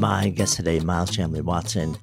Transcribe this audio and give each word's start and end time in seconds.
My 0.00 0.28
guest 0.28 0.56
today, 0.56 0.78
Miles 0.80 1.10
Chamley 1.10 1.40
Watson, 1.40 1.96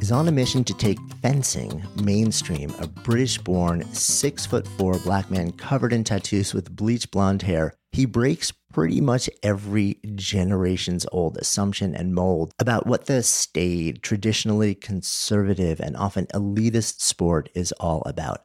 is 0.00 0.10
on 0.10 0.26
a 0.26 0.32
mission 0.32 0.64
to 0.64 0.74
take 0.74 0.98
fencing 1.22 1.80
mainstream. 2.02 2.74
A 2.80 2.88
British 2.88 3.38
born, 3.38 3.84
six 3.94 4.44
foot 4.44 4.66
four 4.66 4.98
black 4.98 5.30
man 5.30 5.52
covered 5.52 5.92
in 5.92 6.02
tattoos 6.02 6.52
with 6.52 6.74
bleach 6.74 7.08
blonde 7.12 7.42
hair. 7.42 7.74
He 7.92 8.04
breaks 8.04 8.52
pretty 8.72 9.00
much 9.00 9.30
every 9.44 10.00
generation's 10.16 11.06
old 11.12 11.36
assumption 11.36 11.94
and 11.94 12.16
mold 12.16 12.52
about 12.58 12.84
what 12.84 13.06
the 13.06 13.22
staid, 13.22 14.02
traditionally 14.02 14.74
conservative, 14.74 15.78
and 15.78 15.96
often 15.96 16.26
elitist 16.34 17.00
sport 17.00 17.48
is 17.54 17.70
all 17.72 18.02
about. 18.06 18.44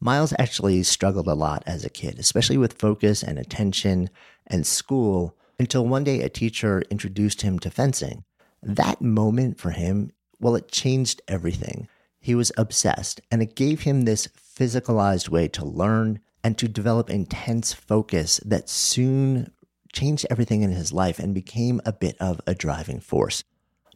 Miles 0.00 0.34
actually 0.40 0.82
struggled 0.82 1.28
a 1.28 1.34
lot 1.34 1.62
as 1.66 1.84
a 1.84 1.90
kid, 1.90 2.18
especially 2.18 2.58
with 2.58 2.80
focus 2.80 3.22
and 3.22 3.38
attention 3.38 4.10
and 4.48 4.66
school, 4.66 5.36
until 5.60 5.86
one 5.86 6.02
day 6.02 6.20
a 6.20 6.28
teacher 6.28 6.82
introduced 6.90 7.42
him 7.42 7.58
to 7.60 7.70
fencing. 7.70 8.24
That 8.62 9.00
moment 9.00 9.58
for 9.58 9.70
him, 9.70 10.10
well, 10.38 10.56
it 10.56 10.70
changed 10.70 11.22
everything. 11.28 11.88
He 12.20 12.34
was 12.34 12.52
obsessed, 12.56 13.20
and 13.30 13.42
it 13.42 13.54
gave 13.54 13.82
him 13.82 14.02
this 14.02 14.28
physicalized 14.28 15.28
way 15.28 15.48
to 15.48 15.64
learn 15.64 16.20
and 16.44 16.56
to 16.58 16.68
develop 16.68 17.10
intense 17.10 17.72
focus 17.72 18.40
that 18.44 18.68
soon 18.68 19.52
changed 19.92 20.26
everything 20.30 20.62
in 20.62 20.70
his 20.70 20.92
life 20.92 21.18
and 21.18 21.34
became 21.34 21.80
a 21.84 21.92
bit 21.92 22.16
of 22.20 22.40
a 22.46 22.54
driving 22.54 23.00
force. 23.00 23.42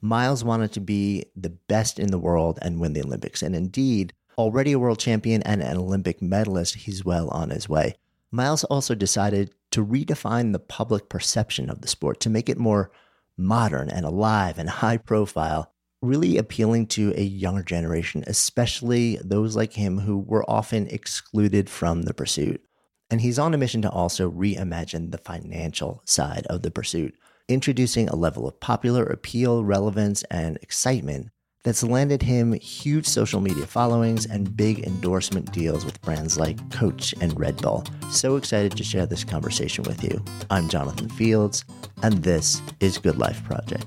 Miles 0.00 0.44
wanted 0.44 0.72
to 0.72 0.80
be 0.80 1.24
the 1.36 1.50
best 1.50 1.98
in 1.98 2.10
the 2.10 2.18
world 2.18 2.58
and 2.60 2.80
win 2.80 2.92
the 2.92 3.02
Olympics, 3.02 3.42
and 3.42 3.54
indeed, 3.54 4.12
Already 4.36 4.72
a 4.72 4.78
world 4.78 4.98
champion 4.98 5.42
and 5.42 5.62
an 5.62 5.76
Olympic 5.76 6.20
medalist, 6.20 6.74
he's 6.74 7.04
well 7.04 7.28
on 7.28 7.50
his 7.50 7.68
way. 7.68 7.94
Miles 8.32 8.64
also 8.64 8.94
decided 8.94 9.54
to 9.70 9.84
redefine 9.84 10.52
the 10.52 10.58
public 10.58 11.08
perception 11.08 11.70
of 11.70 11.80
the 11.80 11.88
sport 11.88 12.18
to 12.20 12.30
make 12.30 12.48
it 12.48 12.58
more 12.58 12.90
modern 13.36 13.88
and 13.90 14.04
alive 14.04 14.58
and 14.58 14.68
high 14.68 14.96
profile, 14.96 15.72
really 16.02 16.36
appealing 16.36 16.86
to 16.86 17.12
a 17.16 17.22
younger 17.22 17.62
generation, 17.62 18.24
especially 18.26 19.18
those 19.24 19.56
like 19.56 19.72
him 19.72 19.98
who 20.00 20.18
were 20.18 20.48
often 20.48 20.86
excluded 20.88 21.68
from 21.70 22.02
the 22.02 22.14
pursuit. 22.14 22.62
And 23.10 23.20
he's 23.20 23.38
on 23.38 23.54
a 23.54 23.58
mission 23.58 23.82
to 23.82 23.90
also 23.90 24.30
reimagine 24.30 25.10
the 25.10 25.18
financial 25.18 26.02
side 26.04 26.46
of 26.46 26.62
the 26.62 26.70
pursuit, 26.70 27.14
introducing 27.48 28.08
a 28.08 28.16
level 28.16 28.46
of 28.48 28.60
popular 28.60 29.04
appeal, 29.04 29.64
relevance, 29.64 30.22
and 30.24 30.56
excitement 30.62 31.30
that's 31.64 31.82
landed 31.82 32.22
him 32.22 32.52
huge 32.52 33.06
social 33.06 33.40
media 33.40 33.66
followings 33.66 34.26
and 34.26 34.56
big 34.56 34.86
endorsement 34.86 35.50
deals 35.50 35.84
with 35.84 36.00
brands 36.02 36.38
like 36.38 36.58
Coach 36.70 37.14
and 37.20 37.38
Red 37.40 37.56
Bull. 37.56 37.82
So 38.10 38.36
excited 38.36 38.76
to 38.76 38.84
share 38.84 39.06
this 39.06 39.24
conversation 39.24 39.82
with 39.84 40.04
you. 40.04 40.22
I'm 40.50 40.68
Jonathan 40.68 41.08
Fields, 41.08 41.64
and 42.02 42.22
this 42.22 42.62
is 42.80 42.98
Good 42.98 43.18
Life 43.18 43.42
Project. 43.44 43.86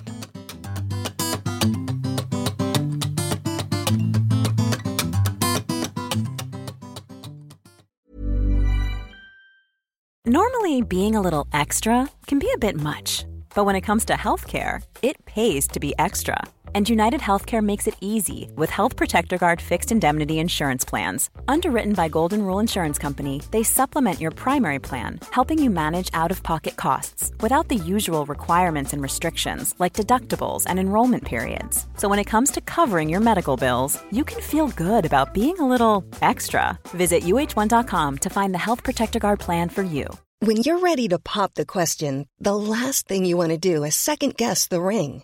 Normally, 10.25 10.81
being 10.81 11.15
a 11.15 11.21
little 11.21 11.47
extra 11.53 12.09
can 12.25 12.37
be 12.37 12.51
a 12.53 12.57
bit 12.57 12.75
much, 12.75 13.23
but 13.55 13.65
when 13.65 13.77
it 13.77 13.81
comes 13.81 14.03
to 14.05 14.13
healthcare, 14.13 14.83
it 15.01 15.23
pays 15.25 15.67
to 15.69 15.79
be 15.79 15.93
extra 15.97 16.43
and 16.75 16.89
United 16.89 17.21
Healthcare 17.21 17.63
makes 17.63 17.87
it 17.87 17.95
easy 18.01 18.51
with 18.55 18.69
Health 18.69 18.95
Protector 18.95 19.37
Guard 19.37 19.61
fixed 19.61 19.91
indemnity 19.91 20.39
insurance 20.39 20.85
plans. 20.85 21.29
Underwritten 21.47 21.93
by 21.93 22.09
Golden 22.09 22.43
Rule 22.43 22.59
Insurance 22.59 22.99
Company, 22.99 23.41
they 23.51 23.63
supplement 23.63 24.19
your 24.19 24.29
primary 24.29 24.77
plan, 24.77 25.19
helping 25.31 25.57
you 25.57 25.71
manage 25.71 26.11
out 26.13 26.29
of 26.29 26.43
pocket 26.43 26.75
costs 26.75 27.31
without 27.39 27.69
the 27.69 27.75
usual 27.75 28.27
requirements 28.27 28.93
and 28.93 29.01
restrictions 29.01 29.73
like 29.79 30.01
deductibles 30.01 30.65
and 30.67 30.79
enrollment 30.79 31.25
periods. 31.25 31.87
So 31.97 32.07
when 32.07 32.19
it 32.19 32.31
comes 32.33 32.51
to 32.51 32.61
covering 32.61 33.09
your 33.09 33.21
medical 33.21 33.57
bills, 33.57 33.99
you 34.11 34.23
can 34.23 34.41
feel 34.41 34.67
good 34.67 35.05
about 35.05 35.33
being 35.33 35.57
a 35.59 35.67
little 35.67 36.03
extra. 36.21 36.77
Visit 36.89 37.23
uh1.com 37.23 38.17
to 38.17 38.29
find 38.29 38.53
the 38.53 38.65
Health 38.67 38.83
Protector 38.83 39.19
Guard 39.19 39.39
plan 39.39 39.69
for 39.69 39.83
you. 39.83 40.05
When 40.39 40.57
you're 40.57 40.77
ready 40.77 41.07
to 41.07 41.17
pop 41.17 41.55
the 41.55 41.65
question, 41.65 42.27
the 42.39 42.55
last 42.55 43.07
thing 43.07 43.25
you 43.25 43.35
want 43.37 43.49
to 43.53 43.57
do 43.57 43.83
is 43.83 43.95
second 43.95 44.37
guess 44.37 44.67
the 44.67 44.79
ring 44.79 45.23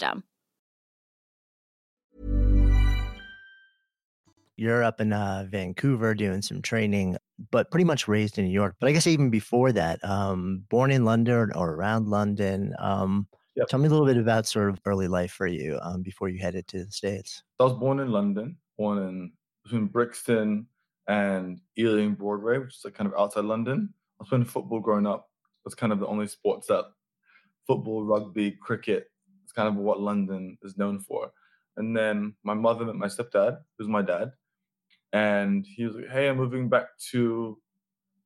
system. 0.01 0.23
You're 4.57 4.83
up 4.83 5.01
in 5.01 5.11
uh, 5.11 5.47
Vancouver 5.49 6.13
doing 6.13 6.41
some 6.41 6.61
training, 6.61 7.17
but 7.49 7.71
pretty 7.71 7.85
much 7.85 8.07
raised 8.07 8.37
in 8.37 8.45
New 8.45 8.51
York. 8.51 8.75
But 8.79 8.89
I 8.89 8.91
guess 8.91 9.07
even 9.07 9.31
before 9.31 9.71
that, 9.71 10.03
um, 10.03 10.65
born 10.69 10.91
in 10.91 11.03
London 11.03 11.51
or 11.55 11.71
around 11.71 12.09
London. 12.09 12.73
Um, 12.77 13.27
yep. 13.55 13.67
Tell 13.69 13.79
me 13.79 13.87
a 13.87 13.89
little 13.89 14.05
bit 14.05 14.17
about 14.17 14.45
sort 14.45 14.69
of 14.69 14.79
early 14.85 15.07
life 15.07 15.31
for 15.31 15.47
you 15.47 15.79
um, 15.81 16.03
before 16.03 16.29
you 16.29 16.39
headed 16.39 16.67
to 16.67 16.85
the 16.85 16.91
States. 16.91 17.41
I 17.59 17.63
was 17.63 17.73
born 17.73 17.99
in 17.99 18.11
London, 18.11 18.57
born 18.77 18.99
in 18.99 19.31
between 19.63 19.87
Brixton 19.87 20.67
and 21.07 21.59
Ealing 21.79 22.13
Broadway, 22.13 22.59
which 22.59 22.75
is 22.75 22.81
like 22.85 22.93
kind 22.93 23.11
of 23.11 23.19
outside 23.19 23.45
London. 23.45 23.91
I 24.19 24.23
was 24.23 24.29
playing 24.29 24.45
football 24.45 24.79
growing 24.79 25.07
up. 25.07 25.27
That's 25.65 25.75
kind 25.75 25.91
of 25.91 25.99
the 25.99 26.07
only 26.07 26.27
sports 26.27 26.67
that 26.67 26.85
football, 27.65 28.03
rugby, 28.03 28.51
cricket, 28.51 29.10
it's 29.51 29.57
kind 29.57 29.67
of 29.67 29.75
what 29.75 29.99
London 29.99 30.57
is 30.63 30.77
known 30.77 30.99
for. 30.99 31.29
And 31.75 31.95
then 31.95 32.35
my 32.43 32.53
mother 32.53 32.85
met 32.85 32.95
my 32.95 33.07
stepdad, 33.07 33.59
who's 33.77 33.87
my 33.87 34.01
dad, 34.01 34.31
and 35.11 35.65
he 35.65 35.85
was 35.85 35.95
like, 35.95 36.09
"Hey, 36.09 36.29
I'm 36.29 36.37
moving 36.37 36.69
back 36.69 36.97
to 37.11 37.57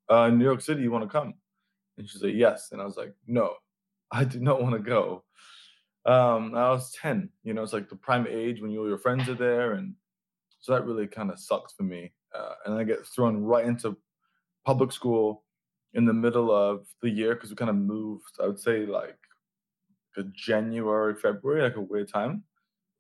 uh, 0.10 0.30
New 0.30 0.46
York 0.46 0.62
City. 0.62 0.84
You 0.84 0.92
want 0.92 1.04
to 1.04 1.10
come?" 1.10 1.34
And 1.98 2.08
she's 2.08 2.22
like, 2.22 2.36
"Yes." 2.36 2.70
And 2.72 2.82
I 2.82 2.86
was 2.86 2.98
like, 2.98 3.14
"No, 3.26 3.56
I 4.12 4.24
do 4.24 4.40
not 4.40 4.62
want 4.62 4.74
to 4.74 4.80
go." 4.80 5.24
Um, 6.06 6.54
I 6.54 6.70
was 6.70 6.92
ten. 6.92 7.30
You 7.44 7.54
know, 7.54 7.64
it's 7.64 7.74
like 7.74 7.90
the 7.90 7.96
prime 7.96 8.28
age 8.30 8.62
when 8.62 8.76
all 8.78 8.88
your 8.88 9.00
friends 9.00 9.28
are 9.28 9.36
there, 9.36 9.74
and 9.74 9.96
so 10.60 10.74
that 10.74 10.86
really 10.86 11.08
kind 11.08 11.32
of 11.32 11.40
sucks 11.40 11.74
for 11.74 11.84
me. 11.84 12.14
Uh, 12.36 12.54
and 12.66 12.76
I 12.76 12.84
get 12.84 13.06
thrown 13.08 13.44
right 13.44 13.66
into 13.66 13.98
public 14.64 14.92
school 14.92 15.44
in 15.94 16.06
the 16.06 16.14
middle 16.14 16.52
of 16.52 16.88
the 17.02 17.10
year 17.10 17.34
because 17.34 17.50
we 17.50 17.56
kind 17.56 17.70
of 17.70 17.78
moved. 17.78 18.38
I 18.42 18.48
would 18.48 18.60
say 18.60 18.86
like 18.86 19.18
January, 20.24 21.16
February, 21.16 21.62
like 21.62 21.76
a 21.76 21.82
weird 21.82 22.12
time, 22.12 22.44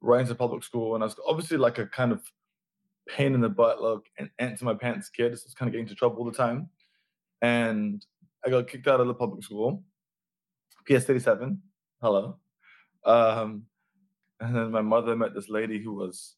right 0.01 0.21
into 0.21 0.35
public 0.35 0.63
school. 0.63 0.95
And 0.95 1.03
I 1.03 1.07
was 1.07 1.15
obviously 1.27 1.57
like 1.57 1.77
a 1.77 1.87
kind 1.87 2.11
of 2.11 2.21
pain 3.07 3.33
in 3.33 3.41
the 3.41 3.49
butt, 3.49 3.81
like 3.81 4.11
and 4.17 4.29
ant 4.39 4.59
to 4.59 4.65
my 4.65 4.73
pants 4.73 5.09
kid. 5.09 5.37
So 5.37 5.43
I 5.43 5.47
was 5.47 5.53
kind 5.53 5.69
of 5.69 5.73
getting 5.73 5.85
into 5.85 5.95
trouble 5.95 6.17
all 6.19 6.25
the 6.25 6.37
time. 6.37 6.69
And 7.41 8.05
I 8.45 8.49
got 8.49 8.67
kicked 8.67 8.87
out 8.87 8.99
of 8.99 9.07
the 9.07 9.13
public 9.13 9.43
school. 9.43 9.83
PS 10.87 11.05
37, 11.05 11.61
hello. 12.01 12.37
Um, 13.05 13.63
and 14.39 14.55
then 14.55 14.71
my 14.71 14.81
mother 14.81 15.15
met 15.15 15.33
this 15.33 15.49
lady 15.49 15.81
who 15.81 15.93
was 15.93 16.35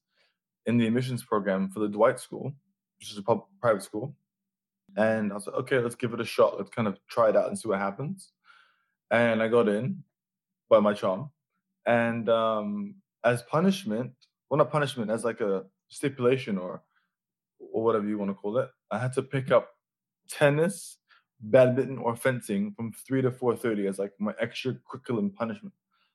in 0.65 0.77
the 0.77 0.88
admissions 0.88 1.23
program 1.23 1.69
for 1.69 1.80
the 1.80 1.88
Dwight 1.88 2.19
School, 2.19 2.53
which 3.00 3.12
is 3.12 3.18
a 3.18 3.23
pub- 3.23 3.45
private 3.62 3.83
school. 3.83 4.15
And 4.95 5.31
I 5.31 5.35
was 5.35 5.47
like, 5.47 5.56
okay, 5.57 5.80
let's 5.80 5.95
give 5.95 6.13
it 6.13 6.21
a 6.21 6.25
shot. 6.25 6.57
Let's 6.57 6.69
kind 6.69 6.88
of 6.88 6.97
try 7.07 7.30
it 7.30 7.35
out 7.35 7.47
and 7.47 7.57
see 7.57 7.68
what 7.68 7.80
happens. 7.80 8.31
And 9.12 9.41
I 9.41 9.47
got 9.47 9.68
in 9.68 10.03
by 10.69 10.79
my 10.79 10.93
charm. 10.93 11.31
And 11.85 12.29
um, 12.29 12.95
as 13.23 13.41
punishment, 13.43 14.13
well, 14.49 14.57
not 14.57 14.71
punishment, 14.71 15.11
as 15.11 15.23
like 15.23 15.41
a 15.41 15.65
stipulation 15.89 16.57
or 16.57 16.81
or 17.59 17.83
whatever 17.83 18.07
you 18.07 18.17
want 18.17 18.29
to 18.29 18.35
call 18.35 18.57
it. 18.57 18.69
I 18.91 18.99
had 18.99 19.13
to 19.13 19.23
pick 19.23 19.51
up 19.51 19.69
tennis, 20.29 20.97
badminton, 21.39 21.97
or 21.97 22.15
fencing 22.15 22.73
from 22.75 22.93
three 22.93 23.21
to 23.21 23.31
four 23.31 23.55
thirty 23.55 23.87
as 23.87 23.99
like 23.99 24.13
my 24.19 24.33
extracurricular 24.33 25.33
punishment. 25.33 25.73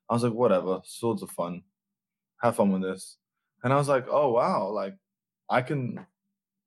I 0.09 0.15
was 0.15 0.25
like, 0.25 0.33
whatever, 0.33 0.81
swords 0.85 1.23
are 1.23 1.29
fun. 1.29 1.63
Have 2.43 2.57
fun 2.57 2.73
with 2.73 2.83
this. 2.83 3.17
And 3.63 3.73
I 3.73 3.77
was 3.77 3.89
like, 3.89 4.07
oh 4.11 4.31
wow, 4.33 4.69
like 4.69 4.95
I 5.49 5.63
can 5.63 6.05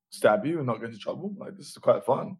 stab 0.10 0.46
you 0.46 0.58
and 0.58 0.68
not 0.68 0.80
get 0.80 0.90
into 0.90 1.00
trouble. 1.00 1.36
Like 1.38 1.58
this 1.58 1.68
is 1.68 1.78
quite 1.78 2.06
fun. 2.06 2.38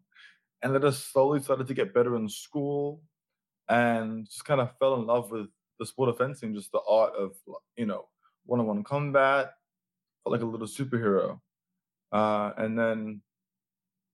And 0.62 0.74
then 0.74 0.82
I 0.82 0.86
just 0.86 1.12
slowly 1.12 1.40
started 1.40 1.66
to 1.66 1.74
get 1.74 1.94
better 1.94 2.16
in 2.16 2.28
school 2.28 3.02
and 3.68 4.26
just 4.26 4.44
kind 4.44 4.60
of 4.60 4.76
fell 4.78 4.94
in 4.94 5.06
love 5.06 5.30
with 5.30 5.48
the 5.78 5.86
sport 5.86 6.08
of 6.08 6.18
fencing, 6.18 6.54
just 6.54 6.72
the 6.72 6.80
art 6.88 7.14
of 7.14 7.32
you 7.76 7.86
know 7.86 8.06
one-on-one 8.46 8.84
combat, 8.84 9.52
felt 10.24 10.32
like 10.32 10.42
a 10.42 10.46
little 10.46 10.66
superhero. 10.66 11.40
Uh, 12.12 12.52
and 12.56 12.78
then, 12.78 13.20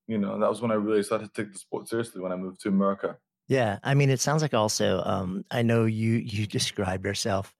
you 0.06 0.18
know, 0.18 0.38
that 0.38 0.48
was 0.48 0.60
when 0.60 0.70
I 0.70 0.74
really 0.74 1.02
started 1.02 1.32
to 1.32 1.42
take 1.42 1.52
the 1.52 1.58
sport 1.58 1.88
seriously 1.88 2.20
when 2.20 2.32
I 2.32 2.36
moved 2.36 2.60
to 2.62 2.68
America. 2.68 3.18
Yeah, 3.48 3.78
I 3.82 3.94
mean, 3.94 4.10
it 4.10 4.20
sounds 4.20 4.42
like 4.42 4.54
also. 4.54 5.02
Um, 5.04 5.44
I 5.50 5.62
know 5.62 5.84
you 5.84 6.14
you 6.14 6.46
described 6.58 7.04
yourself 7.04 7.54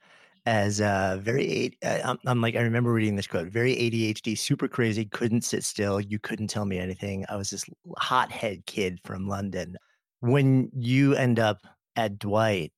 as 0.46 0.80
uh, 0.80 1.18
very. 1.20 1.76
Uh, 1.84 1.98
I'm, 2.04 2.18
I'm 2.26 2.40
like 2.40 2.56
I 2.56 2.60
remember 2.60 2.92
reading 2.92 3.16
this 3.16 3.26
quote: 3.26 3.48
very 3.48 3.74
ADHD, 3.76 4.38
super 4.38 4.68
crazy, 4.68 5.04
couldn't 5.04 5.42
sit 5.42 5.64
still. 5.64 6.00
You 6.00 6.18
couldn't 6.18 6.48
tell 6.48 6.64
me 6.64 6.78
anything. 6.78 7.24
I 7.28 7.36
was 7.36 7.50
this 7.50 7.64
hothead 7.98 8.64
kid 8.66 9.00
from 9.04 9.28
London. 9.28 9.76
When 10.20 10.70
you 10.72 11.14
end 11.14 11.40
up 11.40 11.66
at 11.96 12.18
Dwight, 12.18 12.72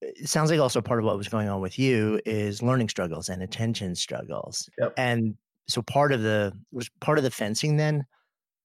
it 0.00 0.28
sounds 0.28 0.50
like 0.50 0.60
also 0.60 0.80
part 0.80 1.00
of 1.00 1.06
what 1.06 1.16
was 1.16 1.28
going 1.28 1.48
on 1.48 1.60
with 1.60 1.78
you 1.78 2.20
is 2.26 2.62
learning 2.62 2.88
struggles 2.88 3.28
and 3.28 3.42
attention 3.42 3.94
struggles. 3.94 4.68
Yep. 4.78 4.94
And 4.96 5.36
so 5.68 5.82
part 5.82 6.12
of 6.12 6.22
the 6.22 6.52
was 6.72 6.90
part 7.00 7.18
of 7.18 7.24
the 7.24 7.30
fencing 7.30 7.76
then 7.76 8.04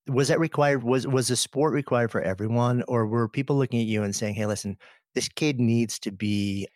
was 0.08 0.28
that 0.28 0.40
required 0.40 0.84
was 0.84 1.08
was 1.08 1.28
the 1.28 1.36
sport 1.36 1.74
required 1.74 2.12
for 2.12 2.22
everyone 2.22 2.84
or 2.88 3.06
were 3.06 3.30
people 3.30 3.58
looking 3.58 3.80
at 3.80 3.88
you 3.88 4.04
and 4.04 4.16
saying 4.16 4.34
hey 4.34 4.46
listen 4.46 4.78
this 5.16 5.30
kid 5.30 5.60
needs 5.60 6.00
to 6.00 6.12
be 6.12 6.68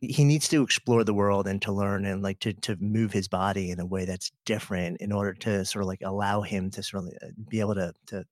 he 0.00 0.24
needs 0.24 0.48
to 0.48 0.62
explore 0.62 1.04
the 1.04 1.14
world 1.14 1.46
and 1.46 1.60
to 1.62 1.72
learn 1.72 2.04
and 2.04 2.22
like 2.22 2.40
to 2.40 2.52
to 2.52 2.76
move 2.80 3.12
his 3.12 3.28
body 3.28 3.70
in 3.70 3.80
a 3.80 3.86
way 3.86 4.04
that's 4.04 4.32
different 4.44 4.96
in 4.98 5.12
order 5.12 5.32
to 5.32 5.64
sort 5.64 5.82
of 5.82 5.88
like 5.88 6.00
allow 6.02 6.40
him 6.42 6.70
to 6.70 6.82
sort 6.82 7.04
of 7.04 7.10
uh, 7.22 7.30
be 7.48 7.60
able 7.60 7.74
to 7.74 7.92
to 8.06 8.24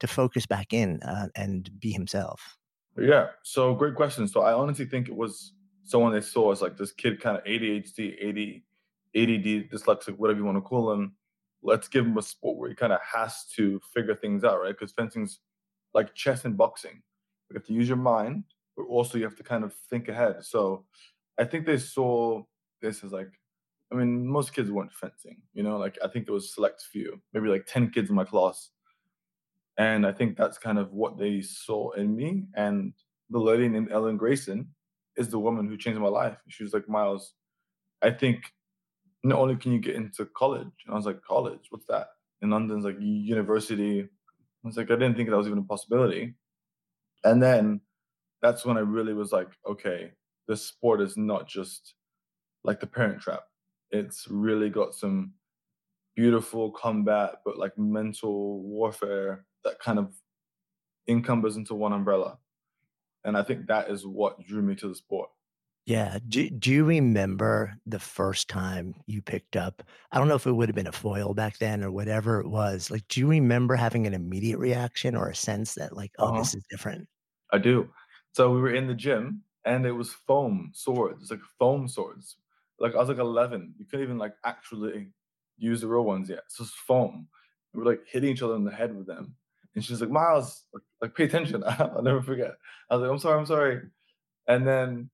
to 0.00 0.06
focus 0.06 0.44
back 0.44 0.72
in 0.72 1.00
uh, 1.02 1.28
and 1.34 1.70
be 1.80 1.92
himself 1.92 2.56
yeah. 2.98 3.28
So 3.42 3.74
great 3.74 3.94
question. 3.94 4.28
So 4.28 4.42
I 4.42 4.52
honestly 4.52 4.84
think 4.84 5.08
it 5.08 5.16
was 5.16 5.52
someone 5.84 6.12
they 6.12 6.20
saw 6.20 6.52
as 6.52 6.62
like 6.62 6.76
this 6.76 6.92
kid 6.92 7.20
kind 7.20 7.36
of 7.36 7.44
ADHD, 7.44 8.14
AD, 8.22 8.62
ADD, 9.16 9.70
dyslexic, 9.70 10.16
whatever 10.16 10.38
you 10.38 10.44
want 10.44 10.56
to 10.56 10.62
call 10.62 10.92
him. 10.92 11.14
Let's 11.62 11.88
give 11.88 12.04
him 12.04 12.18
a 12.18 12.22
sport 12.22 12.58
where 12.58 12.68
he 12.68 12.74
kind 12.74 12.92
of 12.92 13.00
has 13.00 13.46
to 13.56 13.80
figure 13.92 14.14
things 14.14 14.44
out, 14.44 14.60
right? 14.60 14.76
Because 14.78 14.92
fencing's 14.92 15.40
like 15.94 16.14
chess 16.14 16.44
and 16.44 16.56
boxing. 16.56 17.02
You 17.50 17.54
have 17.54 17.66
to 17.66 17.72
use 17.72 17.88
your 17.88 17.96
mind, 17.96 18.44
but 18.76 18.84
also 18.84 19.18
you 19.18 19.24
have 19.24 19.36
to 19.36 19.42
kind 19.42 19.64
of 19.64 19.72
think 19.90 20.08
ahead. 20.08 20.44
So 20.44 20.84
I 21.38 21.44
think 21.44 21.66
they 21.66 21.78
saw 21.78 22.42
this 22.82 23.02
as 23.02 23.12
like, 23.12 23.30
I 23.92 23.96
mean, 23.96 24.26
most 24.26 24.54
kids 24.54 24.70
weren't 24.70 24.92
fencing, 24.92 25.36
you 25.52 25.62
know, 25.62 25.78
like 25.78 25.98
I 26.04 26.08
think 26.08 26.28
it 26.28 26.32
was 26.32 26.54
select 26.54 26.82
few, 26.82 27.20
maybe 27.32 27.48
like 27.48 27.66
10 27.66 27.90
kids 27.90 28.10
in 28.10 28.16
my 28.16 28.24
class 28.24 28.70
and 29.76 30.06
I 30.06 30.12
think 30.12 30.36
that's 30.36 30.58
kind 30.58 30.78
of 30.78 30.92
what 30.92 31.18
they 31.18 31.40
saw 31.40 31.90
in 31.92 32.14
me. 32.14 32.44
And 32.54 32.92
the 33.30 33.38
lady 33.38 33.68
named 33.68 33.90
Ellen 33.90 34.16
Grayson 34.16 34.68
is 35.16 35.28
the 35.28 35.38
woman 35.38 35.68
who 35.68 35.76
changed 35.76 36.00
my 36.00 36.08
life. 36.08 36.36
She 36.48 36.62
was 36.62 36.72
like, 36.72 36.88
Miles, 36.88 37.34
I 38.02 38.10
think 38.10 38.52
not 39.22 39.38
only 39.38 39.56
can 39.56 39.72
you 39.72 39.78
get 39.78 39.96
into 39.96 40.26
college, 40.26 40.70
and 40.84 40.92
I 40.92 40.96
was 40.96 41.06
like, 41.06 41.22
college, 41.22 41.66
what's 41.70 41.86
that? 41.86 42.08
In 42.42 42.50
London's 42.50 42.84
like 42.84 42.96
university. 43.00 44.02
I 44.02 44.06
was 44.66 44.76
like, 44.76 44.90
I 44.90 44.94
didn't 44.94 45.16
think 45.16 45.30
that 45.30 45.36
was 45.36 45.46
even 45.46 45.58
a 45.58 45.62
possibility. 45.62 46.34
And 47.24 47.42
then 47.42 47.80
that's 48.42 48.64
when 48.66 48.76
I 48.76 48.80
really 48.80 49.14
was 49.14 49.32
like, 49.32 49.48
okay, 49.68 50.12
this 50.46 50.62
sport 50.62 51.00
is 51.00 51.16
not 51.16 51.48
just 51.48 51.94
like 52.62 52.80
the 52.80 52.86
parent 52.86 53.20
trap. 53.20 53.44
It's 53.90 54.28
really 54.28 54.68
got 54.68 54.94
some 54.94 55.32
beautiful 56.14 56.70
combat, 56.70 57.36
but 57.44 57.58
like 57.58 57.76
mental 57.78 58.60
warfare 58.62 59.46
that 59.64 59.78
kind 59.78 59.98
of 59.98 60.14
encompass 61.08 61.56
into 61.56 61.74
one 61.74 61.92
umbrella. 61.92 62.38
And 63.24 63.36
I 63.36 63.42
think 63.42 63.66
that 63.66 63.90
is 63.90 64.06
what 64.06 64.44
drew 64.44 64.62
me 64.62 64.74
to 64.76 64.88
the 64.88 64.94
sport. 64.94 65.30
Yeah. 65.86 66.18
Do, 66.28 66.48
do 66.48 66.70
you 66.70 66.84
remember 66.84 67.74
the 67.86 67.98
first 67.98 68.48
time 68.48 68.94
you 69.06 69.20
picked 69.20 69.56
up? 69.56 69.82
I 70.12 70.18
don't 70.18 70.28
know 70.28 70.34
if 70.34 70.46
it 70.46 70.52
would 70.52 70.68
have 70.68 70.76
been 70.76 70.86
a 70.86 70.92
foil 70.92 71.34
back 71.34 71.58
then 71.58 71.84
or 71.84 71.90
whatever 71.90 72.40
it 72.40 72.48
was. 72.48 72.90
Like, 72.90 73.06
do 73.08 73.20
you 73.20 73.26
remember 73.26 73.76
having 73.76 74.06
an 74.06 74.14
immediate 74.14 74.58
reaction 74.58 75.14
or 75.14 75.28
a 75.28 75.34
sense 75.34 75.74
that, 75.74 75.94
like, 75.94 76.12
oh, 76.18 76.28
uh-huh. 76.28 76.38
this 76.38 76.54
is 76.54 76.64
different? 76.70 77.06
I 77.52 77.58
do. 77.58 77.88
So 78.32 78.50
we 78.50 78.60
were 78.60 78.74
in 78.74 78.86
the 78.86 78.94
gym 78.94 79.42
and 79.64 79.84
it 79.84 79.92
was 79.92 80.12
foam 80.12 80.70
swords. 80.72 81.30
Like 81.30 81.40
foam 81.58 81.86
swords. 81.86 82.36
Like 82.80 82.94
I 82.94 82.98
was 82.98 83.08
like 83.08 83.18
11. 83.18 83.74
You 83.78 83.84
couldn't 83.84 84.04
even 84.04 84.18
like 84.18 84.34
actually 84.44 85.08
use 85.58 85.82
the 85.82 85.88
real 85.88 86.04
ones 86.04 86.28
yet. 86.30 86.42
So 86.48 86.64
it's 86.64 86.72
foam. 86.72 87.28
We 87.72 87.80
were 87.82 87.90
like 87.90 88.00
hitting 88.06 88.30
each 88.30 88.42
other 88.42 88.56
in 88.56 88.64
the 88.64 88.72
head 88.72 88.94
with 88.96 89.06
them. 89.06 89.36
And 89.74 89.84
she's 89.84 90.00
like, 90.00 90.10
Miles, 90.10 90.64
like, 91.00 91.14
pay 91.14 91.24
attention. 91.24 91.64
I'll 91.66 92.02
never 92.02 92.22
forget. 92.22 92.52
I 92.90 92.96
was 92.96 93.02
like, 93.02 93.10
I'm 93.10 93.18
sorry, 93.18 93.38
I'm 93.38 93.46
sorry. 93.46 93.80
And 94.46 94.66
then 94.66 95.10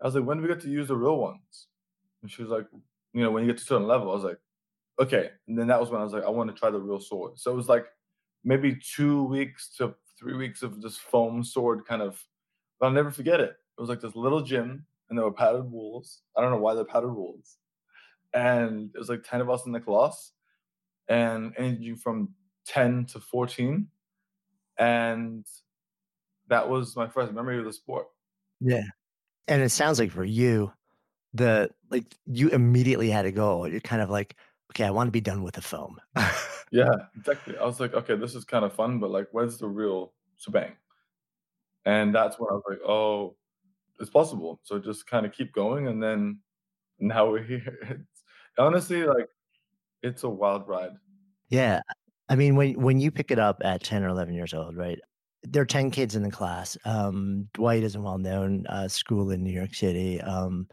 I 0.00 0.06
was 0.06 0.14
like, 0.14 0.24
when 0.24 0.38
do 0.38 0.42
we 0.42 0.48
get 0.48 0.60
to 0.62 0.70
use 0.70 0.88
the 0.88 0.96
real 0.96 1.16
ones? 1.16 1.68
And 2.22 2.30
she 2.30 2.42
was 2.42 2.50
like, 2.50 2.66
you 3.12 3.22
know, 3.22 3.30
when 3.30 3.44
you 3.44 3.50
get 3.50 3.58
to 3.58 3.62
a 3.62 3.66
certain 3.66 3.86
level, 3.86 4.10
I 4.10 4.14
was 4.14 4.24
like, 4.24 4.38
okay. 5.00 5.30
And 5.46 5.58
then 5.58 5.68
that 5.68 5.80
was 5.80 5.90
when 5.90 6.00
I 6.00 6.04
was 6.04 6.12
like, 6.12 6.24
I 6.24 6.30
want 6.30 6.50
to 6.50 6.58
try 6.58 6.70
the 6.70 6.80
real 6.80 7.00
sword. 7.00 7.38
So 7.38 7.52
it 7.52 7.56
was 7.56 7.68
like 7.68 7.86
maybe 8.42 8.76
two 8.94 9.24
weeks 9.24 9.74
to 9.76 9.94
three 10.18 10.34
weeks 10.34 10.62
of 10.62 10.80
this 10.80 10.96
foam 10.96 11.44
sword 11.44 11.86
kind 11.86 12.02
of, 12.02 12.22
but 12.78 12.86
I'll 12.86 12.92
never 12.92 13.10
forget 13.10 13.40
it. 13.40 13.50
It 13.78 13.80
was 13.80 13.88
like 13.88 14.00
this 14.00 14.14
little 14.14 14.42
gym 14.42 14.86
and 15.08 15.18
there 15.18 15.24
were 15.24 15.32
padded 15.32 15.70
walls. 15.70 16.22
I 16.36 16.40
don't 16.40 16.50
know 16.50 16.58
why 16.58 16.74
they're 16.74 16.84
padded 16.84 17.10
walls. 17.10 17.56
And 18.32 18.90
it 18.94 18.98
was 18.98 19.08
like 19.08 19.22
10 19.22 19.40
of 19.40 19.50
us 19.50 19.66
in 19.66 19.72
the 19.72 19.80
class 19.80 20.32
and 21.08 21.52
anything 21.56 21.96
from 21.96 22.30
10 22.66 23.06
to 23.06 23.20
14. 23.20 23.88
And 24.78 25.46
that 26.48 26.68
was 26.68 26.96
my 26.96 27.08
first 27.08 27.32
memory 27.32 27.58
of 27.58 27.64
the 27.64 27.72
sport. 27.72 28.06
Yeah. 28.60 28.84
And 29.48 29.62
it 29.62 29.70
sounds 29.70 29.98
like 29.98 30.10
for 30.10 30.24
you, 30.24 30.72
the 31.34 31.70
like 31.90 32.04
you 32.26 32.48
immediately 32.50 33.10
had 33.10 33.26
a 33.26 33.32
goal. 33.32 33.68
You're 33.68 33.80
kind 33.80 34.02
of 34.02 34.10
like, 34.10 34.36
okay, 34.70 34.84
I 34.84 34.90
want 34.90 35.08
to 35.08 35.12
be 35.12 35.20
done 35.20 35.42
with 35.42 35.54
the 35.54 35.62
foam. 35.62 35.98
yeah, 36.70 36.94
exactly. 37.16 37.56
I 37.58 37.64
was 37.64 37.80
like, 37.80 37.94
okay, 37.94 38.16
this 38.16 38.34
is 38.34 38.44
kind 38.44 38.64
of 38.64 38.72
fun, 38.72 38.98
but 38.98 39.10
like, 39.10 39.28
where's 39.32 39.58
the 39.58 39.68
real 39.68 40.12
shebang? 40.38 40.72
And 41.84 42.14
that's 42.14 42.38
when 42.38 42.48
I 42.50 42.54
was 42.54 42.62
like, 42.68 42.80
oh, 42.86 43.36
it's 44.00 44.10
possible. 44.10 44.60
So 44.62 44.78
just 44.78 45.06
kind 45.06 45.26
of 45.26 45.32
keep 45.32 45.52
going. 45.52 45.88
And 45.88 46.02
then 46.02 46.38
now 46.98 47.30
we're 47.30 47.42
here. 47.42 47.78
It's, 48.56 48.60
honestly, 48.60 49.02
like, 49.04 49.28
it's 50.02 50.22
a 50.22 50.28
wild 50.28 50.68
ride. 50.68 50.92
Yeah. 51.48 51.80
I 52.28 52.36
mean, 52.36 52.56
when 52.56 52.80
when 52.80 53.00
you 53.00 53.10
pick 53.10 53.30
it 53.30 53.38
up 53.38 53.60
at 53.64 53.82
ten 53.82 54.02
or 54.02 54.08
eleven 54.08 54.34
years 54.34 54.54
old, 54.54 54.76
right? 54.76 54.98
There 55.42 55.62
are 55.62 55.66
ten 55.66 55.90
kids 55.90 56.16
in 56.16 56.22
the 56.22 56.30
class. 56.30 56.76
Um, 56.84 57.48
Dwight 57.52 57.82
is 57.82 57.94
a 57.94 58.00
well-known 58.00 58.66
uh, 58.68 58.88
school 58.88 59.30
in 59.30 59.42
New 59.42 59.52
York 59.52 59.74
City. 59.74 60.20
Um, 60.20 60.68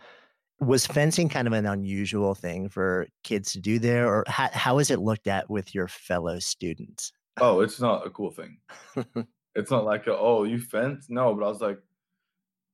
was 0.61 0.85
fencing 0.85 1.27
kind 1.27 1.47
of 1.47 1.53
an 1.53 1.65
unusual 1.65 2.35
thing 2.35 2.69
for 2.69 3.07
kids 3.23 3.51
to 3.53 3.59
do 3.59 3.79
there, 3.79 4.07
or 4.07 4.23
how, 4.27 4.49
how 4.53 4.79
is 4.79 4.91
it 4.91 4.99
looked 4.99 5.27
at 5.27 5.49
with 5.49 5.73
your 5.73 5.87
fellow 5.87 6.39
students? 6.39 7.11
Oh, 7.39 7.61
it's 7.61 7.81
not 7.81 8.05
a 8.05 8.11
cool 8.11 8.29
thing. 8.29 8.59
it's 9.55 9.71
not 9.71 9.85
like, 9.85 10.05
a, 10.05 10.15
oh, 10.15 10.43
you 10.43 10.59
fence? 10.59 11.07
No, 11.09 11.33
but 11.33 11.45
I 11.45 11.49
was 11.49 11.61
like, 11.61 11.79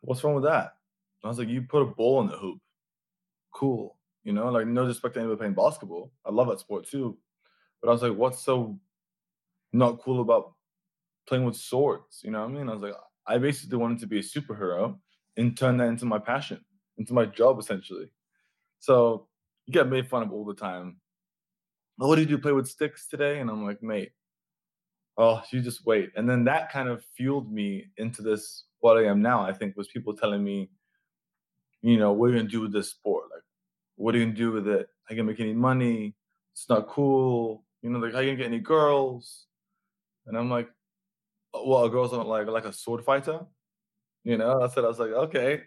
what's 0.02 0.24
wrong 0.24 0.36
with 0.36 0.44
that? 0.44 0.74
I 1.24 1.28
was 1.28 1.40
like, 1.40 1.48
you 1.48 1.62
put 1.62 1.82
a 1.82 1.86
ball 1.86 2.22
in 2.22 2.28
the 2.28 2.38
hoop. 2.38 2.60
Cool. 3.54 3.98
You 4.24 4.34
know, 4.34 4.50
like 4.50 4.68
no 4.68 4.86
disrespect 4.86 5.14
to 5.14 5.22
anybody 5.22 5.38
playing 5.38 5.54
basketball. 5.54 6.12
I 6.26 6.32
love 6.32 6.48
that 6.50 6.60
sport 6.60 6.88
too. 6.88 7.18
But 7.82 7.90
I 7.90 7.92
was 7.92 8.02
like, 8.02 8.16
what's 8.16 8.44
so 8.44 8.80
not 9.74 10.02
cool 10.02 10.22
about 10.22 10.54
playing 11.28 11.46
with 11.46 11.56
swords? 11.56 12.22
You 12.24 12.32
know 12.32 12.42
what 12.42 12.50
I 12.50 12.54
mean? 12.54 12.70
I 12.70 12.74
was 12.74 12.82
like, 12.82 12.96
I 13.28 13.38
basically 13.38 13.78
wanted 13.78 14.00
to 14.00 14.08
be 14.08 14.20
a 14.20 14.24
superhero 14.24 14.98
and 15.36 15.58
turn 15.58 15.78
that 15.78 15.88
into 15.88 16.06
my 16.06 16.20
passion, 16.20 16.64
into 16.98 17.14
my 17.14 17.26
job 17.26 17.60
essentially. 17.60 18.10
So 18.80 19.28
you 19.66 19.74
get 19.74 19.90
made 19.90 20.08
fun 20.08 20.24
of 20.24 20.32
all 20.32 20.46
the 20.46 20.54
time. 20.54 20.98
Oh, 22.00 22.08
what 22.08 22.16
did 22.16 22.30
you 22.30 22.38
do? 22.38 22.42
play 22.42 22.52
with 22.52 22.68
sticks 22.68 23.08
today? 23.08 23.40
And 23.40 23.50
I'm 23.50 23.66
like, 23.66 23.82
mate, 23.82 24.12
oh, 25.18 25.42
you 25.52 25.62
just 25.62 25.86
wait. 25.86 26.12
And 26.16 26.30
then 26.30 26.44
that 26.46 26.72
kind 26.72 26.90
of 26.90 27.04
fueled 27.16 27.52
me 27.52 27.88
into 27.98 28.22
this 28.22 28.66
what 28.80 28.98
I 28.98 29.06
am 29.06 29.22
now, 29.22 29.42
I 29.44 29.54
think, 29.54 29.76
was 29.76 29.88
people 29.88 30.16
telling 30.16 30.44
me, 30.44 30.70
you 31.82 31.98
know, 31.98 32.12
what 32.12 32.28
are 32.28 32.34
you 32.34 32.38
gonna 32.38 32.50
do 32.50 32.62
with 32.62 32.72
this 32.72 32.92
sport? 32.92 33.26
Like, 33.34 33.44
what 33.96 34.14
are 34.14 34.20
you 34.20 34.26
gonna 34.26 34.38
do 34.38 34.52
with 34.52 34.68
it? 34.68 34.88
You 35.10 35.16
gonna 35.16 35.28
make 35.28 35.40
any 35.40 35.54
money? 35.54 36.16
It's 36.54 36.70
not 36.70 36.88
cool 36.88 37.64
you 37.88 37.94
know, 37.94 38.00
like, 38.00 38.14
how 38.14 38.20
you 38.20 38.32
gonna 38.32 38.38
get 38.38 38.48
any 38.48 38.60
girls? 38.60 39.46
And 40.26 40.38
I'm 40.38 40.50
like, 40.50 40.70
oh, 41.54 41.68
well, 41.70 41.88
girls 41.90 42.12
don't 42.12 42.28
like 42.28 42.48
like 42.48 42.66
a 42.66 42.74
sword 42.74 43.04
fighter. 43.06 43.46
You 44.26 44.38
know, 44.38 44.62
I 44.62 44.68
said 44.68 44.84
I 44.84 44.88
was 44.88 45.00
like, 45.00 45.12
okay. 45.12 45.62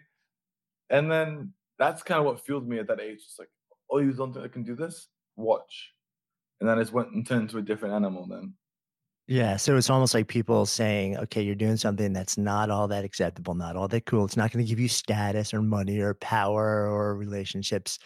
And 0.91 1.11
then 1.11 1.53
that's 1.79 2.03
kind 2.03 2.19
of 2.19 2.25
what 2.25 2.45
fueled 2.45 2.67
me 2.67 2.77
at 2.77 2.87
that 2.87 2.99
age. 3.01 3.21
It's 3.25 3.39
like, 3.39 3.49
oh, 3.89 3.97
you 3.97 4.11
don't 4.13 4.33
think 4.33 4.45
I 4.45 4.49
can 4.49 4.63
do 4.63 4.75
this? 4.75 5.07
Watch. 5.35 5.93
and 6.59 6.69
then 6.69 6.77
I 6.77 6.81
just 6.81 6.93
went 6.93 7.09
and 7.11 7.25
turned 7.25 7.43
into 7.43 7.57
a 7.57 7.61
different 7.63 7.95
animal. 7.95 8.27
Then. 8.27 8.53
Yeah, 9.27 9.57
so 9.57 9.77
it's 9.77 9.89
almost 9.89 10.13
like 10.13 10.27
people 10.27 10.65
saying, 10.67 11.17
"Okay, 11.17 11.41
you're 11.41 11.55
doing 11.55 11.77
something 11.77 12.13
that's 12.13 12.37
not 12.37 12.69
all 12.69 12.87
that 12.89 13.03
acceptable, 13.05 13.55
not 13.55 13.75
all 13.75 13.87
that 13.87 14.05
cool. 14.05 14.25
It's 14.25 14.37
not 14.37 14.51
going 14.51 14.63
to 14.63 14.69
give 14.69 14.79
you 14.79 14.89
status 14.89 15.53
or 15.53 15.61
money 15.63 15.99
or 15.99 16.13
power 16.15 16.85
or 16.87 17.15
relationships." 17.15 17.97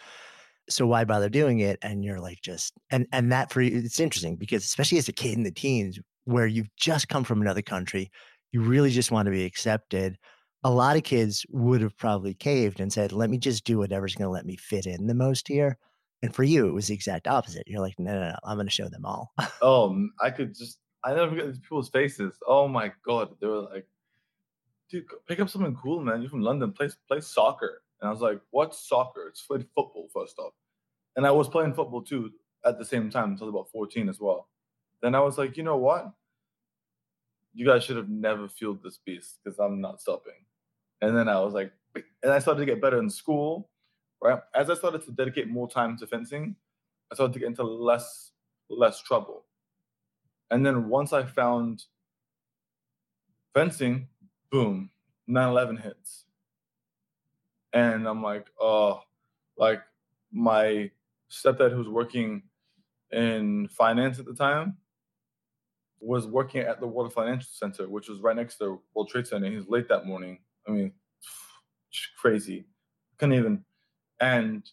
So 0.68 0.86
why 0.86 1.04
bother 1.04 1.28
doing 1.28 1.60
it? 1.60 1.78
And 1.82 2.04
you're 2.04 2.20
like 2.20 2.40
just 2.42 2.74
and 2.90 3.06
and 3.12 3.32
that 3.32 3.52
for 3.52 3.60
you 3.60 3.78
it's 3.78 4.00
interesting 4.00 4.36
because 4.36 4.64
especially 4.64 4.98
as 4.98 5.08
a 5.08 5.12
kid 5.12 5.36
in 5.36 5.42
the 5.42 5.50
teens 5.50 5.98
where 6.24 6.46
you've 6.46 6.74
just 6.76 7.08
come 7.08 7.24
from 7.24 7.40
another 7.40 7.62
country 7.62 8.10
you 8.52 8.60
really 8.60 8.90
just 8.90 9.10
want 9.10 9.26
to 9.26 9.32
be 9.32 9.44
accepted 9.44 10.18
a 10.64 10.70
lot 10.70 10.96
of 10.96 11.04
kids 11.04 11.46
would 11.50 11.80
have 11.80 11.96
probably 11.96 12.34
caved 12.34 12.80
and 12.80 12.92
said 12.92 13.12
let 13.12 13.30
me 13.30 13.38
just 13.38 13.64
do 13.64 13.78
whatever's 13.78 14.14
going 14.14 14.26
to 14.26 14.32
let 14.32 14.46
me 14.46 14.56
fit 14.56 14.86
in 14.86 15.06
the 15.06 15.14
most 15.14 15.46
here. 15.46 15.78
And 16.22 16.34
for 16.34 16.42
you 16.42 16.68
it 16.68 16.72
was 16.72 16.88
the 16.88 16.94
exact 16.94 17.28
opposite. 17.28 17.64
You're 17.66 17.80
like 17.80 17.94
no 17.98 18.12
no 18.12 18.28
no 18.28 18.36
i'm 18.44 18.56
going 18.56 18.66
to 18.66 18.72
show 18.72 18.88
them 18.88 19.04
all. 19.04 19.32
Oh 19.62 20.06
i 20.20 20.30
could 20.30 20.54
just 20.54 20.78
i 21.04 21.14
never 21.14 21.30
forget 21.30 21.46
these 21.46 21.60
people's 21.60 21.90
faces. 21.90 22.38
Oh 22.46 22.66
my 22.66 22.92
god 23.06 23.28
they 23.40 23.46
were 23.46 23.60
like 23.60 23.86
dude 24.90 25.04
pick 25.28 25.40
up 25.40 25.48
something 25.48 25.76
cool 25.76 26.00
man. 26.00 26.20
You're 26.20 26.30
from 26.30 26.40
london. 26.40 26.72
Play 26.72 26.88
play 27.08 27.20
soccer 27.20 27.82
and 28.00 28.08
I 28.08 28.10
was 28.10 28.20
like, 28.20 28.40
what's 28.50 28.88
soccer? 28.88 29.26
It's 29.28 29.40
football 29.40 30.08
first 30.12 30.38
off. 30.38 30.52
And 31.16 31.26
I 31.26 31.30
was 31.30 31.48
playing 31.48 31.74
football 31.74 32.02
too 32.02 32.30
at 32.64 32.78
the 32.78 32.84
same 32.84 33.10
time 33.10 33.32
until 33.32 33.48
about 33.48 33.70
14 33.72 34.08
as 34.08 34.20
well. 34.20 34.48
Then 35.02 35.14
I 35.14 35.20
was 35.20 35.38
like, 35.38 35.56
you 35.56 35.62
know 35.62 35.76
what? 35.76 36.12
You 37.54 37.66
guys 37.66 37.84
should 37.84 37.96
have 37.96 38.10
never 38.10 38.48
fueled 38.48 38.82
this 38.82 38.98
beast 39.04 39.38
because 39.42 39.58
I'm 39.58 39.80
not 39.80 40.00
stopping. 40.00 40.44
And 41.00 41.16
then 41.16 41.28
I 41.28 41.40
was 41.40 41.54
like, 41.54 41.72
and 42.22 42.32
I 42.32 42.38
started 42.38 42.60
to 42.60 42.66
get 42.66 42.82
better 42.82 42.98
in 42.98 43.08
school, 43.08 43.70
right? 44.22 44.40
As 44.54 44.68
I 44.68 44.74
started 44.74 45.04
to 45.06 45.12
dedicate 45.12 45.48
more 45.48 45.68
time 45.68 45.96
to 45.98 46.06
fencing, 46.06 46.54
I 47.10 47.14
started 47.14 47.32
to 47.34 47.38
get 47.38 47.48
into 47.48 47.62
less 47.62 48.32
less 48.68 49.00
trouble. 49.00 49.44
And 50.50 50.66
then 50.66 50.88
once 50.88 51.12
I 51.12 51.22
found 51.22 51.84
fencing, 53.54 54.08
boom, 54.50 54.90
9/11 55.28 55.80
hits 55.82 56.25
and 57.76 58.08
I'm 58.08 58.22
like, 58.22 58.46
oh, 58.58 59.02
like 59.58 59.82
my 60.32 60.90
stepdad 61.30 61.72
who's 61.72 61.88
working 61.88 62.42
in 63.12 63.68
finance 63.68 64.18
at 64.18 64.24
the 64.24 64.34
time 64.34 64.78
was 66.00 66.26
working 66.26 66.62
at 66.62 66.80
the 66.80 66.86
World 66.86 67.12
Financial 67.12 67.48
Center, 67.52 67.86
which 67.86 68.08
was 68.08 68.20
right 68.20 68.34
next 68.34 68.56
to 68.58 68.80
World 68.94 69.10
Trade 69.10 69.26
Center. 69.26 69.50
He's 69.50 69.68
late 69.68 69.88
that 69.88 70.06
morning. 70.06 70.38
I 70.66 70.70
mean, 70.70 70.92
crazy. 72.18 72.66
Couldn't 73.18 73.34
even. 73.34 73.64
And 74.20 74.66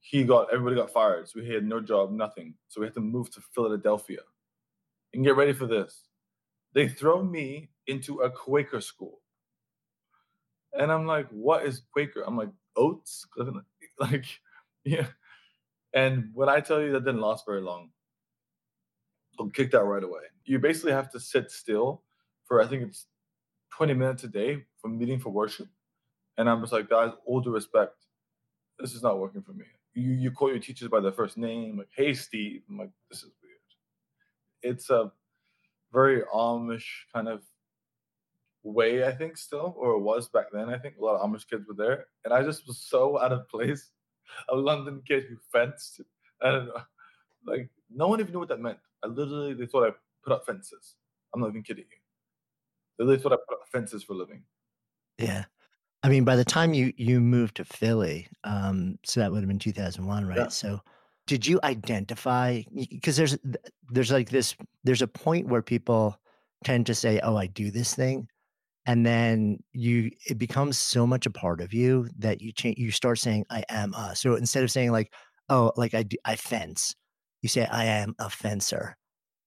he 0.00 0.24
got 0.24 0.52
everybody 0.52 0.74
got 0.74 0.92
fired, 0.92 1.28
so 1.28 1.40
he 1.40 1.52
had 1.52 1.64
no 1.64 1.80
job, 1.80 2.10
nothing. 2.10 2.54
So 2.66 2.80
we 2.80 2.88
had 2.88 2.94
to 2.94 3.00
move 3.00 3.30
to 3.34 3.40
Philadelphia. 3.54 4.20
And 5.14 5.24
get 5.24 5.36
ready 5.36 5.52
for 5.52 5.66
this. 5.66 6.08
They 6.74 6.88
throw 6.88 7.22
me 7.22 7.70
into 7.86 8.18
a 8.22 8.30
Quaker 8.30 8.80
school. 8.80 9.20
And 10.78 10.92
I'm 10.92 11.06
like, 11.06 11.28
what 11.30 11.64
is 11.64 11.82
Quaker? 11.92 12.22
I'm 12.26 12.36
like, 12.36 12.50
oats? 12.76 13.26
Like, 13.98 14.26
yeah. 14.84 15.06
And 15.94 16.28
when 16.34 16.50
I 16.50 16.60
tell 16.60 16.82
you 16.82 16.92
that 16.92 17.06
didn't 17.06 17.22
last 17.22 17.46
very 17.46 17.62
long, 17.62 17.88
I'll 19.40 19.48
kick 19.48 19.70
that 19.70 19.84
right 19.84 20.04
away. 20.04 20.20
You 20.44 20.58
basically 20.58 20.92
have 20.92 21.10
to 21.12 21.18
sit 21.18 21.50
still 21.50 22.02
for, 22.44 22.62
I 22.62 22.66
think 22.66 22.82
it's 22.82 23.06
20 23.72 23.94
minutes 23.94 24.24
a 24.24 24.28
day 24.28 24.64
from 24.82 24.98
meeting 24.98 25.18
for 25.18 25.30
worship. 25.30 25.68
And 26.36 26.48
I'm 26.48 26.60
just 26.60 26.74
like, 26.74 26.90
guys, 26.90 27.12
all 27.24 27.40
due 27.40 27.50
respect, 27.50 27.94
this 28.78 28.92
is 28.92 29.02
not 29.02 29.18
working 29.18 29.40
for 29.40 29.52
me. 29.52 29.64
You, 29.94 30.12
you 30.12 30.30
call 30.30 30.50
your 30.50 30.58
teachers 30.58 30.88
by 30.88 31.00
their 31.00 31.12
first 31.12 31.38
name, 31.38 31.78
like, 31.78 31.88
hey, 31.96 32.12
Steve. 32.12 32.64
I'm 32.68 32.76
like, 32.76 32.90
this 33.10 33.20
is 33.20 33.30
weird. 33.42 34.74
It's 34.74 34.90
a 34.90 35.10
very 35.92 36.20
Amish 36.34 36.84
kind 37.14 37.28
of 37.28 37.40
way, 38.66 39.06
I 39.06 39.12
think, 39.12 39.36
still, 39.36 39.74
or 39.78 39.92
it 39.92 40.00
was 40.00 40.28
back 40.28 40.46
then. 40.52 40.68
I 40.68 40.78
think 40.78 40.96
a 40.98 41.04
lot 41.04 41.16
of 41.16 41.28
Amish 41.28 41.48
kids 41.48 41.66
were 41.66 41.74
there. 41.74 42.06
And 42.24 42.34
I 42.34 42.42
just 42.42 42.66
was 42.66 42.78
so 42.78 43.20
out 43.20 43.32
of 43.32 43.48
place. 43.48 43.90
A 44.48 44.56
London 44.56 45.02
kid 45.06 45.24
who 45.28 45.36
fenced. 45.52 46.00
I 46.42 46.50
don't 46.50 46.66
know. 46.66 46.82
Like, 47.46 47.70
no 47.88 48.08
one 48.08 48.18
even 48.18 48.32
knew 48.32 48.40
what 48.40 48.48
that 48.48 48.60
meant. 48.60 48.78
I 49.04 49.06
literally, 49.06 49.54
they 49.54 49.66
thought 49.66 49.88
I 49.88 49.92
put 50.24 50.32
up 50.32 50.44
fences. 50.44 50.96
I'm 51.32 51.40
not 51.40 51.50
even 51.50 51.62
kidding 51.62 51.84
you. 51.84 51.98
They 52.98 53.04
literally 53.04 53.22
thought 53.22 53.32
I 53.32 53.42
put 53.48 53.60
up 53.60 53.68
fences 53.70 54.02
for 54.02 54.14
a 54.14 54.16
living. 54.16 54.42
Yeah. 55.18 55.44
I 56.02 56.08
mean, 56.08 56.24
by 56.24 56.36
the 56.36 56.44
time 56.44 56.74
you 56.74 56.92
you 56.96 57.20
moved 57.20 57.56
to 57.56 57.64
Philly, 57.64 58.28
um, 58.44 58.98
so 59.04 59.20
that 59.20 59.32
would 59.32 59.40
have 59.40 59.48
been 59.48 59.58
2001, 59.58 60.26
right? 60.26 60.38
Yeah. 60.38 60.48
So, 60.48 60.80
did 61.26 61.46
you 61.46 61.58
identify? 61.64 62.62
Because 62.74 63.16
there's 63.16 63.36
there's 63.90 64.12
like 64.12 64.28
this 64.28 64.54
there's 64.84 65.02
a 65.02 65.08
point 65.08 65.48
where 65.48 65.62
people 65.62 66.16
tend 66.62 66.86
to 66.86 66.94
say, 66.94 67.18
"Oh, 67.24 67.36
I 67.36 67.46
do 67.46 67.70
this 67.72 67.94
thing," 67.94 68.28
and 68.86 69.04
then 69.04 69.58
you 69.72 70.10
it 70.26 70.38
becomes 70.38 70.78
so 70.78 71.06
much 71.06 71.26
a 71.26 71.30
part 71.30 71.60
of 71.60 71.74
you 71.74 72.08
that 72.18 72.40
you 72.40 72.52
change 72.52 72.78
you 72.78 72.90
start 72.90 73.18
saying 73.18 73.44
i 73.50 73.62
am 73.68 73.92
a 73.94 74.14
so 74.14 74.34
instead 74.34 74.64
of 74.64 74.70
saying 74.70 74.92
like 74.92 75.12
oh 75.48 75.72
like 75.76 75.94
i 75.94 76.02
do, 76.02 76.16
i 76.24 76.36
fence 76.36 76.94
you 77.42 77.48
say 77.48 77.66
i 77.66 77.84
am 77.84 78.14
a 78.18 78.30
fencer. 78.30 78.96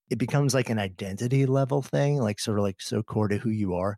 It 0.10 0.18
becomes 0.18 0.56
like 0.56 0.72
an 0.72 0.80
identity 0.80 1.46
level 1.46 1.82
thing 1.82 2.18
like 2.18 2.40
sort 2.40 2.58
of 2.58 2.64
like 2.64 2.82
so 2.82 3.04
core 3.04 3.28
to 3.28 3.38
who 3.38 3.50
you 3.50 3.76
are. 3.76 3.98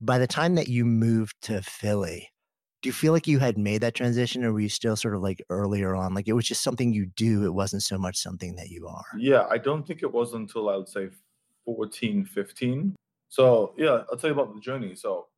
By 0.00 0.18
the 0.18 0.28
time 0.28 0.54
that 0.54 0.68
you 0.68 0.84
moved 0.84 1.34
to 1.42 1.62
philly 1.62 2.28
do 2.80 2.88
you 2.88 2.92
feel 2.92 3.12
like 3.12 3.26
you 3.26 3.40
had 3.40 3.58
made 3.58 3.80
that 3.80 3.94
transition 3.94 4.44
or 4.44 4.52
were 4.52 4.60
you 4.60 4.68
still 4.68 4.94
sort 4.94 5.16
of 5.16 5.20
like 5.20 5.42
earlier 5.50 5.96
on? 5.96 6.14
Like 6.14 6.28
it 6.28 6.34
was 6.34 6.46
just 6.46 6.62
something 6.62 6.92
you 6.92 7.06
do 7.16 7.44
it 7.44 7.52
wasn't 7.52 7.82
so 7.82 7.98
much 7.98 8.18
something 8.18 8.54
that 8.54 8.68
you 8.68 8.86
are. 8.86 9.04
Yeah 9.18 9.46
i 9.50 9.58
don't 9.58 9.86
think 9.86 10.02
it 10.02 10.12
was 10.12 10.34
until 10.34 10.68
i 10.68 10.76
would 10.76 10.88
say 10.88 11.08
14 11.64 12.24
15 12.24 12.94
so 13.28 13.74
yeah, 13.78 14.04
I'll 14.10 14.16
tell 14.18 14.30
you 14.30 14.38
about 14.40 14.54
the 14.54 14.60
journey. 14.60 14.94
So 14.94 15.28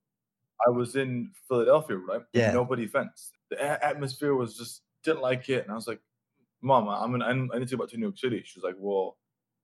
I 0.66 0.70
was 0.70 0.96
in 0.96 1.32
Philadelphia, 1.48 1.96
right? 1.98 2.22
Yeah. 2.32 2.52
Nobody 2.52 2.86
fenced. 2.86 3.38
The 3.50 3.56
a- 3.58 3.84
atmosphere 3.84 4.34
was 4.34 4.56
just 4.56 4.82
didn't 5.04 5.22
like 5.22 5.48
it, 5.48 5.64
and 5.64 5.72
I 5.72 5.74
was 5.74 5.88
like, 5.88 6.02
"Mom, 6.62 6.88
I'm 6.88 7.14
in, 7.16 7.22
I 7.52 7.58
need 7.58 7.68
to 7.68 7.76
go 7.76 7.84
back 7.84 7.90
to 7.92 7.96
New 7.98 8.06
York 8.06 8.18
City." 8.18 8.42
She's 8.44 8.62
like, 8.64 8.76
"Well, 8.78 9.18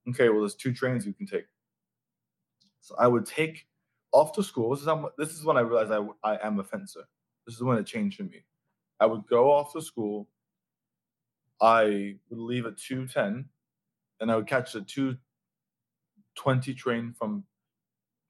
okay, 0.09 0.29
well, 0.29 0.41
there's 0.41 0.55
two 0.55 0.73
trains 0.73 1.05
you 1.07 1.13
can 1.13 1.27
take." 1.27 1.45
So 2.81 2.95
I 2.97 3.07
would 3.07 3.25
take 3.25 3.67
off 4.11 4.33
to 4.33 4.43
school. 4.43 4.69
This 4.71 4.81
is 4.81 4.85
how, 4.87 5.11
this 5.17 5.31
is 5.33 5.43
when 5.43 5.57
I 5.57 5.61
realized 5.61 5.91
I 5.91 6.07
I 6.35 6.45
am 6.47 6.59
a 6.59 6.63
fencer. 6.63 7.07
This 7.45 7.55
is 7.55 7.63
when 7.63 7.77
it 7.77 7.85
changed 7.85 8.17
for 8.17 8.23
me. 8.23 8.45
I 8.99 9.05
would 9.05 9.27
go 9.27 9.51
off 9.51 9.73
to 9.73 9.81
school. 9.81 10.29
I 11.61 12.19
would 12.29 12.39
leave 12.39 12.65
at 12.65 12.77
two 12.77 13.07
ten, 13.07 13.49
and 14.19 14.31
I 14.31 14.35
would 14.37 14.47
catch 14.47 14.73
the 14.73 14.81
two 14.83 15.17
twenty 16.35 16.73
train 16.73 17.13
from 17.13 17.45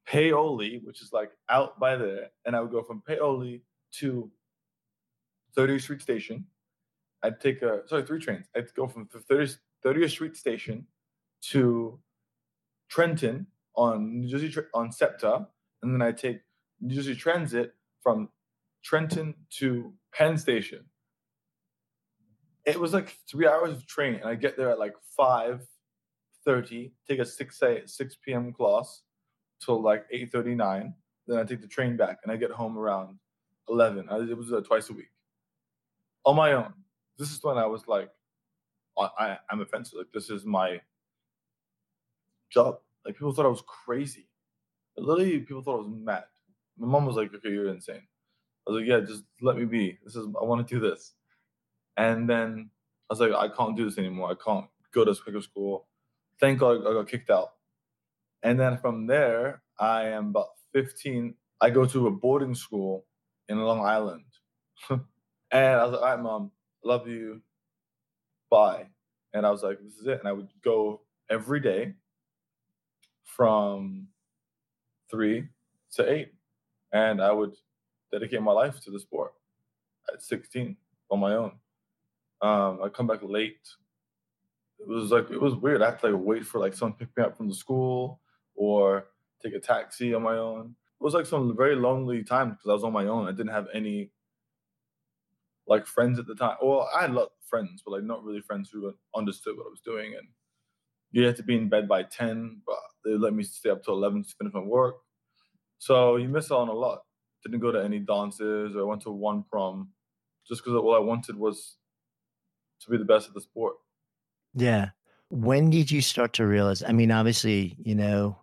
Paoli, 0.08 0.82
which 0.84 1.02
is 1.02 1.12
like 1.12 1.32
out 1.50 1.80
by 1.80 1.96
there, 1.96 2.30
and 2.46 2.56
I 2.56 2.62
would 2.62 2.72
go 2.72 2.82
from 2.82 3.02
Paoli 3.02 3.62
to 3.94 4.32
30th 5.56 5.82
Street 5.82 6.02
Station. 6.02 6.46
I'd 7.24 7.42
take 7.42 7.62
a 7.62 7.82
sorry 7.88 8.04
three 8.04 8.20
trains. 8.20 8.48
I'd 8.56 8.74
go 8.74 8.88
from 8.88 9.10
the 9.12 9.20
30th, 9.20 9.58
30th 9.86 10.12
Street 10.12 10.38
Station 10.38 10.88
to 11.50 12.00
Trenton 12.90 13.48
on 13.76 14.22
New 14.22 14.30
Jersey 14.30 14.54
on 14.74 14.92
SEPTA, 14.92 15.48
and 15.84 15.94
then 15.94 16.02
I 16.02 16.12
take 16.12 16.40
New 16.80 16.96
Jersey 16.96 17.16
Transit 17.16 17.74
from 18.02 18.30
Trenton 18.84 19.34
to 19.60 19.94
Penn 20.14 20.38
Station. 20.38 20.86
It 22.66 22.80
was 22.80 22.94
like 22.94 23.18
three 23.30 23.48
hours 23.48 23.72
of 23.72 23.88
train, 23.88 24.16
and 24.16 24.26
I 24.26 24.36
get 24.36 24.58
there 24.58 24.70
at 24.72 24.80
like 24.80 24.96
five 25.16 25.68
thirty. 26.46 26.94
Take 27.08 27.20
a 27.20 27.26
six 27.26 27.62
a 27.62 27.86
six 27.88 28.16
p.m. 28.16 28.54
class, 28.54 29.02
till 29.64 29.82
like 29.82 30.10
8.39 30.12 30.94
then 31.28 31.38
i 31.38 31.44
take 31.44 31.62
the 31.62 31.68
train 31.68 31.98
back 31.98 32.20
and 32.24 32.32
i 32.32 32.36
get 32.36 32.52
home 32.52 32.78
around 32.78 33.18
11 33.70 34.08
I, 34.10 34.18
it 34.18 34.38
was 34.38 34.52
uh, 34.52 34.62
twice 34.62 34.90
a 34.90 34.94
week. 34.94 35.10
On 36.26 36.36
my 36.36 36.54
own. 36.54 36.74
This 37.18 37.32
is 37.32 37.44
when 37.44 37.58
i 37.58 37.66
was 37.66 37.88
like 37.88 38.10
I, 38.98 39.38
i'm 39.52 39.62
offensive. 39.62 40.00
Like 40.00 40.12
this 40.14 40.30
is 40.32 40.44
my 40.44 40.82
job. 42.50 42.80
Like 43.06 43.16
people 43.16 43.34
thought 43.34 43.46
i 43.46 43.50
was 43.50 43.64
crazy. 43.68 44.28
Literally 44.98 45.40
people 45.40 45.62
thought 45.62 45.76
i 45.76 45.88
was 45.88 45.90
mad. 45.90 46.24
My 46.78 46.88
mom 46.88 47.06
was 47.06 47.16
like 47.16 47.34
okay 47.34 47.50
you're 47.50 47.70
insane. 47.70 48.02
I 48.68 48.72
was 48.72 48.80
like 48.80 48.90
yeah 48.90 49.00
just 49.00 49.24
let 49.42 49.58
me 49.58 49.66
be. 49.66 49.98
This 50.04 50.16
is 50.16 50.28
i 50.40 50.44
want 50.44 50.68
to 50.68 50.76
do 50.76 50.80
this. 50.80 51.14
And 51.98 52.30
then 52.30 52.70
i 53.10 53.14
was 53.14 53.20
like 53.20 53.34
i 53.34 53.48
can't 53.56 53.76
do 53.76 53.86
this 53.86 53.98
anymore. 53.98 54.32
I 54.32 54.36
can't 54.44 54.66
go 54.94 55.06
to 55.06 55.16
Quaker 55.16 55.42
school. 55.42 55.88
Thank 56.40 56.60
god 56.60 56.82
i 56.88 56.94
got 56.94 57.08
kicked 57.08 57.30
out 57.30 57.54
and 58.44 58.60
then 58.60 58.78
from 58.78 59.08
there, 59.08 59.62
I 59.80 60.06
am 60.06 60.30
about 60.30 60.50
15. 60.74 61.34
I 61.62 61.70
go 61.70 61.86
to 61.86 62.08
a 62.08 62.12
boarding 62.12 62.56
school 62.56 63.06
in 63.50 63.60
Long 63.60 63.86
Island. 63.86 64.26
and 64.90 65.02
I 65.52 65.84
was 65.84 65.94
like, 65.94 66.02
all 66.02 66.08
right, 66.08 66.20
mom, 66.20 66.52
love 66.84 67.08
you. 67.08 67.42
Bye. 68.50 68.88
And 69.34 69.46
I 69.46 69.52
was 69.52 69.64
like, 69.64 69.80
this 69.84 69.96
is 69.98 70.08
it. 70.08 70.20
And 70.20 70.28
I 70.28 70.32
would 70.32 70.50
go 70.64 71.02
every 71.30 71.60
day 71.60 71.94
from 73.24 74.08
three 75.10 75.48
to 75.94 76.12
eight. 76.12 76.34
And 76.94 77.22
I 77.22 77.32
would 77.32 77.56
dedicate 78.12 78.42
my 78.42 78.52
life 78.52 78.82
to 78.82 78.92
the 78.92 79.00
sport 79.00 79.34
at 80.14 80.24
16 80.24 80.78
on 81.10 81.20
my 81.20 81.34
own. 81.34 81.52
Um, 82.42 82.80
I 82.84 82.90
come 82.90 83.08
back 83.08 83.20
late 83.24 83.68
it 84.80 84.88
was 84.88 85.12
like 85.12 85.30
it 85.32 85.42
was 85.42 85.56
weird. 85.56 85.82
I 85.82 85.92
had 85.92 86.00
to 86.02 86.10
like 86.10 86.24
wait 86.24 86.46
for 86.46 86.60
like 86.60 86.74
someone 86.74 86.98
to 86.98 87.06
pick 87.06 87.18
me 87.18 87.24
up 87.24 87.36
from 87.36 87.50
the 87.50 87.56
school 87.56 88.20
or 88.58 89.08
take 89.42 89.54
a 89.54 89.60
taxi 89.60 90.14
on 90.14 90.24
my 90.24 90.38
own. 90.38 90.76
It 91.00 91.04
was 91.04 91.14
like 91.14 91.28
some 91.28 91.56
very 91.56 91.76
lonely 91.76 92.24
time 92.24 92.50
because 92.50 92.68
I 92.70 92.74
was 92.74 92.84
on 92.84 92.92
my 92.92 93.06
own. 93.06 93.28
I 93.28 93.32
didn't 93.32 93.54
have 93.54 93.68
any 93.74 94.12
like 95.68 95.86
friends 95.86 96.18
at 96.20 96.26
the 96.26 96.36
time. 96.36 96.58
Well, 96.62 96.90
I 96.96 97.02
had 97.02 97.12
a 97.12 97.14
lot 97.14 97.24
of 97.24 97.32
friends, 97.48 97.84
but 97.86 97.92
like 97.92 98.04
not 98.04 98.24
really 98.24 98.42
friends 98.42 98.70
who 98.72 98.94
understood 99.16 99.56
what 99.56 99.68
I 99.68 99.70
was 99.70 99.82
doing. 99.82 100.16
And 100.18 100.28
you 101.12 101.24
had 101.24 101.36
to 101.38 101.44
be 101.44 101.56
in 101.56 101.70
bed 101.70 101.88
by 101.88 102.04
10, 102.04 102.62
but 102.66 102.80
they 103.06 103.12
let 103.12 103.34
me 103.34 103.44
stay 103.44 103.70
up 103.70 103.84
till 103.84 103.94
11 103.94 104.24
to 104.24 104.30
finish 104.38 104.54
my 104.54 104.62
work. 104.62 104.96
So 105.78 106.16
you 106.16 106.28
miss 106.28 106.52
out 106.52 106.60
on 106.60 106.70
a 106.70 106.74
lot. 106.74 107.04
Didn't 107.44 107.60
go 107.60 107.72
to 107.72 107.84
any 107.84 108.00
dances 108.00 108.76
or 108.76 108.82
I 108.82 108.84
went 108.84 109.04
to 109.04 109.12
one 109.12 109.44
prom 109.44 109.90
just 110.48 110.64
because 110.64 110.76
all 110.76 110.96
I 110.96 111.00
wanted 111.00 111.36
was 111.38 111.78
to 112.82 112.90
be 112.90 112.98
the 112.98 113.06
best 113.06 113.28
at 113.28 113.34
the 113.36 113.42
sport. 113.42 113.76
Yeah. 114.54 114.90
When 115.30 115.70
did 115.70 115.92
you 115.92 116.02
start 116.02 116.34
to 116.34 116.48
realize? 116.48 116.82
I 116.82 116.94
mean, 116.94 117.12
obviously, 117.12 117.76
you 117.80 117.96
know, 117.96 118.40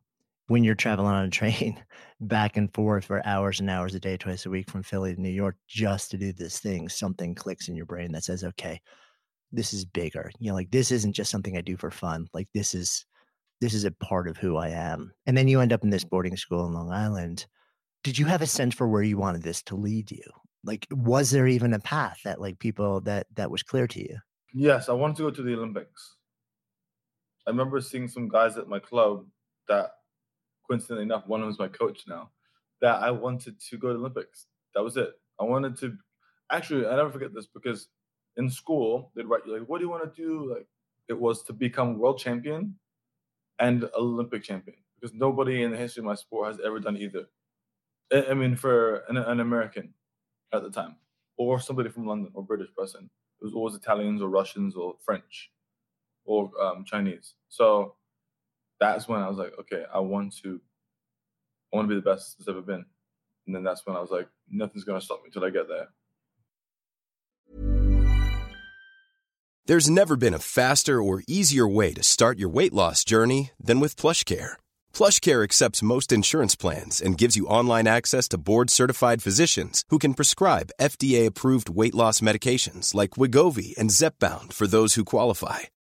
when 0.46 0.62
you're 0.62 0.74
traveling 0.74 1.08
on 1.08 1.24
a 1.24 1.30
train 1.30 1.82
back 2.20 2.56
and 2.56 2.72
forth 2.74 3.06
for 3.06 3.26
hours 3.26 3.60
and 3.60 3.70
hours 3.70 3.94
a 3.94 4.00
day, 4.00 4.16
twice 4.16 4.46
a 4.46 4.50
week 4.50 4.70
from 4.70 4.82
Philly 4.82 5.14
to 5.14 5.20
New 5.20 5.30
York 5.30 5.56
just 5.68 6.10
to 6.10 6.18
do 6.18 6.32
this 6.32 6.58
thing, 6.58 6.88
something 6.88 7.34
clicks 7.34 7.68
in 7.68 7.76
your 7.76 7.86
brain 7.86 8.12
that 8.12 8.24
says, 8.24 8.44
okay, 8.44 8.80
this 9.52 9.72
is 9.72 9.84
bigger. 9.84 10.30
You 10.38 10.50
know, 10.50 10.54
like 10.54 10.70
this 10.70 10.90
isn't 10.90 11.14
just 11.14 11.30
something 11.30 11.56
I 11.56 11.60
do 11.60 11.76
for 11.76 11.90
fun. 11.90 12.26
Like 12.34 12.48
this 12.54 12.74
is 12.74 13.06
this 13.60 13.72
is 13.72 13.84
a 13.84 13.90
part 13.92 14.28
of 14.28 14.36
who 14.36 14.56
I 14.56 14.68
am. 14.68 15.12
And 15.26 15.36
then 15.36 15.48
you 15.48 15.60
end 15.60 15.72
up 15.72 15.84
in 15.84 15.90
this 15.90 16.02
mm-hmm. 16.02 16.10
boarding 16.10 16.36
school 16.36 16.66
in 16.66 16.74
Long 16.74 16.92
Island. 16.92 17.46
Did 18.02 18.18
you 18.18 18.26
have 18.26 18.42
a 18.42 18.46
sense 18.46 18.74
for 18.74 18.88
where 18.88 19.02
you 19.02 19.16
wanted 19.16 19.42
this 19.42 19.62
to 19.64 19.76
lead 19.76 20.10
you? 20.10 20.24
Like 20.64 20.86
was 20.90 21.30
there 21.30 21.46
even 21.46 21.72
a 21.72 21.78
path 21.78 22.18
that 22.24 22.40
like 22.40 22.58
people 22.58 23.00
that 23.02 23.26
that 23.34 23.50
was 23.50 23.62
clear 23.62 23.86
to 23.86 24.00
you? 24.00 24.18
Yes, 24.52 24.88
I 24.88 24.92
wanted 24.92 25.16
to 25.16 25.22
go 25.24 25.30
to 25.30 25.42
the 25.42 25.54
Olympics. 25.54 26.16
I 27.46 27.50
remember 27.50 27.80
seeing 27.80 28.08
some 28.08 28.28
guys 28.28 28.56
at 28.56 28.68
my 28.68 28.78
club 28.78 29.26
that 29.68 29.90
coincidentally 30.74 31.04
enough, 31.04 31.26
one 31.26 31.40
of 31.40 31.46
them 31.46 31.52
is 31.52 31.58
my 31.58 31.68
coach 31.68 32.04
now, 32.08 32.30
that 32.80 33.02
I 33.02 33.10
wanted 33.10 33.60
to 33.60 33.78
go 33.78 33.88
to 33.88 33.94
the 33.94 34.00
Olympics. 34.00 34.46
That 34.74 34.82
was 34.82 34.96
it. 34.96 35.10
I 35.40 35.44
wanted 35.44 35.76
to 35.78 35.96
actually 36.50 36.86
I 36.86 36.96
never 36.96 37.10
forget 37.10 37.32
this 37.32 37.46
because 37.46 37.88
in 38.36 38.50
school 38.50 39.10
they'd 39.14 39.26
write 39.26 39.42
you 39.46 39.56
like, 39.56 39.68
what 39.68 39.78
do 39.78 39.84
you 39.84 39.90
want 39.90 40.02
to 40.14 40.22
do? 40.22 40.52
Like 40.52 40.66
it 41.08 41.18
was 41.18 41.42
to 41.44 41.52
become 41.52 41.98
world 41.98 42.18
champion 42.18 42.74
and 43.58 43.88
Olympic 43.96 44.42
champion 44.42 44.76
because 45.00 45.14
nobody 45.14 45.62
in 45.62 45.70
the 45.70 45.76
history 45.76 46.00
of 46.00 46.06
my 46.06 46.14
sport 46.14 46.48
has 46.48 46.60
ever 46.64 46.80
done 46.80 46.96
either. 46.96 47.26
I 48.12 48.34
mean, 48.34 48.56
for 48.56 49.04
an, 49.08 49.16
an 49.16 49.40
American 49.40 49.94
at 50.52 50.62
the 50.62 50.70
time, 50.70 50.96
or 51.36 51.58
somebody 51.58 51.88
from 51.88 52.06
London 52.06 52.30
or 52.34 52.42
British 52.42 52.68
person, 52.76 53.08
it 53.40 53.44
was 53.44 53.54
always 53.54 53.74
Italians 53.74 54.20
or 54.22 54.28
Russians 54.28 54.76
or 54.76 54.94
French 55.04 55.50
or 56.24 56.50
um, 56.60 56.84
Chinese. 56.84 57.34
So 57.48 57.94
that's 58.80 59.08
when 59.08 59.22
I 59.22 59.28
was 59.28 59.38
like, 59.38 59.52
okay, 59.60 59.84
I 59.92 60.00
want 60.00 60.36
to, 60.42 60.60
I 61.72 61.76
want 61.76 61.88
to 61.88 61.94
be 61.94 62.00
the 62.00 62.10
best 62.10 62.36
it's 62.38 62.48
ever 62.48 62.62
been. 62.62 62.84
And 63.46 63.54
then 63.54 63.62
that's 63.62 63.86
when 63.86 63.96
I 63.96 64.00
was 64.00 64.10
like, 64.10 64.28
nothing's 64.50 64.84
gonna 64.84 65.00
stop 65.00 65.22
me 65.22 65.30
till 65.32 65.44
I 65.44 65.50
get 65.50 65.68
there. 65.68 65.88
There's 69.66 69.88
never 69.88 70.16
been 70.16 70.34
a 70.34 70.38
faster 70.38 71.02
or 71.02 71.22
easier 71.26 71.66
way 71.66 71.94
to 71.94 72.02
start 72.02 72.38
your 72.38 72.50
weight 72.50 72.74
loss 72.74 73.02
journey 73.02 73.52
than 73.58 73.80
with 73.80 73.96
PlushCare. 73.96 74.54
PlushCare 74.92 75.42
accepts 75.42 75.82
most 75.82 76.12
insurance 76.12 76.54
plans 76.54 77.00
and 77.00 77.16
gives 77.16 77.34
you 77.34 77.46
online 77.46 77.86
access 77.86 78.28
to 78.28 78.38
board-certified 78.38 79.22
physicians 79.22 79.82
who 79.88 79.98
can 79.98 80.12
prescribe 80.12 80.74
FDA-approved 80.78 81.70
weight 81.70 81.94
loss 81.94 82.20
medications 82.20 82.94
like 82.94 83.16
Wegovy 83.16 83.74
and 83.78 83.88
Zepbound 83.88 84.52
for 84.52 84.66
those 84.66 84.94
who 84.94 85.04
qualify 85.04 85.60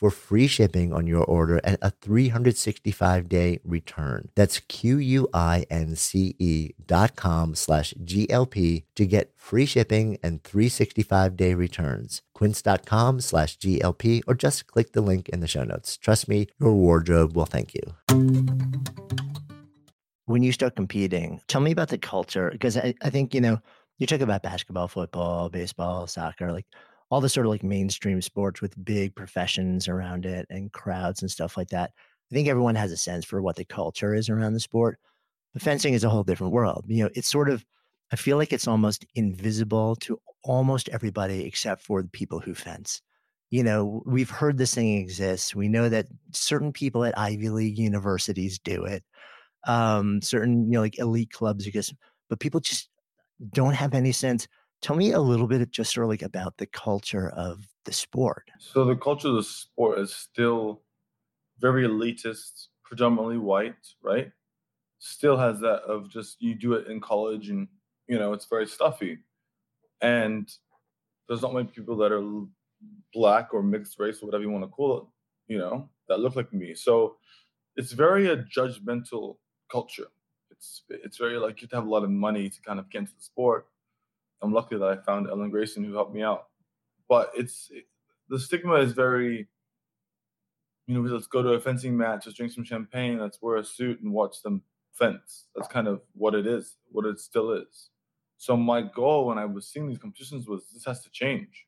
for 0.00 0.10
free 0.10 0.46
shipping 0.46 0.94
on 0.94 1.06
your 1.06 1.22
order 1.24 1.58
and 1.62 1.76
a 1.82 1.90
365 1.90 3.28
day 3.28 3.60
return. 3.64 4.30
That's 4.34 4.60
Q-U-I-N-C-E 4.60 5.10
dot 6.86 7.16
com 7.16 7.54
slash 7.54 7.92
GLP 8.02 8.84
to 8.94 9.06
get 9.06 9.32
free 9.36 9.66
shipping 9.66 10.16
and 10.22 10.42
365 10.42 11.36
day 11.36 11.52
returns. 11.52 12.22
Quince.com 12.32 13.20
slash 13.20 13.58
GLP 13.58 14.22
or 14.26 14.34
just 14.34 14.66
click 14.66 14.92
the 14.92 15.02
link 15.02 15.28
in 15.28 15.40
the 15.40 15.46
show 15.46 15.64
notes. 15.64 15.98
Trust 15.98 16.26
me, 16.26 16.46
your 16.58 16.72
wardrobe 16.72 17.36
will 17.36 17.44
thank 17.44 17.74
you. 17.74 17.82
When 20.24 20.42
you 20.42 20.52
start 20.52 20.76
competing, 20.76 21.42
tell 21.46 21.60
me 21.60 21.72
about 21.72 21.88
the 21.88 21.98
culture 21.98 22.48
because 22.50 22.78
I, 22.78 22.94
I 23.02 23.10
think, 23.10 23.34
you 23.34 23.42
know, 23.42 23.60
you 23.98 24.06
talk 24.06 24.22
about 24.22 24.42
basketball, 24.42 24.88
football, 24.88 25.50
baseball, 25.50 26.06
soccer, 26.06 26.50
like 26.52 26.64
all 27.10 27.20
the 27.20 27.28
sort 27.28 27.46
of 27.46 27.50
like 27.50 27.62
mainstream 27.62 28.22
sports 28.22 28.60
with 28.60 28.82
big 28.84 29.14
professions 29.14 29.88
around 29.88 30.24
it 30.24 30.46
and 30.48 30.72
crowds 30.72 31.22
and 31.22 31.30
stuff 31.30 31.56
like 31.56 31.68
that. 31.68 31.90
I 32.30 32.34
think 32.34 32.48
everyone 32.48 32.76
has 32.76 32.92
a 32.92 32.96
sense 32.96 33.24
for 33.24 33.42
what 33.42 33.56
the 33.56 33.64
culture 33.64 34.14
is 34.14 34.28
around 34.28 34.52
the 34.54 34.60
sport. 34.60 34.98
But 35.52 35.62
fencing 35.62 35.94
is 35.94 36.04
a 36.04 36.08
whole 36.08 36.22
different 36.22 36.52
world. 36.52 36.84
You 36.86 37.04
know, 37.04 37.10
it's 37.14 37.28
sort 37.28 37.50
of, 37.50 37.64
I 38.12 38.16
feel 38.16 38.36
like 38.36 38.52
it's 38.52 38.68
almost 38.68 39.04
invisible 39.16 39.96
to 39.96 40.20
almost 40.44 40.88
everybody 40.90 41.44
except 41.44 41.82
for 41.82 42.02
the 42.02 42.08
people 42.08 42.38
who 42.38 42.54
fence. 42.54 43.02
You 43.50 43.64
know, 43.64 44.02
we've 44.06 44.30
heard 44.30 44.58
this 44.58 44.74
thing 44.74 44.98
exists. 44.98 45.56
We 45.56 45.68
know 45.68 45.88
that 45.88 46.06
certain 46.32 46.72
people 46.72 47.04
at 47.04 47.18
Ivy 47.18 47.48
League 47.48 47.78
universities 47.78 48.60
do 48.60 48.84
it. 48.84 49.02
Um, 49.66 50.22
certain, 50.22 50.66
you 50.66 50.74
know, 50.74 50.80
like 50.80 51.00
elite 51.00 51.32
clubs 51.32 51.64
because 51.64 51.92
but 52.28 52.38
people 52.38 52.60
just 52.60 52.88
don't 53.52 53.74
have 53.74 53.92
any 53.94 54.12
sense. 54.12 54.46
Tell 54.82 54.96
me 54.96 55.12
a 55.12 55.20
little 55.20 55.46
bit 55.46 55.70
just 55.70 55.92
sort 55.92 56.04
of 56.04 56.10
like 56.10 56.22
about 56.22 56.56
the 56.56 56.66
culture 56.66 57.28
of 57.30 57.68
the 57.84 57.92
sport. 57.92 58.50
So 58.58 58.84
the 58.84 58.96
culture 58.96 59.28
of 59.28 59.34
the 59.34 59.42
sport 59.42 59.98
is 59.98 60.14
still 60.14 60.82
very 61.58 61.86
elitist, 61.86 62.68
predominantly 62.84 63.38
white, 63.38 63.74
right? 64.02 64.32
Still 64.98 65.36
has 65.36 65.60
that 65.60 65.82
of 65.82 66.08
just 66.10 66.40
you 66.40 66.54
do 66.54 66.74
it 66.74 66.88
in 66.88 67.00
college 67.00 67.50
and 67.50 67.68
you 68.06 68.18
know 68.18 68.32
it's 68.32 68.46
very 68.46 68.66
stuffy, 68.66 69.18
and 70.00 70.50
there's 71.28 71.42
not 71.42 71.54
many 71.54 71.68
people 71.68 71.96
that 71.96 72.12
are 72.12 72.46
black 73.12 73.52
or 73.54 73.62
mixed 73.62 73.98
race 73.98 74.22
or 74.22 74.26
whatever 74.26 74.42
you 74.42 74.50
want 74.50 74.64
to 74.64 74.68
call 74.68 74.98
it, 74.98 75.04
you 75.52 75.58
know, 75.58 75.88
that 76.08 76.20
look 76.20 76.36
like 76.36 76.52
me. 76.52 76.74
So 76.74 77.16
it's 77.76 77.92
very 77.92 78.28
a 78.28 78.38
judgmental 78.38 79.36
culture 79.70 80.08
it's 80.60 80.82
it's 80.90 81.16
very 81.16 81.38
like 81.38 81.60
you 81.60 81.64
have 81.66 81.70
to 81.70 81.76
have 81.76 81.86
a 81.86 81.90
lot 81.90 82.04
of 82.04 82.10
money 82.10 82.48
to 82.50 82.60
kind 82.60 82.78
of 82.78 82.90
get 82.90 83.00
into 83.00 83.14
the 83.16 83.22
sport. 83.22 83.66
I'm 84.42 84.52
lucky 84.52 84.76
that 84.76 84.84
I 84.84 84.96
found 84.96 85.28
Ellen 85.28 85.50
Grayson 85.50 85.84
who 85.84 85.94
helped 85.94 86.14
me 86.14 86.22
out. 86.22 86.46
But 87.08 87.30
it's 87.36 87.68
it, 87.70 87.84
the 88.28 88.38
stigma 88.38 88.74
is 88.76 88.92
very, 88.92 89.48
you 90.86 90.94
know, 90.94 91.08
let's 91.08 91.26
go 91.26 91.42
to 91.42 91.50
a 91.50 91.60
fencing 91.60 91.96
match, 91.96 92.26
let's 92.26 92.36
drink 92.36 92.52
some 92.52 92.64
champagne, 92.64 93.18
let's 93.18 93.42
wear 93.42 93.56
a 93.56 93.64
suit 93.64 94.00
and 94.00 94.12
watch 94.12 94.42
them 94.42 94.62
fence. 94.92 95.46
That's 95.54 95.68
kind 95.68 95.88
of 95.88 96.00
what 96.14 96.34
it 96.34 96.46
is, 96.46 96.76
what 96.90 97.06
it 97.06 97.18
still 97.18 97.52
is. 97.52 97.90
So 98.38 98.56
my 98.56 98.82
goal 98.82 99.26
when 99.26 99.38
I 99.38 99.44
was 99.44 99.66
seeing 99.66 99.88
these 99.88 99.98
competitions 99.98 100.46
was 100.48 100.70
this 100.72 100.84
has 100.86 101.02
to 101.02 101.10
change. 101.10 101.66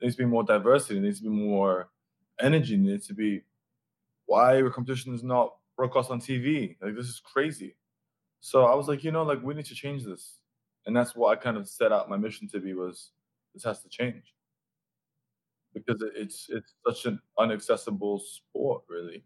There 0.00 0.06
needs 0.06 0.16
to 0.16 0.22
be 0.22 0.28
more 0.28 0.42
diversity, 0.42 0.94
there 0.94 1.02
needs 1.02 1.18
to 1.18 1.24
be 1.24 1.30
more 1.30 1.90
energy, 2.40 2.76
there 2.76 2.92
needs 2.92 3.06
to 3.08 3.14
be 3.14 3.42
why 4.26 4.60
our 4.60 4.70
competition 4.70 5.14
is 5.14 5.22
not 5.22 5.54
broadcast 5.76 6.10
on 6.10 6.20
TV. 6.20 6.76
Like 6.80 6.96
this 6.96 7.06
is 7.06 7.20
crazy. 7.20 7.76
So 8.40 8.64
I 8.64 8.74
was 8.74 8.88
like, 8.88 9.04
you 9.04 9.12
know, 9.12 9.22
like 9.22 9.42
we 9.42 9.54
need 9.54 9.66
to 9.66 9.74
change 9.74 10.04
this. 10.04 10.37
And 10.88 10.96
that's 10.96 11.14
what 11.14 11.36
I 11.36 11.40
kind 11.40 11.58
of 11.58 11.68
set 11.68 11.92
out 11.92 12.08
my 12.08 12.16
mission 12.16 12.48
to 12.48 12.60
be 12.60 12.72
was 12.72 13.10
this 13.52 13.62
has 13.64 13.82
to 13.82 13.90
change. 13.90 14.32
Because 15.74 16.02
it's 16.16 16.46
it's 16.48 16.74
such 16.86 17.04
an 17.04 17.20
unaccessible 17.38 18.18
sport, 18.22 18.84
really. 18.88 19.22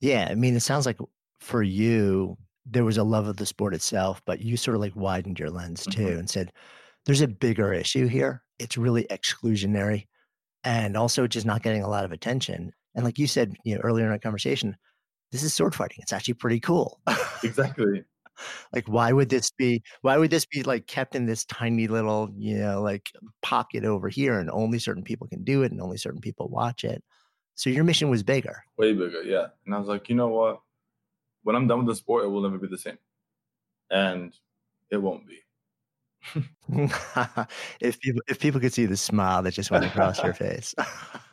Yeah. 0.00 0.28
I 0.30 0.34
mean, 0.34 0.54
it 0.54 0.60
sounds 0.60 0.84
like 0.84 0.98
for 1.40 1.62
you, 1.62 2.36
there 2.66 2.84
was 2.84 2.98
a 2.98 3.02
love 3.02 3.28
of 3.28 3.38
the 3.38 3.46
sport 3.46 3.72
itself, 3.72 4.20
but 4.26 4.42
you 4.42 4.58
sort 4.58 4.74
of 4.74 4.82
like 4.82 4.94
widened 4.94 5.38
your 5.38 5.48
lens 5.48 5.84
too 5.84 6.02
mm-hmm. 6.02 6.18
and 6.18 6.28
said, 6.28 6.52
there's 7.06 7.22
a 7.22 7.28
bigger 7.28 7.72
issue 7.72 8.08
here. 8.08 8.42
It's 8.58 8.76
really 8.76 9.04
exclusionary 9.04 10.08
and 10.64 10.98
also 10.98 11.26
just 11.26 11.46
not 11.46 11.62
getting 11.62 11.82
a 11.82 11.88
lot 11.88 12.04
of 12.04 12.12
attention. 12.12 12.74
And 12.94 13.06
like 13.06 13.18
you 13.18 13.26
said, 13.26 13.56
you 13.64 13.74
know, 13.74 13.80
earlier 13.80 14.04
in 14.04 14.12
our 14.12 14.18
conversation, 14.18 14.76
this 15.32 15.42
is 15.42 15.54
sword 15.54 15.74
fighting. 15.74 15.98
It's 16.00 16.12
actually 16.12 16.34
pretty 16.34 16.60
cool. 16.60 17.00
exactly 17.42 18.04
like 18.72 18.86
why 18.86 19.12
would 19.12 19.28
this 19.28 19.50
be 19.50 19.82
why 20.02 20.16
would 20.16 20.30
this 20.30 20.46
be 20.46 20.62
like 20.62 20.86
kept 20.86 21.14
in 21.14 21.26
this 21.26 21.44
tiny 21.44 21.88
little 21.88 22.30
you 22.36 22.58
know 22.58 22.82
like 22.82 23.10
pocket 23.42 23.84
over 23.84 24.08
here 24.08 24.38
and 24.38 24.50
only 24.50 24.78
certain 24.78 25.02
people 25.02 25.26
can 25.26 25.44
do 25.44 25.62
it 25.62 25.72
and 25.72 25.80
only 25.80 25.96
certain 25.96 26.20
people 26.20 26.48
watch 26.48 26.84
it? 26.84 27.02
So 27.54 27.70
your 27.70 27.84
mission 27.84 28.10
was 28.10 28.22
bigger. 28.22 28.64
Way 28.76 28.92
bigger 28.92 29.22
yeah. 29.22 29.46
And 29.64 29.74
i 29.74 29.78
was 29.78 29.88
like 29.88 30.08
you 30.08 30.14
know 30.14 30.28
what? 30.28 30.60
When 31.42 31.56
i'm 31.56 31.66
done 31.66 31.78
with 31.78 31.88
the 31.88 31.94
sport 31.94 32.24
it 32.24 32.28
will 32.28 32.42
never 32.42 32.58
be 32.58 32.68
the 32.68 32.78
same. 32.78 32.98
And 33.90 34.34
it 34.90 34.98
won't 34.98 35.26
be. 35.26 35.38
If 37.80 38.00
people 38.00 38.22
if 38.28 38.40
people 38.40 38.60
could 38.60 38.72
see 38.72 38.86
the 38.86 38.96
smile 38.96 39.42
that 39.42 39.54
just 39.54 39.70
went 39.70 39.84
across 39.84 40.22
your 40.22 40.34
face. 40.46 40.74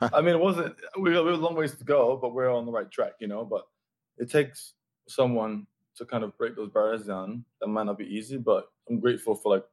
I 0.02 0.22
mean 0.22 0.36
it 0.36 0.39
wasn't 0.48 0.76
we, 0.98 1.10
we 1.10 1.16
have 1.16 1.26
a 1.26 1.32
long 1.32 1.56
ways 1.56 1.76
to 1.76 1.84
go 1.84 2.18
but 2.18 2.34
we're 2.34 2.52
on 2.52 2.66
the 2.66 2.72
right 2.72 2.89
track 2.89 3.13
you 3.20 3.28
know? 3.28 3.44
But 3.44 3.63
it 4.18 4.32
takes 4.32 4.74
someone 5.08 5.68
to 5.97 6.06
kind 6.06 6.23
of 6.23 6.38
break 6.38 6.56
those 6.56 6.69
barriers 6.69 7.06
down. 7.06 7.45
That 7.62 7.67
might 7.67 7.86
not 7.86 7.97
be 7.97 8.06
easy, 8.06 8.38
but 8.38 8.69
I'm 8.89 8.99
grateful 8.99 9.36
for 9.36 9.56
like 9.56 9.65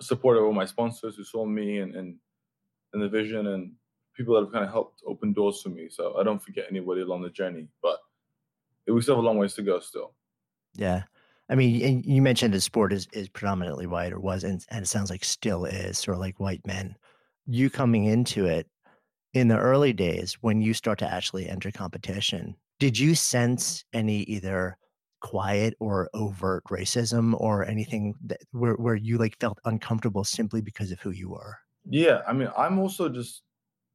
support 0.00 0.36
of 0.36 0.44
all 0.44 0.52
my 0.52 0.64
sponsors 0.64 1.16
who 1.16 1.24
saw 1.24 1.44
me 1.44 1.78
and 1.78 1.94
and, 1.94 2.16
and 2.92 3.02
the 3.02 3.08
vision 3.08 3.46
and 3.48 3.72
people 4.16 4.34
that 4.34 4.44
have 4.44 4.52
kind 4.52 4.64
of 4.64 4.70
helped 4.70 5.02
open 5.06 5.32
doors 5.32 5.60
for 5.60 5.70
me. 5.70 5.88
So 5.90 6.16
I 6.18 6.22
don't 6.22 6.42
forget 6.42 6.66
anybody 6.70 7.00
along 7.02 7.22
the 7.22 7.30
journey, 7.30 7.68
but 7.82 7.98
we 8.86 9.00
still 9.02 9.16
have 9.16 9.24
a 9.24 9.26
long 9.26 9.38
ways 9.38 9.54
to 9.54 9.62
go 9.62 9.80
still. 9.80 10.14
Yeah. 10.74 11.02
I 11.48 11.56
mean, 11.56 12.02
you 12.06 12.22
mentioned 12.22 12.54
the 12.54 12.60
sport 12.60 12.92
is, 12.92 13.06
is 13.12 13.28
predominantly 13.28 13.86
white 13.86 14.12
or 14.12 14.20
was, 14.20 14.44
and, 14.44 14.64
and 14.70 14.84
it 14.84 14.88
sounds 14.88 15.10
like 15.10 15.24
still 15.24 15.66
is, 15.66 15.98
sort 15.98 16.14
of 16.14 16.20
like 16.20 16.40
white 16.40 16.66
men. 16.66 16.96
You 17.46 17.68
coming 17.68 18.04
into 18.04 18.46
it 18.46 18.66
in 19.34 19.48
the 19.48 19.58
early 19.58 19.92
days 19.92 20.38
when 20.40 20.62
you 20.62 20.72
start 20.72 20.98
to 21.00 21.12
actually 21.12 21.48
enter 21.48 21.70
competition, 21.70 22.54
did 22.78 22.98
you 22.98 23.14
sense 23.14 23.84
any 23.92 24.20
either 24.22 24.78
quiet 25.24 25.74
or 25.80 26.10
overt 26.12 26.62
racism 26.70 27.34
or 27.40 27.64
anything 27.64 28.14
that 28.22 28.40
where, 28.52 28.74
where 28.74 28.94
you 28.94 29.16
like 29.16 29.38
felt 29.40 29.58
uncomfortable 29.64 30.22
simply 30.22 30.60
because 30.60 30.92
of 30.92 31.00
who 31.00 31.10
you 31.10 31.30
were? 31.30 31.56
Yeah 31.88 32.20
i 32.26 32.32
mean 32.32 32.50
i'm 32.56 32.78
also 32.78 33.08
just 33.08 33.42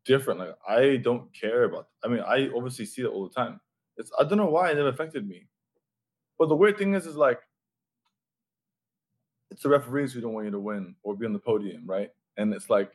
different 0.06 0.40
like 0.40 0.56
i 0.68 0.98
don't 0.98 1.32
care 1.34 1.64
about 1.66 1.90
i 2.04 2.08
mean 2.08 2.22
i 2.22 2.50
obviously 2.56 2.86
see 2.86 3.04
it 3.04 3.08
all 3.08 3.28
the 3.28 3.34
time. 3.34 3.60
It's 3.98 4.12
i 4.20 4.24
don't 4.24 4.40
know 4.40 4.50
why 4.50 4.72
it 4.72 4.76
never 4.76 4.90
affected 4.90 5.28
me. 5.28 5.48
But 6.40 6.50
the 6.50 6.56
weird 6.56 6.78
thing 6.78 6.96
is 6.96 7.06
is 7.06 7.16
like 7.16 7.42
it's 9.52 9.64
the 9.64 9.70
referees 9.70 10.14
who 10.14 10.22
don't 10.22 10.34
want 10.34 10.46
you 10.46 10.52
to 10.52 10.60
win 10.60 10.96
or 11.04 11.16
be 11.16 11.26
on 11.26 11.34
the 11.34 11.40
podium 11.40 11.84
right? 11.86 12.10
And 12.38 12.54
it's 12.54 12.70
like 12.70 12.92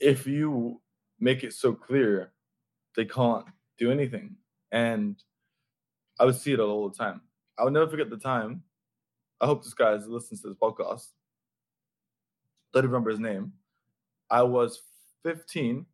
if 0.00 0.26
you 0.26 0.80
make 1.20 1.44
it 1.44 1.52
so 1.52 1.72
clear 1.72 2.32
they 2.96 3.04
can't 3.04 3.46
do 3.78 3.92
anything. 3.92 4.36
And 4.72 5.22
I 6.18 6.24
would 6.24 6.34
see 6.34 6.52
it 6.52 6.60
all 6.60 6.88
the 6.88 6.96
time. 6.96 7.20
I 7.58 7.64
will 7.64 7.72
never 7.72 7.88
forget 7.88 8.08
the 8.08 8.16
time. 8.16 8.62
I 9.40 9.46
hope 9.46 9.62
this 9.62 9.74
guy 9.74 9.94
listens 9.94 10.42
to 10.42 10.48
this 10.48 10.56
podcast. 10.56 11.08
Don't 12.72 12.84
remember 12.84 13.10
his 13.10 13.20
name. 13.20 13.52
I 14.30 14.42
was 14.42 14.82
15 15.24 15.86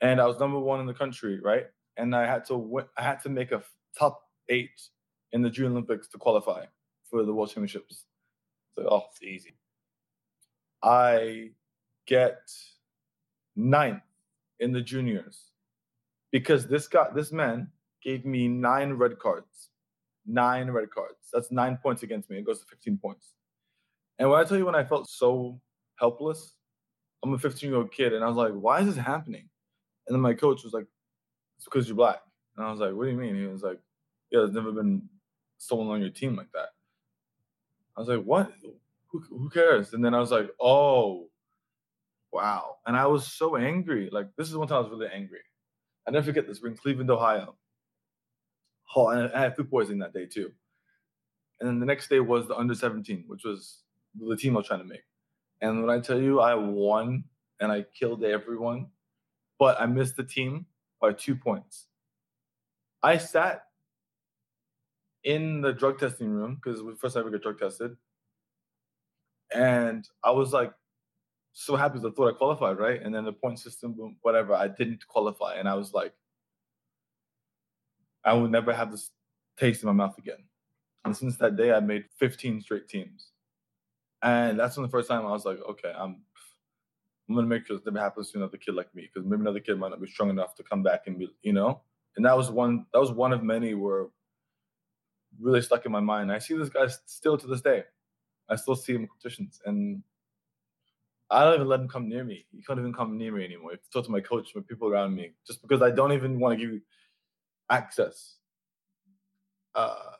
and 0.00 0.20
I 0.20 0.26
was 0.26 0.38
number 0.40 0.58
one 0.58 0.80
in 0.80 0.86
the 0.86 0.94
country, 0.94 1.40
right? 1.40 1.66
And 1.96 2.14
I 2.16 2.26
had 2.26 2.44
to 2.46 2.56
win, 2.56 2.86
I 2.96 3.02
had 3.02 3.22
to 3.22 3.28
make 3.28 3.52
a 3.52 3.62
top 3.96 4.22
eight 4.48 4.80
in 5.32 5.42
the 5.42 5.50
Junior 5.50 5.70
Olympics 5.70 6.08
to 6.08 6.18
qualify 6.18 6.64
for 7.08 7.24
the 7.24 7.32
World 7.32 7.50
Championships. 7.50 8.04
So, 8.74 8.88
oh, 8.90 9.04
it's 9.10 9.22
easy. 9.22 9.54
I 10.82 11.50
get 12.06 12.50
ninth 13.54 14.02
in 14.60 14.72
the 14.72 14.80
juniors 14.80 15.50
because 16.30 16.66
this 16.66 16.88
guy, 16.88 17.08
this 17.14 17.30
man, 17.30 17.68
gave 18.02 18.24
me 18.24 18.48
nine 18.48 18.94
red 18.94 19.18
cards 19.18 19.68
nine 20.26 20.70
red 20.70 20.90
cards. 20.90 21.28
That's 21.32 21.50
nine 21.50 21.78
points 21.82 22.02
against 22.02 22.30
me. 22.30 22.38
It 22.38 22.46
goes 22.46 22.60
to 22.60 22.66
15 22.66 22.98
points. 22.98 23.34
And 24.18 24.30
when 24.30 24.40
I 24.40 24.44
tell 24.44 24.56
you 24.56 24.66
when 24.66 24.74
I 24.74 24.84
felt 24.84 25.08
so 25.08 25.60
helpless, 25.96 26.54
I'm 27.22 27.34
a 27.34 27.38
15 27.38 27.68
year 27.68 27.78
old 27.78 27.92
kid, 27.92 28.12
and 28.12 28.24
I 28.24 28.28
was 28.28 28.36
like, 28.36 28.52
why 28.52 28.80
is 28.80 28.86
this 28.86 28.96
happening? 28.96 29.48
And 30.06 30.14
then 30.14 30.20
my 30.20 30.34
coach 30.34 30.64
was 30.64 30.72
like, 30.72 30.86
it's 31.56 31.64
because 31.64 31.86
you're 31.86 31.96
black. 31.96 32.20
And 32.56 32.66
I 32.66 32.70
was 32.70 32.80
like, 32.80 32.92
what 32.92 33.04
do 33.04 33.10
you 33.10 33.16
mean? 33.16 33.36
He 33.36 33.46
was 33.46 33.62
like, 33.62 33.78
yeah, 34.30 34.40
there's 34.40 34.52
never 34.52 34.72
been 34.72 35.08
someone 35.58 35.88
on 35.88 36.00
your 36.00 36.10
team 36.10 36.36
like 36.36 36.50
that. 36.52 36.70
I 37.96 38.00
was 38.00 38.08
like, 38.08 38.24
what? 38.24 38.52
Who, 39.08 39.20
who 39.28 39.50
cares? 39.50 39.92
And 39.92 40.04
then 40.04 40.14
I 40.14 40.18
was 40.18 40.30
like, 40.30 40.50
oh, 40.60 41.28
wow. 42.32 42.76
And 42.86 42.96
I 42.96 43.06
was 43.06 43.26
so 43.26 43.56
angry. 43.56 44.08
Like 44.10 44.28
this 44.36 44.48
is 44.48 44.56
one 44.56 44.66
time 44.66 44.78
I 44.78 44.80
was 44.80 44.90
really 44.90 45.12
angry. 45.12 45.40
I 46.06 46.10
never 46.10 46.26
forget 46.26 46.48
this. 46.48 46.60
We're 46.60 46.70
in 46.70 46.76
Cleveland, 46.76 47.10
Ohio. 47.10 47.54
And 48.94 49.32
I 49.32 49.40
had 49.40 49.56
food 49.56 49.70
poisoning 49.70 50.00
that 50.00 50.14
day 50.14 50.26
too. 50.26 50.52
And 51.60 51.68
then 51.68 51.80
the 51.80 51.86
next 51.86 52.08
day 52.08 52.20
was 52.20 52.48
the 52.48 52.56
under 52.56 52.74
17, 52.74 53.24
which 53.26 53.44
was 53.44 53.82
the 54.18 54.36
team 54.36 54.56
I 54.56 54.58
was 54.58 54.66
trying 54.66 54.80
to 54.80 54.86
make. 54.86 55.04
And 55.60 55.80
when 55.80 55.96
I 55.96 56.00
tell 56.00 56.20
you 56.20 56.40
I 56.40 56.54
won 56.54 57.24
and 57.60 57.70
I 57.70 57.84
killed 57.98 58.24
everyone, 58.24 58.88
but 59.58 59.80
I 59.80 59.86
missed 59.86 60.16
the 60.16 60.24
team 60.24 60.66
by 61.00 61.12
two 61.12 61.36
points. 61.36 61.86
I 63.02 63.16
sat 63.16 63.64
in 65.24 65.60
the 65.60 65.72
drug 65.72 65.98
testing 65.98 66.28
room 66.28 66.56
because 66.56 66.80
the 66.80 66.96
first 67.00 67.16
ever 67.16 67.30
got 67.30 67.42
drug 67.42 67.58
tested. 67.58 67.96
And 69.54 70.08
I 70.24 70.30
was 70.30 70.52
like 70.52 70.72
so 71.52 71.76
happy 71.76 71.98
because 71.98 72.10
I 72.10 72.14
thought 72.14 72.34
I 72.34 72.36
qualified, 72.36 72.78
right? 72.78 73.00
And 73.02 73.14
then 73.14 73.24
the 73.24 73.32
point 73.32 73.58
system, 73.58 74.16
whatever, 74.22 74.54
I 74.54 74.68
didn't 74.68 75.06
qualify. 75.06 75.56
And 75.56 75.68
I 75.68 75.74
was 75.74 75.92
like, 75.92 76.12
I 78.24 78.34
will 78.34 78.48
never 78.48 78.72
have 78.72 78.90
this 78.90 79.10
taste 79.58 79.82
in 79.82 79.88
my 79.88 79.92
mouth 79.92 80.16
again. 80.18 80.44
And 81.04 81.16
since 81.16 81.36
that 81.38 81.56
day, 81.56 81.72
I 81.72 81.80
made 81.80 82.04
15 82.18 82.60
straight 82.60 82.88
teams. 82.88 83.28
And 84.22 84.58
that's 84.58 84.76
when 84.76 84.86
the 84.86 84.90
first 84.90 85.08
time 85.08 85.26
I 85.26 85.32
was 85.32 85.44
like, 85.44 85.58
okay, 85.68 85.92
I'm 85.96 86.22
I'm 87.28 87.34
gonna 87.36 87.46
make 87.46 87.66
sure 87.66 87.76
this 87.76 87.86
never 87.86 87.98
happens 87.98 88.30
to 88.30 88.38
another 88.38 88.56
kid 88.56 88.74
like 88.74 88.94
me, 88.94 89.08
because 89.12 89.28
maybe 89.28 89.40
another 89.40 89.60
kid 89.60 89.78
might 89.78 89.90
not 89.90 90.00
be 90.00 90.08
strong 90.08 90.30
enough 90.30 90.54
to 90.56 90.62
come 90.62 90.82
back 90.82 91.06
and 91.06 91.18
be, 91.18 91.28
you 91.42 91.52
know. 91.52 91.80
And 92.16 92.26
that 92.26 92.36
was 92.36 92.50
one 92.50 92.86
that 92.92 93.00
was 93.00 93.10
one 93.10 93.32
of 93.32 93.42
many 93.42 93.74
where 93.74 94.06
really 95.40 95.62
stuck 95.62 95.86
in 95.86 95.92
my 95.92 96.00
mind. 96.00 96.30
I 96.30 96.38
see 96.38 96.54
this 96.54 96.68
guy 96.68 96.86
still 97.06 97.38
to 97.38 97.46
this 97.46 97.62
day. 97.62 97.84
I 98.48 98.56
still 98.56 98.76
see 98.76 98.94
him 98.94 99.02
in 99.02 99.08
competitions, 99.08 99.60
and 99.64 100.02
I 101.30 101.44
don't 101.44 101.54
even 101.54 101.68
let 101.68 101.80
him 101.80 101.88
come 101.88 102.08
near 102.08 102.22
me. 102.24 102.44
He 102.54 102.62
can't 102.62 102.78
even 102.78 102.92
come 102.92 103.16
near 103.16 103.32
me 103.32 103.44
anymore. 103.44 103.72
If 103.72 103.90
talk 103.90 104.04
to 104.04 104.10
my 104.10 104.20
coach, 104.20 104.52
my 104.54 104.62
people 104.68 104.88
around 104.88 105.14
me, 105.14 105.32
just 105.46 105.62
because 105.62 105.80
I 105.80 105.90
don't 105.90 106.12
even 106.12 106.38
want 106.38 106.58
to 106.58 106.64
give 106.64 106.80
access. 107.72 108.36
Uh, 109.74 110.12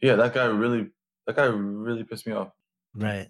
yeah, 0.00 0.14
that 0.16 0.32
guy 0.34 0.46
really, 0.46 0.90
that 1.26 1.36
guy 1.36 1.44
really 1.44 2.04
pissed 2.04 2.26
me 2.26 2.32
off. 2.32 2.52
Right. 2.94 3.28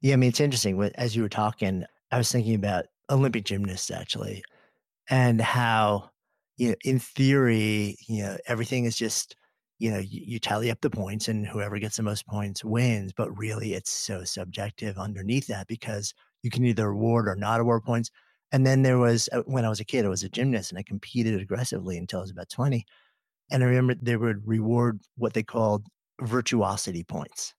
Yeah, 0.00 0.14
I 0.14 0.16
mean, 0.16 0.28
it's 0.28 0.40
interesting. 0.40 0.80
As 0.94 1.14
you 1.14 1.22
were 1.22 1.28
talking, 1.28 1.84
I 2.10 2.18
was 2.18 2.30
thinking 2.30 2.54
about 2.54 2.86
Olympic 3.10 3.44
gymnasts 3.44 3.90
actually, 3.90 4.42
and 5.10 5.40
how, 5.40 6.10
you 6.56 6.70
know, 6.70 6.74
in 6.84 6.98
theory, 6.98 7.96
you 8.08 8.22
know, 8.22 8.36
everything 8.46 8.84
is 8.84 8.96
just, 8.96 9.36
you 9.78 9.90
know, 9.90 9.98
you, 9.98 10.22
you 10.24 10.38
tally 10.38 10.70
up 10.70 10.80
the 10.80 10.90
points 10.90 11.28
and 11.28 11.46
whoever 11.46 11.78
gets 11.78 11.96
the 11.96 12.02
most 12.02 12.26
points 12.26 12.64
wins. 12.64 13.12
But 13.12 13.36
really, 13.36 13.74
it's 13.74 13.90
so 13.90 14.24
subjective 14.24 14.98
underneath 14.98 15.48
that 15.48 15.66
because 15.66 16.14
you 16.42 16.50
can 16.50 16.64
either 16.64 16.88
award 16.88 17.28
or 17.28 17.36
not 17.36 17.60
award 17.60 17.82
points. 17.84 18.10
And 18.52 18.66
then 18.66 18.82
there 18.82 18.98
was, 18.98 19.28
uh, 19.32 19.42
when 19.46 19.64
I 19.64 19.70
was 19.70 19.80
a 19.80 19.84
kid, 19.84 20.04
I 20.04 20.08
was 20.08 20.22
a 20.22 20.28
gymnast 20.28 20.70
and 20.70 20.78
I 20.78 20.82
competed 20.82 21.40
aggressively 21.40 21.96
until 21.96 22.20
I 22.20 22.22
was 22.22 22.30
about 22.30 22.50
20. 22.50 22.84
And 23.50 23.62
I 23.62 23.66
remember 23.66 23.94
they 23.94 24.16
would 24.16 24.46
reward 24.46 25.00
what 25.16 25.32
they 25.32 25.42
called 25.42 25.86
virtuosity 26.20 27.02
points. 27.02 27.54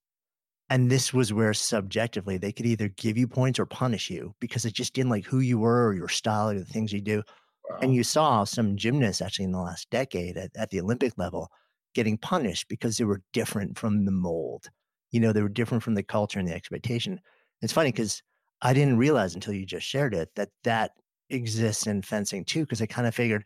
And 0.69 0.89
this 0.89 1.13
was 1.13 1.33
where 1.33 1.53
subjectively 1.53 2.37
they 2.37 2.51
could 2.51 2.65
either 2.65 2.87
give 2.89 3.17
you 3.17 3.27
points 3.27 3.59
or 3.59 3.65
punish 3.65 4.09
you 4.09 4.33
because 4.39 4.65
it 4.65 4.73
just 4.73 4.93
didn't 4.93 5.11
like 5.11 5.25
who 5.25 5.39
you 5.39 5.59
were 5.59 5.87
or 5.87 5.93
your 5.93 6.07
style 6.07 6.49
or 6.49 6.59
the 6.59 6.65
things 6.65 6.93
you 6.93 7.01
do. 7.01 7.23
Wow. 7.69 7.79
And 7.81 7.93
you 7.93 8.03
saw 8.03 8.43
some 8.43 8.77
gymnasts 8.77 9.21
actually 9.21 9.45
in 9.45 9.51
the 9.51 9.59
last 9.59 9.89
decade 9.89 10.37
at, 10.37 10.51
at 10.55 10.69
the 10.69 10.79
Olympic 10.79 11.17
level 11.17 11.49
getting 11.93 12.17
punished 12.17 12.67
because 12.67 12.97
they 12.97 13.03
were 13.03 13.21
different 13.33 13.77
from 13.77 14.05
the 14.05 14.11
mold. 14.11 14.67
You 15.11 15.19
know, 15.19 15.31
they 15.31 15.43
were 15.43 15.49
different 15.49 15.83
from 15.83 15.93
the 15.93 16.03
culture 16.03 16.39
and 16.39 16.47
the 16.47 16.55
expectation. 16.55 17.19
It's 17.61 17.73
funny 17.73 17.91
because 17.91 18.23
I 18.63 18.73
didn't 18.73 18.97
realize 18.97 19.35
until 19.35 19.53
you 19.53 19.65
just 19.65 19.85
shared 19.85 20.15
it 20.15 20.29
that 20.35 20.49
that 20.63 20.91
exists 21.29 21.85
in 21.85 22.01
fencing 22.01 22.45
too. 22.45 22.61
Because 22.61 22.81
I 22.81 22.85
kind 22.85 23.07
of 23.07 23.13
figured 23.13 23.45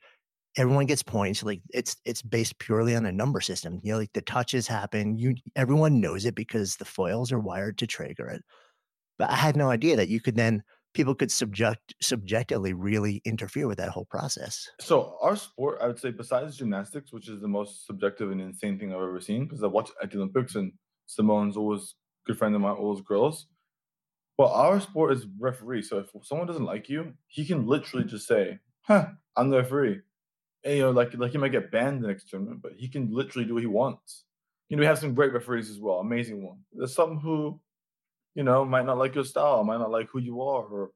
everyone 0.56 0.86
gets 0.86 1.04
points. 1.04 1.44
Like 1.44 1.62
it's 1.74 1.98
it's 2.06 2.22
based 2.22 2.60
purely 2.60 2.96
on 2.96 3.06
a 3.06 3.12
number 3.12 3.42
system. 3.42 3.82
You 3.84 3.94
know, 3.94 4.00
like 4.00 4.14
the 4.14 4.22
touches 4.22 4.68
happen. 4.68 5.18
You 5.18 5.36
everyone 5.56 6.00
knows 6.00 6.26
it 6.26 6.36
because 6.36 6.78
the 6.78 6.86
foils 6.86 7.32
are 7.32 7.40
wired 7.40 7.78
to 7.80 7.88
trigger 7.88 8.28
it. 8.28 8.44
But 9.18 9.32
I 9.32 9.36
had 9.36 9.58
no 9.58 9.70
idea 9.70 9.96
that 9.96 10.10
you 10.10 10.22
could 10.22 10.36
then 10.36 10.64
people 10.94 11.16
could 11.16 11.32
subject 11.32 11.96
subjectively 12.02 12.74
really 12.74 13.22
interfere 13.26 13.68
with 13.68 13.78
that 13.78 13.90
whole 13.90 14.06
process. 14.06 14.70
So 14.80 15.18
our 15.22 15.36
sport, 15.36 15.80
I 15.82 15.88
would 15.88 16.00
say, 16.00 16.12
besides 16.12 16.58
gymnastics, 16.58 17.12
which 17.12 17.30
is 17.30 17.42
the 17.42 17.48
most 17.48 17.86
subjective 17.86 18.32
and 18.32 18.42
insane 18.42 18.80
thing 18.80 18.92
I've 18.92 19.02
ever 19.02 19.22
seen, 19.22 19.44
because 19.44 19.64
I 19.64 19.68
watch 19.68 19.90
at 20.02 20.12
the 20.12 20.18
Olympics 20.18 20.56
and 20.56 20.74
Simone's 21.08 21.58
always 21.58 21.96
good 22.26 22.38
friend 22.38 22.56
of 22.56 22.62
mine, 22.62 22.76
always 22.76 23.02
girls. 23.02 23.48
But 24.38 24.52
our 24.52 24.80
sport 24.80 25.13
is 25.13 25.26
referee. 25.39 25.82
So 25.82 25.97
if 25.97 26.10
someone 26.23 26.47
doesn't 26.47 26.65
like 26.65 26.89
you, 26.89 27.13
he 27.28 27.45
can 27.45 27.65
literally 27.65 28.06
just 28.06 28.28
say, 28.28 28.60
"Huh, 28.82 29.08
I'm 29.36 29.50
the 29.50 29.58
referee." 29.58 30.02
And, 30.63 30.78
you 30.78 30.84
know, 30.84 30.91
like 30.91 31.13
like 31.15 31.32
he 31.32 31.38
might 31.38 31.52
get 31.52 31.71
banned 31.71 32.04
the 32.04 32.08
next 32.08 32.30
tournament, 32.30 32.62
but 32.62 32.73
he 32.73 32.88
can 32.88 33.12
literally 33.12 33.47
do 33.47 33.56
what 33.56 33.63
he 33.63 33.67
wants. 33.67 34.26
You 34.69 34.78
know, 34.78 34.82
we 34.82 34.86
have 34.86 35.00
some 35.00 35.15
great 35.15 35.34
referees 35.34 35.69
as 35.69 35.80
well, 35.80 36.00
amazing 36.00 36.43
one. 36.45 36.60
There's 36.73 36.93
some 36.93 37.19
who, 37.19 37.60
you 38.36 38.43
know, 38.43 38.65
might 38.65 38.86
not 38.86 38.97
like 38.97 39.15
your 39.15 39.23
style, 39.23 39.63
might 39.63 39.80
not 39.80 39.91
like 39.91 40.10
who 40.12 40.19
you 40.19 40.41
are, 40.41 40.65
or 40.65 40.91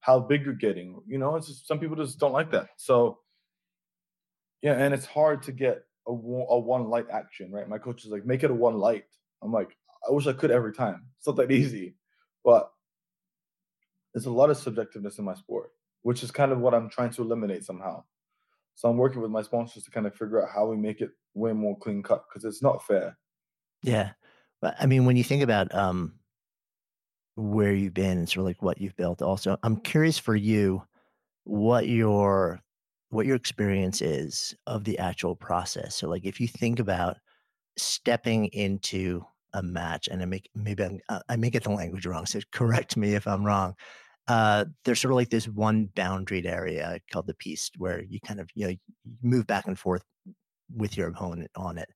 how 0.00 0.20
big 0.20 0.44
you're 0.44 0.54
getting. 0.54 1.00
You 1.06 1.18
know, 1.18 1.34
it's 1.36 1.48
just 1.48 1.66
some 1.66 1.80
people 1.80 1.96
just 1.96 2.18
don't 2.20 2.32
like 2.32 2.50
that. 2.52 2.68
So, 2.76 3.18
yeah, 4.62 4.74
and 4.74 4.92
it's 4.94 5.06
hard 5.06 5.42
to 5.44 5.52
get 5.52 5.84
a, 6.06 6.10
a 6.10 6.58
one 6.58 6.88
light 6.90 7.06
action, 7.10 7.50
right? 7.50 7.68
My 7.68 7.78
coach 7.78 8.04
is 8.04 8.10
like, 8.10 8.26
make 8.26 8.44
it 8.44 8.50
a 8.50 8.54
one 8.54 8.76
light. 8.78 9.04
I'm 9.42 9.52
like, 9.52 9.76
I 10.06 10.12
wish 10.12 10.26
I 10.26 10.32
could 10.34 10.50
every 10.50 10.74
time. 10.74 11.06
It's 11.18 11.26
not 11.26 11.36
that 11.36 11.50
easy, 11.50 11.96
but 12.44 12.70
there's 14.14 14.26
a 14.26 14.30
lot 14.30 14.48
of 14.48 14.56
subjectiveness 14.56 15.18
in 15.18 15.24
my 15.24 15.34
sport, 15.34 15.70
which 16.02 16.22
is 16.22 16.30
kind 16.30 16.52
of 16.52 16.60
what 16.60 16.72
I'm 16.72 16.88
trying 16.88 17.10
to 17.10 17.22
eliminate 17.22 17.64
somehow. 17.64 18.04
So 18.76 18.88
I'm 18.88 18.96
working 18.96 19.20
with 19.20 19.30
my 19.30 19.42
sponsors 19.42 19.82
to 19.84 19.90
kind 19.90 20.06
of 20.06 20.14
figure 20.14 20.42
out 20.42 20.50
how 20.54 20.66
we 20.66 20.76
make 20.76 21.00
it 21.00 21.10
way 21.34 21.52
more 21.52 21.76
clean 21.76 22.02
cut 22.02 22.24
because 22.28 22.44
it's 22.44 22.62
not 22.62 22.84
fair. 22.86 23.18
Yeah. 23.82 24.12
But 24.62 24.76
I 24.80 24.86
mean, 24.86 25.04
when 25.04 25.16
you 25.16 25.24
think 25.24 25.42
about 25.42 25.74
um, 25.74 26.14
where 27.34 27.74
you've 27.74 27.94
been 27.94 28.18
and 28.18 28.28
sort 28.28 28.42
of 28.42 28.46
like 28.46 28.62
what 28.62 28.80
you've 28.80 28.96
built, 28.96 29.20
also, 29.20 29.58
I'm 29.62 29.76
curious 29.76 30.18
for 30.18 30.36
you 30.36 30.82
what 31.42 31.88
your 31.88 32.60
what 33.10 33.26
your 33.26 33.36
experience 33.36 34.00
is 34.00 34.54
of 34.66 34.84
the 34.84 34.98
actual 34.98 35.36
process. 35.36 35.94
So, 35.94 36.08
like, 36.08 36.24
if 36.24 36.40
you 36.40 36.48
think 36.48 36.80
about 36.80 37.18
stepping 37.76 38.46
into 38.46 39.24
a 39.52 39.62
match, 39.62 40.08
and 40.08 40.22
I 40.22 40.24
make 40.24 40.48
maybe 40.54 40.82
I'm, 40.82 41.00
I 41.28 41.36
may 41.36 41.50
get 41.50 41.64
the 41.64 41.70
language 41.70 42.06
wrong, 42.06 42.26
so 42.26 42.40
correct 42.52 42.96
me 42.96 43.14
if 43.14 43.26
I'm 43.26 43.44
wrong 43.44 43.74
uh, 44.28 44.64
there's 44.84 45.00
sort 45.00 45.12
of 45.12 45.16
like 45.16 45.30
this 45.30 45.48
one 45.48 45.88
boundaried 45.94 46.46
area 46.46 46.98
called 47.12 47.26
the 47.26 47.34
piste 47.34 47.74
where 47.78 48.02
you 48.04 48.20
kind 48.20 48.40
of 48.40 48.48
you 48.54 48.64
know 48.64 48.70
you 48.70 48.78
move 49.22 49.46
back 49.46 49.66
and 49.66 49.78
forth 49.78 50.02
with 50.74 50.96
your 50.96 51.08
opponent 51.08 51.50
on 51.56 51.78
it. 51.78 51.88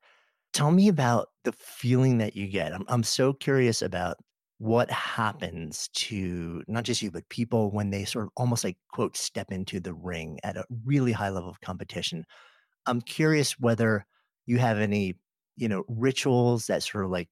Tell 0.52 0.70
me 0.72 0.88
about 0.88 1.28
the 1.44 1.52
feeling 1.52 2.18
that 2.18 2.36
you 2.36 2.48
get. 2.48 2.72
I'm 2.74 2.84
I'm 2.88 3.04
so 3.04 3.32
curious 3.32 3.82
about 3.82 4.18
what 4.58 4.90
happens 4.90 5.88
to 5.94 6.64
not 6.68 6.84
just 6.84 7.02
you 7.02 7.10
but 7.12 7.28
people 7.28 7.70
when 7.70 7.90
they 7.90 8.04
sort 8.04 8.26
of 8.26 8.32
almost 8.36 8.64
like 8.64 8.76
quote 8.92 9.16
step 9.16 9.52
into 9.52 9.80
the 9.80 9.94
ring 9.94 10.38
at 10.44 10.56
a 10.56 10.64
really 10.84 11.12
high 11.12 11.30
level 11.30 11.50
of 11.50 11.60
competition. 11.60 12.24
I'm 12.86 13.00
curious 13.02 13.58
whether 13.60 14.06
you 14.46 14.58
have 14.58 14.78
any 14.78 15.16
you 15.56 15.68
know 15.68 15.84
rituals 15.88 16.66
that 16.68 16.82
sort 16.82 17.04
of 17.04 17.10
like 17.10 17.30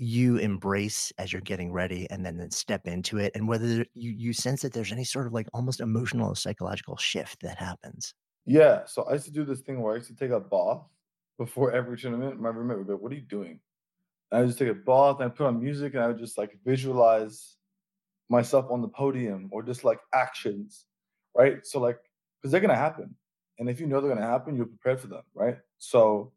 you 0.00 0.38
embrace 0.38 1.12
as 1.18 1.32
you're 1.32 1.42
getting 1.42 1.72
ready 1.72 2.08
and 2.10 2.24
then, 2.24 2.38
then 2.38 2.50
step 2.50 2.86
into 2.86 3.18
it 3.18 3.32
and 3.34 3.46
whether 3.46 3.84
you, 3.94 4.10
you 4.10 4.32
sense 4.32 4.62
that 4.62 4.72
there's 4.72 4.92
any 4.92 5.04
sort 5.04 5.26
of 5.26 5.32
like 5.32 5.46
almost 5.52 5.80
emotional 5.80 6.28
or 6.28 6.36
psychological 6.36 6.96
shift 6.96 7.42
that 7.42 7.58
happens. 7.58 8.14
Yeah 8.46 8.84
so 8.86 9.02
i 9.04 9.12
used 9.12 9.26
to 9.26 9.30
do 9.30 9.44
this 9.44 9.60
thing 9.60 9.80
where 9.80 9.92
i 9.92 9.96
used 9.96 10.08
to 10.08 10.16
take 10.16 10.30
a 10.30 10.40
bath 10.40 10.82
before 11.38 11.72
every 11.72 11.98
tournament 11.98 12.40
my 12.40 12.48
roommate 12.48 12.78
would 12.78 12.86
be 12.86 12.92
like 12.94 13.02
what 13.02 13.12
are 13.12 13.16
you 13.16 13.20
doing? 13.20 13.60
And 14.32 14.42
i 14.42 14.46
just 14.46 14.58
take 14.58 14.68
a 14.68 14.74
bath 14.74 15.16
and 15.20 15.30
i 15.30 15.34
put 15.34 15.46
on 15.46 15.62
music 15.62 15.94
and 15.94 16.02
i 16.02 16.06
would 16.06 16.18
just 16.18 16.38
like 16.38 16.58
visualize 16.64 17.56
myself 18.30 18.70
on 18.70 18.80
the 18.80 18.88
podium 18.88 19.48
or 19.52 19.62
just 19.62 19.84
like 19.84 20.00
actions 20.14 20.86
right? 21.36 21.64
So 21.64 21.78
like 21.78 21.98
because 22.40 22.52
they're 22.52 22.60
gonna 22.60 22.74
happen 22.74 23.14
and 23.58 23.68
if 23.68 23.80
you 23.80 23.86
know 23.86 24.00
they're 24.00 24.14
gonna 24.14 24.26
happen 24.26 24.56
you're 24.56 24.66
prepared 24.66 25.00
for 25.00 25.08
them 25.08 25.22
right? 25.34 25.58
So 25.78 26.32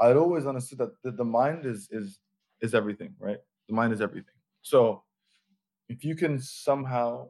i'd 0.00 0.16
always 0.16 0.46
understood 0.46 0.78
that 0.78 1.02
the, 1.02 1.10
the 1.10 1.24
mind 1.24 1.66
is 1.66 1.88
is 1.90 2.20
is 2.62 2.74
everything, 2.74 3.14
right? 3.18 3.38
The 3.68 3.74
mind 3.74 3.92
is 3.92 4.00
everything. 4.00 4.34
So 4.62 5.02
if 5.88 6.04
you 6.04 6.14
can 6.14 6.38
somehow 6.40 7.28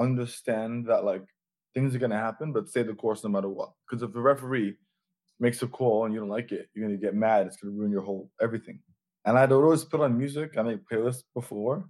understand 0.00 0.86
that 0.86 1.04
like 1.04 1.24
things 1.74 1.94
are 1.94 1.98
gonna 1.98 2.18
happen, 2.18 2.52
but 2.52 2.68
stay 2.68 2.82
the 2.82 2.94
course 2.94 3.22
no 3.22 3.30
matter 3.30 3.48
what. 3.48 3.72
Because 3.86 4.02
if 4.02 4.12
the 4.12 4.20
referee 4.20 4.74
makes 5.38 5.62
a 5.62 5.66
call 5.66 6.04
and 6.04 6.14
you 6.14 6.20
don't 6.20 6.28
like 6.28 6.50
it, 6.52 6.68
you're 6.74 6.86
gonna 6.86 6.98
get 6.98 7.14
mad. 7.14 7.46
It's 7.46 7.56
gonna 7.56 7.74
ruin 7.74 7.92
your 7.92 8.02
whole 8.02 8.30
everything. 8.40 8.80
And 9.26 9.38
I'd 9.38 9.52
always 9.52 9.84
put 9.84 10.00
on 10.00 10.18
music. 10.18 10.56
I 10.58 10.62
made 10.62 10.80
playlists 10.90 11.24
before. 11.34 11.88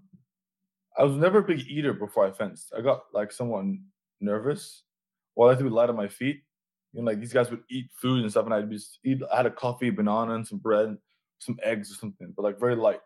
I 0.96 1.02
was 1.02 1.16
never 1.16 1.38
a 1.38 1.42
big 1.42 1.66
eater 1.68 1.92
before 1.92 2.26
I 2.26 2.30
fenced. 2.30 2.72
I 2.76 2.80
got 2.80 3.02
like 3.12 3.32
somewhat 3.32 3.64
nervous. 4.20 4.84
Well, 5.34 5.48
I 5.48 5.52
like 5.52 5.58
to 5.58 5.64
be 5.64 5.70
light 5.70 5.90
on 5.90 5.96
my 5.96 6.08
feet. 6.08 6.42
You 6.92 7.02
know, 7.02 7.06
like 7.10 7.18
these 7.18 7.32
guys 7.32 7.50
would 7.50 7.64
eat 7.68 7.90
food 8.00 8.22
and 8.22 8.30
stuff, 8.30 8.44
and 8.44 8.54
I'd 8.54 8.70
just 8.70 9.00
eat. 9.04 9.20
I 9.32 9.38
had 9.38 9.46
a 9.46 9.50
coffee, 9.50 9.90
banana, 9.90 10.34
and 10.34 10.46
some 10.46 10.58
bread 10.58 10.96
some 11.44 11.58
eggs 11.62 11.90
or 11.90 11.94
something, 11.94 12.32
but 12.36 12.42
like 12.42 12.58
very 12.58 12.76
light. 12.76 13.00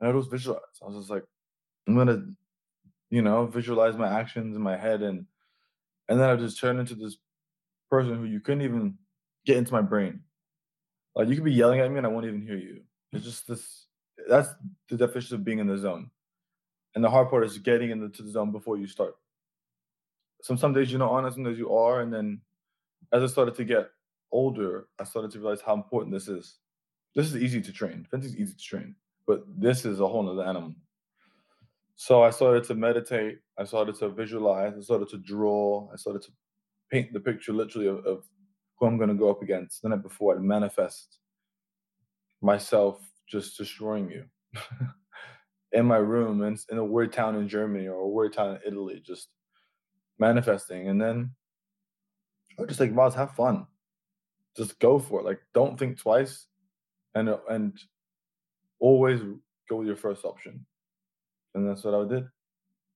And 0.00 0.08
I 0.08 0.12
was 0.12 0.26
visualize. 0.26 0.62
I 0.82 0.86
was 0.86 0.96
just 0.96 1.10
like, 1.10 1.24
I'm 1.88 1.96
gonna 1.96 2.26
you 3.10 3.22
know, 3.22 3.46
visualize 3.46 3.96
my 3.96 4.08
actions 4.08 4.56
in 4.56 4.62
my 4.62 4.76
head 4.76 5.02
and 5.02 5.26
and 6.08 6.20
then 6.20 6.30
I 6.30 6.36
just 6.36 6.60
turn 6.60 6.78
into 6.78 6.94
this 6.94 7.16
person 7.90 8.16
who 8.16 8.24
you 8.24 8.40
couldn't 8.40 8.62
even 8.62 8.96
get 9.44 9.56
into 9.56 9.72
my 9.72 9.82
brain. 9.82 10.20
Like 11.14 11.28
you 11.28 11.34
could 11.34 11.44
be 11.44 11.52
yelling 11.52 11.80
at 11.80 11.90
me 11.90 11.98
and 11.98 12.06
I 12.06 12.10
won't 12.10 12.26
even 12.26 12.42
hear 12.42 12.56
you. 12.56 12.82
It's 13.12 13.24
just 13.24 13.48
this 13.48 13.86
that's 14.28 14.48
the 14.88 14.96
definition 14.96 15.36
of 15.36 15.44
being 15.44 15.58
in 15.58 15.66
the 15.66 15.78
zone. 15.78 16.10
And 16.94 17.04
the 17.04 17.10
hard 17.10 17.28
part 17.28 17.44
is 17.44 17.58
getting 17.58 17.90
into 17.90 18.22
the 18.22 18.30
zone 18.30 18.52
before 18.52 18.76
you 18.76 18.86
start. 18.86 19.14
Some 20.42 20.56
some 20.56 20.72
days 20.72 20.90
you're 20.90 20.98
not 20.98 21.10
on 21.10 21.30
some 21.32 21.44
days 21.44 21.58
you 21.58 21.74
are. 21.74 22.00
And 22.00 22.12
then 22.12 22.40
as 23.12 23.22
I 23.22 23.26
started 23.26 23.54
to 23.56 23.64
get 23.64 23.88
older, 24.32 24.88
I 24.98 25.04
started 25.04 25.30
to 25.32 25.38
realize 25.38 25.60
how 25.60 25.74
important 25.74 26.12
this 26.12 26.28
is. 26.28 26.58
This 27.16 27.28
is 27.32 27.42
easy 27.42 27.62
to 27.62 27.72
train. 27.72 28.06
Fencing 28.10 28.30
is 28.30 28.36
easy 28.36 28.52
to 28.52 28.62
train, 28.62 28.94
but 29.26 29.42
this 29.48 29.86
is 29.86 30.00
a 30.00 30.06
whole 30.06 30.22
nother 30.22 30.44
animal. 30.44 30.74
So 31.96 32.22
I 32.22 32.28
started 32.28 32.64
to 32.64 32.74
meditate. 32.74 33.38
I 33.58 33.64
started 33.64 33.94
to 34.00 34.10
visualize. 34.10 34.74
I 34.76 34.82
started 34.82 35.08
to 35.08 35.18
draw. 35.18 35.88
I 35.90 35.96
started 35.96 36.20
to 36.24 36.32
paint 36.92 37.14
the 37.14 37.20
picture 37.20 37.54
literally 37.54 37.86
of, 37.86 38.04
of 38.04 38.24
who 38.78 38.86
I'm 38.86 38.98
going 38.98 39.08
to 39.08 39.14
go 39.14 39.30
up 39.30 39.40
against. 39.40 39.80
The 39.80 39.88
night 39.88 40.02
before, 40.02 40.34
I'd 40.34 40.42
manifest 40.42 41.18
myself 42.42 43.00
just 43.26 43.56
destroying 43.56 44.10
you 44.10 44.24
in 45.72 45.86
my 45.86 45.96
room 45.96 46.42
in, 46.42 46.58
in 46.70 46.76
a 46.76 46.84
weird 46.84 47.14
town 47.14 47.36
in 47.36 47.48
Germany 47.48 47.88
or 47.88 47.96
a 48.00 48.08
weird 48.08 48.34
town 48.34 48.56
in 48.56 48.72
Italy, 48.72 49.02
just 49.04 49.28
manifesting. 50.18 50.90
And 50.90 51.00
then 51.00 51.30
I 52.58 52.62
was 52.62 52.68
just 52.68 52.80
like, 52.80 52.92
Miles, 52.92 53.14
have 53.14 53.34
fun. 53.34 53.66
Just 54.54 54.78
go 54.80 54.98
for 54.98 55.20
it. 55.20 55.24
Like, 55.24 55.40
don't 55.54 55.78
think 55.78 55.98
twice, 55.98 56.46
and 57.16 57.28
uh, 57.28 57.38
and 57.50 57.76
always 58.78 59.20
go 59.68 59.76
with 59.76 59.88
your 59.88 59.96
first 59.96 60.24
option 60.24 60.64
and 61.56 61.68
that's 61.68 61.84
what 61.84 61.94
I 61.94 62.06
did. 62.06 62.28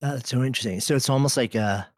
That's 0.00 0.30
so 0.30 0.44
interesting. 0.44 0.80
So 0.80 0.94
it's 0.94 1.10
almost 1.10 1.36
like 1.36 1.54
a, 1.54 1.88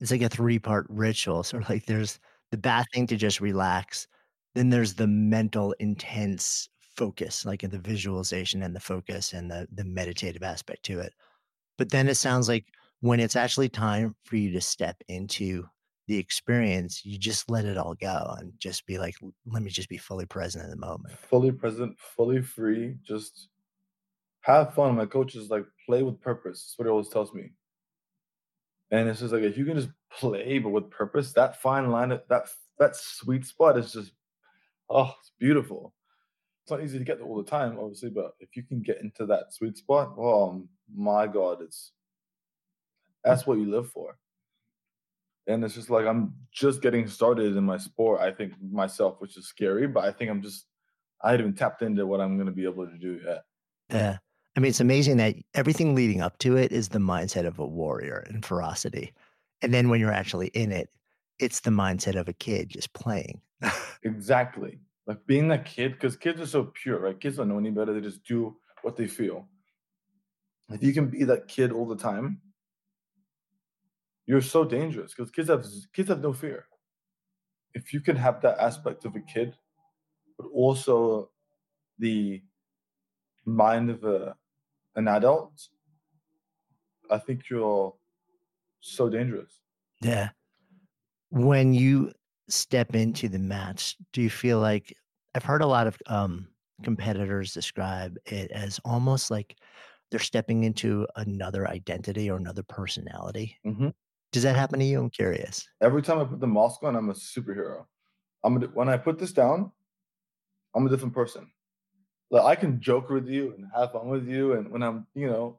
it's 0.00 0.10
like 0.10 0.22
a 0.22 0.28
three 0.28 0.58
part 0.58 0.86
ritual. 0.88 1.42
So 1.42 1.60
like 1.68 1.86
there's 1.86 2.18
the 2.50 2.56
bad 2.56 2.86
thing 2.92 3.06
to 3.08 3.16
just 3.16 3.40
relax. 3.40 4.08
Then 4.54 4.70
there's 4.70 4.94
the 4.94 5.06
mental 5.06 5.72
intense 5.78 6.68
focus, 6.96 7.46
like 7.46 7.60
the 7.60 7.78
visualization 7.78 8.62
and 8.62 8.74
the 8.74 8.80
focus 8.80 9.32
and 9.32 9.50
the 9.50 9.68
the 9.72 9.84
meditative 9.84 10.42
aspect 10.42 10.82
to 10.84 11.00
it. 11.00 11.14
But 11.78 11.90
then 11.90 12.08
it 12.08 12.16
sounds 12.16 12.48
like 12.48 12.66
when 13.00 13.20
it's 13.20 13.36
actually 13.36 13.68
time 13.68 14.16
for 14.24 14.36
you 14.36 14.50
to 14.52 14.60
step 14.60 14.96
into 15.08 15.66
the 16.10 16.18
experience, 16.18 17.04
you 17.04 17.16
just 17.16 17.48
let 17.48 17.64
it 17.64 17.78
all 17.78 17.94
go 17.94 18.34
and 18.38 18.52
just 18.58 18.84
be 18.84 18.98
like, 18.98 19.14
let 19.46 19.62
me 19.62 19.70
just 19.70 19.88
be 19.88 19.96
fully 19.96 20.26
present 20.26 20.64
in 20.64 20.70
the 20.70 20.76
moment. 20.76 21.16
Fully 21.16 21.52
present, 21.52 21.96
fully 22.00 22.42
free, 22.42 22.96
just 23.06 23.46
have 24.40 24.74
fun. 24.74 24.96
My 24.96 25.06
coach 25.06 25.36
is 25.36 25.50
like, 25.50 25.64
play 25.86 26.02
with 26.02 26.20
purpose. 26.20 26.64
That's 26.64 26.74
what 26.76 26.86
he 26.86 26.90
always 26.90 27.10
tells 27.10 27.32
me. 27.32 27.52
And 28.90 29.08
it's 29.08 29.20
just 29.20 29.32
like 29.32 29.44
if 29.44 29.56
you 29.56 29.64
can 29.64 29.76
just 29.76 29.90
play 30.12 30.58
but 30.58 30.70
with 30.70 30.90
purpose, 30.90 31.32
that 31.34 31.62
fine 31.62 31.92
line, 31.92 32.08
that 32.08 32.48
that 32.80 32.96
sweet 32.96 33.46
spot 33.46 33.78
is 33.78 33.92
just, 33.92 34.10
oh, 34.88 35.14
it's 35.20 35.30
beautiful. 35.38 35.94
It's 36.64 36.72
not 36.72 36.82
easy 36.82 36.98
to 36.98 37.04
get 37.04 37.20
all 37.20 37.36
the 37.36 37.48
time, 37.48 37.78
obviously, 37.78 38.10
but 38.10 38.32
if 38.40 38.56
you 38.56 38.64
can 38.64 38.82
get 38.82 39.00
into 39.00 39.26
that 39.26 39.54
sweet 39.54 39.78
spot, 39.78 40.16
oh 40.18 40.66
my 40.92 41.28
God, 41.28 41.62
it's 41.62 41.92
that's 43.22 43.46
what 43.46 43.58
you 43.58 43.70
live 43.70 43.88
for. 43.92 44.16
And 45.50 45.64
it's 45.64 45.74
just 45.74 45.90
like 45.90 46.06
I'm 46.06 46.34
just 46.52 46.82
getting 46.82 47.06
started 47.08 47.56
in 47.56 47.64
my 47.64 47.78
sport. 47.78 48.20
I 48.20 48.30
think 48.30 48.54
myself, 48.62 49.16
which 49.20 49.36
is 49.36 49.46
scary, 49.46 49.86
but 49.86 50.04
I 50.04 50.12
think 50.12 50.30
I'm 50.30 50.42
just 50.42 50.66
I 51.22 51.32
haven't 51.32 51.58
tapped 51.58 51.82
into 51.82 52.06
what 52.06 52.20
I'm 52.20 52.36
going 52.36 52.46
to 52.46 52.52
be 52.52 52.64
able 52.64 52.86
to 52.86 52.96
do 52.98 53.20
yet. 53.24 53.44
Yeah. 53.90 54.18
I 54.56 54.60
mean, 54.60 54.70
it's 54.70 54.80
amazing 54.80 55.18
that 55.18 55.36
everything 55.54 55.94
leading 55.94 56.20
up 56.20 56.38
to 56.38 56.56
it 56.56 56.72
is 56.72 56.88
the 56.88 56.98
mindset 56.98 57.46
of 57.46 57.58
a 57.58 57.66
warrior 57.66 58.24
and 58.28 58.44
ferocity. 58.44 59.12
And 59.62 59.72
then 59.72 59.88
when 59.88 60.00
you're 60.00 60.12
actually 60.12 60.48
in 60.48 60.72
it, 60.72 60.88
it's 61.38 61.60
the 61.60 61.70
mindset 61.70 62.16
of 62.16 62.28
a 62.28 62.32
kid 62.32 62.68
just 62.68 62.92
playing. 62.92 63.40
exactly. 64.02 64.78
Like 65.06 65.24
being 65.26 65.48
that 65.48 65.64
kid, 65.64 65.92
because 65.92 66.16
kids 66.16 66.40
are 66.40 66.46
so 66.46 66.72
pure, 66.74 67.00
right? 67.00 67.18
Kids 67.18 67.36
don't 67.36 67.48
know 67.48 67.58
any 67.58 67.70
better. 67.70 67.92
They 67.92 68.00
just 68.00 68.24
do 68.24 68.56
what 68.82 68.96
they 68.96 69.06
feel. 69.06 69.46
If 70.70 70.82
you 70.82 70.92
can 70.92 71.08
be 71.08 71.24
that 71.24 71.48
kid 71.48 71.72
all 71.72 71.86
the 71.86 71.96
time, 71.96 72.40
you're 74.30 74.40
so 74.40 74.64
dangerous 74.64 75.12
because 75.12 75.28
kids 75.32 75.48
have 75.48 75.66
kids 75.92 76.08
have 76.08 76.22
no 76.22 76.32
fear. 76.32 76.66
If 77.74 77.92
you 77.92 78.00
can 78.00 78.14
have 78.14 78.40
that 78.42 78.60
aspect 78.60 79.04
of 79.04 79.16
a 79.16 79.20
kid, 79.20 79.56
but 80.38 80.46
also 80.54 81.30
the 81.98 82.40
mind 83.44 83.90
of 83.90 84.04
a 84.04 84.36
an 84.94 85.08
adult, 85.08 85.68
I 87.10 87.18
think 87.18 87.50
you're 87.50 87.92
so 88.78 89.08
dangerous. 89.08 89.52
Yeah. 90.00 90.28
When 91.30 91.74
you 91.74 92.12
step 92.48 92.94
into 92.94 93.28
the 93.28 93.40
match, 93.40 93.96
do 94.12 94.22
you 94.22 94.30
feel 94.30 94.60
like 94.60 94.94
I've 95.34 95.42
heard 95.42 95.62
a 95.62 95.66
lot 95.66 95.88
of 95.88 95.98
um, 96.06 96.46
competitors 96.84 97.52
describe 97.52 98.16
it 98.26 98.52
as 98.52 98.80
almost 98.84 99.28
like 99.28 99.56
they're 100.10 100.20
stepping 100.20 100.62
into 100.62 101.06
another 101.16 101.68
identity 101.68 102.30
or 102.30 102.36
another 102.36 102.62
personality. 102.62 103.56
Mm-hmm. 103.66 103.88
Does 104.32 104.42
that 104.44 104.56
happen 104.56 104.78
to 104.78 104.84
you? 104.84 105.00
I'm 105.00 105.10
curious. 105.10 105.68
Every 105.80 106.02
time 106.02 106.18
I 106.18 106.24
put 106.24 106.40
the 106.40 106.46
mask 106.46 106.82
on, 106.82 106.96
I'm 106.96 107.10
a 107.10 107.14
superhero. 107.14 107.86
I'm 108.44 108.62
a, 108.62 108.66
when 108.66 108.88
I 108.88 108.96
put 108.96 109.18
this 109.18 109.32
down, 109.32 109.72
I'm 110.74 110.86
a 110.86 110.90
different 110.90 111.14
person 111.14 111.50
like 112.30 112.44
I 112.44 112.54
can 112.54 112.80
joke 112.80 113.10
with 113.10 113.28
you 113.28 113.54
and 113.54 113.66
have 113.74 113.92
fun 113.92 114.08
with 114.08 114.28
you, 114.28 114.54
and 114.54 114.70
when 114.70 114.82
I'm 114.82 115.06
you 115.14 115.26
know 115.28 115.58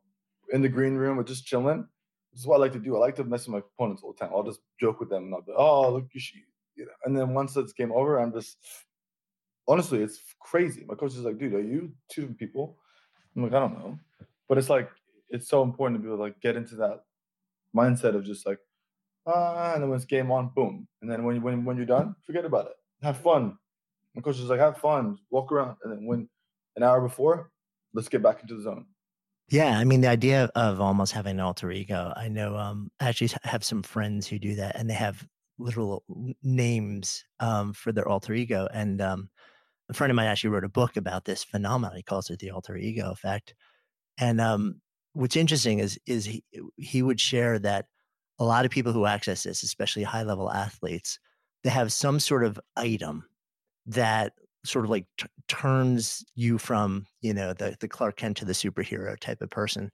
in 0.51 0.62
the 0.62 0.69
green 0.69 0.95
room 0.95 1.19
or 1.19 1.23
just 1.23 1.45
chilling, 1.45 1.88
this 2.31 2.41
is 2.41 2.47
what 2.47 2.55
I 2.55 2.60
like 2.60 2.73
to 2.73 2.79
do. 2.79 2.95
I 2.95 2.99
like 2.99 3.15
to 3.17 3.23
mess 3.23 3.47
with 3.47 3.53
my 3.53 3.60
opponents 3.60 4.03
all 4.03 4.13
the 4.13 4.19
time. 4.19 4.31
I'll 4.34 4.43
just 4.43 4.62
joke 4.79 4.99
with 4.99 5.10
them 5.10 5.25
and 5.25 5.36
I'll 5.36 5.41
be, 5.41 5.53
oh 5.55 5.93
look, 5.93 6.07
you, 6.13 6.21
you 6.75 6.86
know. 6.86 6.91
And 7.05 7.15
then 7.15 7.34
once 7.34 7.55
it's 7.55 7.73
game 7.73 7.91
over, 7.91 8.19
I'm 8.19 8.34
just 8.34 8.57
honestly, 9.67 10.01
it's 10.01 10.19
crazy. 10.39 10.86
My 10.88 10.95
coach 10.95 11.12
is 11.12 11.19
like, 11.19 11.38
dude, 11.38 11.53
are 11.53 11.62
you 11.62 11.91
two 12.10 12.27
people? 12.27 12.77
I'm 13.36 13.43
like, 13.43 13.53
I 13.53 13.60
don't 13.60 13.77
know, 13.77 13.99
but 14.47 14.57
it's 14.57 14.69
like 14.69 14.89
it's 15.29 15.47
so 15.47 15.63
important 15.63 15.99
to 15.99 16.03
be 16.03 16.07
able 16.07 16.17
to 16.17 16.23
like 16.23 16.41
get 16.41 16.55
into 16.55 16.75
that 16.75 17.03
mindset 17.75 18.15
of 18.15 18.25
just 18.25 18.45
like 18.45 18.60
ah, 19.27 19.73
and 19.73 19.84
then 19.84 19.89
when 19.89 19.97
it's 19.97 20.05
game 20.05 20.31
on, 20.31 20.49
boom, 20.55 20.88
and 21.01 21.12
then 21.12 21.23
when 21.25 21.36
you 21.36 21.41
when 21.41 21.65
when 21.65 21.77
you're 21.77 21.86
done, 21.86 22.15
forget 22.25 22.45
about 22.45 22.67
it, 22.67 22.73
have 23.03 23.17
fun. 23.19 23.57
My 24.15 24.21
coach 24.23 24.38
is 24.39 24.45
like, 24.49 24.60
have 24.60 24.77
fun, 24.79 25.19
walk 25.31 25.51
around, 25.51 25.77
and 25.84 25.91
then 25.93 26.05
when 26.07 26.29
an 26.77 26.84
hour 26.84 27.01
before, 27.01 27.51
let's 27.93 28.10
get 28.10 28.23
back 28.23 28.41
into 28.41 28.55
the 28.55 28.63
zone. 28.63 28.88
Yeah, 29.49 29.77
I 29.77 29.84
mean 29.84 30.01
the 30.01 30.07
idea 30.07 30.45
of 30.55 30.79
almost 30.79 31.12
having 31.12 31.31
an 31.31 31.39
alter 31.41 31.71
ego. 31.71 32.13
I 32.15 32.29
know 32.29 32.55
um 32.57 32.91
I 32.99 33.10
actually 33.10 33.31
have 33.43 33.63
some 33.63 33.84
friends 33.84 34.27
who 34.27 34.39
do 34.39 34.55
that 34.55 34.75
and 34.77 34.89
they 34.89 34.93
have 34.93 35.27
little 35.57 36.03
names 36.41 37.25
um 37.39 37.73
for 37.73 37.91
their 37.91 38.07
alter 38.07 38.34
ego 38.34 38.67
and 38.73 39.01
um 39.01 39.29
a 39.89 39.93
friend 39.95 40.12
of 40.12 40.15
mine 40.15 40.27
actually 40.27 40.51
wrote 40.51 40.65
a 40.65 40.69
book 40.69 40.97
about 40.97 41.25
this 41.25 41.43
phenomenon. 41.43 41.97
He 41.97 42.03
calls 42.03 42.29
it 42.29 42.39
the 42.39 42.51
alter 42.51 42.77
ego 42.77 43.12
effect. 43.12 43.55
And 44.19 44.41
um 44.41 44.81
what's 45.13 45.36
interesting 45.36 45.80
is 45.80 46.00
is 46.06 46.26
he, 46.26 46.43
he 46.78 47.02
would 47.02 47.19
share 47.19 47.60
that 47.60 47.86
a 48.39 48.45
lot 48.45 48.65
of 48.65 48.71
people 48.71 48.93
who 48.93 49.06
access 49.06 49.43
this, 49.43 49.63
especially 49.63 50.04
high 50.04 50.24
level 50.24 50.52
athletes, 50.52 51.19
they 51.63 51.69
have 51.69 51.93
some 51.93 52.19
sort 52.19 52.43
of 52.43 52.60
item 52.76 53.24
that 53.86 54.34
sort 54.65 54.86
of 54.86 54.91
like 54.91 55.06
t- 55.17 55.28
turns 55.47 56.24
you 56.36 56.58
from 56.58 57.06
you 57.21 57.34
know 57.34 57.54
the 57.54 57.76
the 57.80 57.88
Clark 57.88 58.17
Kent 58.17 58.38
to 58.38 58.45
the 58.45 58.54
superhero 58.54 59.19
type 59.19 59.41
of 59.41 59.50
person. 59.50 59.91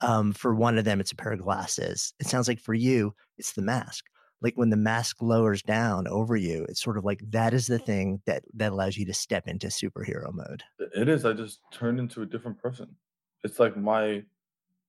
Um, 0.00 0.32
for 0.32 0.54
one 0.54 0.78
of 0.78 0.84
them, 0.84 1.00
it's 1.00 1.12
a 1.12 1.16
pair 1.16 1.32
of 1.32 1.40
glasses. 1.40 2.12
It 2.18 2.26
sounds 2.26 2.48
like 2.48 2.58
for 2.58 2.74
you, 2.74 3.14
it's 3.38 3.52
the 3.52 3.62
mask. 3.62 4.04
Like 4.40 4.54
when 4.56 4.70
the 4.70 4.76
mask 4.76 5.18
lowers 5.22 5.62
down 5.62 6.08
over 6.08 6.34
you, 6.36 6.66
it's 6.68 6.82
sort 6.82 6.98
of 6.98 7.04
like 7.04 7.20
that 7.30 7.54
is 7.54 7.68
the 7.68 7.78
thing 7.78 8.20
that 8.26 8.42
that 8.54 8.72
allows 8.72 8.96
you 8.96 9.06
to 9.06 9.14
step 9.14 9.46
into 9.46 9.68
superhero 9.68 10.32
mode. 10.32 10.64
It 10.78 11.08
is. 11.08 11.24
I 11.24 11.32
just 11.32 11.60
turned 11.72 12.00
into 12.00 12.22
a 12.22 12.26
different 12.26 12.58
person. 12.58 12.96
It's 13.44 13.60
like 13.60 13.76
my 13.76 14.24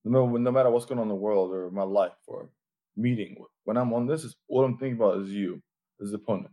no 0.04 0.26
no 0.36 0.52
matter 0.52 0.70
what's 0.70 0.86
going 0.86 0.98
on 0.98 1.04
in 1.04 1.08
the 1.08 1.14
world 1.14 1.52
or 1.52 1.70
my 1.70 1.82
life 1.82 2.12
or 2.26 2.48
meeting. 2.96 3.36
When 3.64 3.76
I'm 3.76 3.92
on 3.92 4.06
this, 4.06 4.24
is 4.24 4.36
all 4.48 4.64
I'm 4.64 4.76
thinking 4.76 4.96
about 4.96 5.20
is 5.22 5.30
you, 5.30 5.62
as 6.00 6.10
the 6.10 6.16
opponent. 6.16 6.52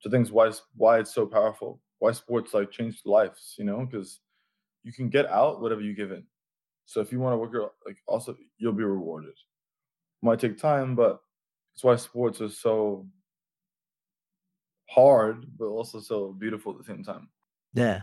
So 0.00 0.10
things 0.10 0.32
why 0.32 0.50
why 0.76 0.98
it's 1.00 1.14
so 1.14 1.26
powerful 1.26 1.80
why 2.00 2.12
sports 2.12 2.52
like 2.54 2.70
changed 2.70 3.06
lives, 3.06 3.54
you 3.58 3.64
know, 3.64 3.86
because 3.86 4.20
you 4.82 4.92
can 4.92 5.08
get 5.08 5.26
out 5.26 5.60
whatever 5.60 5.82
you 5.82 5.94
give 5.94 6.10
in. 6.10 6.24
So 6.86 7.00
if 7.00 7.12
you 7.12 7.20
want 7.20 7.34
to 7.34 7.36
work 7.36 7.52
your 7.52 7.72
like 7.86 7.98
also 8.06 8.36
you'll 8.58 8.72
be 8.72 8.82
rewarded. 8.82 9.34
Might 10.22 10.40
take 10.40 10.58
time, 10.58 10.96
but 10.96 11.20
that's 11.72 11.84
why 11.84 11.96
sports 11.96 12.40
are 12.40 12.48
so 12.48 13.06
hard, 14.88 15.46
but 15.58 15.66
also 15.66 16.00
so 16.00 16.32
beautiful 16.32 16.72
at 16.72 16.78
the 16.78 16.84
same 16.84 17.04
time. 17.04 17.28
Yeah. 17.74 18.02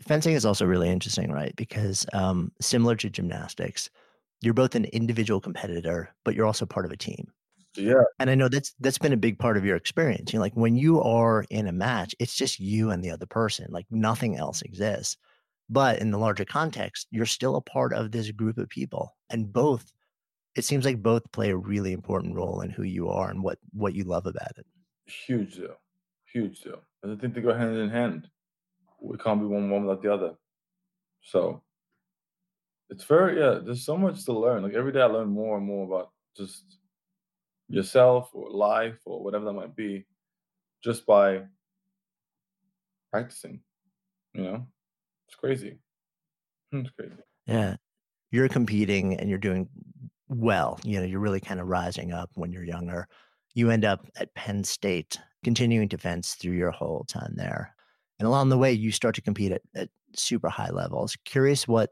fencing 0.00 0.34
is 0.34 0.44
also 0.44 0.64
really 0.64 0.88
interesting, 0.88 1.30
right? 1.30 1.54
Because 1.56 2.06
um, 2.12 2.52
similar 2.60 2.96
to 2.96 3.10
gymnastics, 3.10 3.90
you're 4.40 4.54
both 4.54 4.74
an 4.74 4.86
individual 4.86 5.40
competitor, 5.40 6.14
but 6.24 6.34
you're 6.34 6.46
also 6.46 6.66
part 6.66 6.86
of 6.86 6.92
a 6.92 6.96
team. 6.96 7.30
Yeah. 7.76 8.02
And 8.18 8.30
I 8.30 8.34
know 8.34 8.48
that's 8.48 8.74
that's 8.80 8.98
been 8.98 9.12
a 9.12 9.18
big 9.18 9.38
part 9.38 9.56
of 9.56 9.64
your 9.64 9.76
experience. 9.76 10.32
You 10.32 10.38
know, 10.38 10.42
like 10.42 10.54
when 10.54 10.76
you 10.76 11.00
are 11.02 11.44
in 11.50 11.68
a 11.68 11.72
match, 11.72 12.14
it's 12.18 12.34
just 12.34 12.58
you 12.58 12.90
and 12.90 13.02
the 13.02 13.10
other 13.10 13.26
person. 13.26 13.66
Like 13.70 13.86
nothing 13.90 14.36
else 14.36 14.62
exists. 14.62 15.16
But 15.68 16.00
in 16.00 16.10
the 16.10 16.18
larger 16.18 16.44
context, 16.44 17.06
you're 17.12 17.26
still 17.26 17.54
a 17.54 17.60
part 17.60 17.92
of 17.92 18.10
this 18.10 18.30
group 18.32 18.58
of 18.58 18.68
people. 18.68 19.16
And 19.30 19.52
both, 19.52 19.92
it 20.56 20.64
seems 20.64 20.84
like 20.84 21.00
both 21.00 21.30
play 21.30 21.50
a 21.50 21.56
really 21.56 21.92
important 21.92 22.34
role 22.34 22.60
in 22.60 22.70
who 22.70 22.82
you 22.82 23.08
are 23.08 23.30
and 23.30 23.42
what 23.44 23.58
what 23.72 23.94
you 23.94 24.02
love 24.02 24.26
about 24.26 24.58
it. 24.58 24.66
Huge 25.06 25.54
deal. 25.54 25.76
Huge 26.32 26.60
deal. 26.60 26.80
And 27.02 27.12
I 27.12 27.20
think 27.20 27.34
they 27.34 27.40
go 27.40 27.54
hand 27.54 27.76
in 27.76 27.88
hand 27.88 28.28
we 29.00 29.16
can't 29.18 29.40
be 29.40 29.46
one 29.46 29.70
one 29.70 29.86
without 29.86 30.02
the 30.02 30.12
other. 30.12 30.34
So 31.22 31.62
it's 32.88 33.04
very 33.04 33.38
yeah. 33.38 33.60
There's 33.62 33.84
so 33.84 33.96
much 33.96 34.24
to 34.24 34.32
learn. 34.32 34.62
Like 34.62 34.74
every 34.74 34.92
day, 34.92 35.00
I 35.00 35.06
learn 35.06 35.28
more 35.28 35.56
and 35.56 35.66
more 35.66 35.86
about 35.86 36.10
just 36.36 36.78
yourself 37.68 38.30
or 38.32 38.50
life 38.50 38.98
or 39.04 39.22
whatever 39.22 39.44
that 39.46 39.52
might 39.52 39.76
be, 39.76 40.06
just 40.82 41.06
by 41.06 41.42
practicing. 43.12 43.60
You 44.34 44.42
know, 44.42 44.66
it's 45.28 45.36
crazy. 45.36 45.78
Hmm, 46.72 46.80
it's 46.80 46.90
crazy. 46.90 47.14
Yeah, 47.46 47.76
you're 48.30 48.48
competing 48.48 49.14
and 49.14 49.28
you're 49.28 49.38
doing 49.38 49.68
well. 50.28 50.78
You 50.84 51.00
know, 51.00 51.06
you're 51.06 51.20
really 51.20 51.40
kind 51.40 51.60
of 51.60 51.68
rising 51.68 52.12
up 52.12 52.30
when 52.34 52.52
you're 52.52 52.64
younger. 52.64 53.08
You 53.54 53.70
end 53.70 53.84
up 53.84 54.06
at 54.16 54.34
Penn 54.34 54.62
State, 54.62 55.18
continuing 55.42 55.88
to 55.88 55.98
fence 55.98 56.34
through 56.34 56.52
your 56.52 56.70
whole 56.70 57.04
time 57.08 57.34
there. 57.34 57.74
And 58.20 58.26
along 58.26 58.50
the 58.50 58.58
way, 58.58 58.70
you 58.70 58.92
start 58.92 59.14
to 59.14 59.22
compete 59.22 59.50
at, 59.50 59.62
at 59.74 59.88
super 60.14 60.50
high 60.50 60.68
levels. 60.68 61.16
Curious 61.24 61.66
what, 61.66 61.90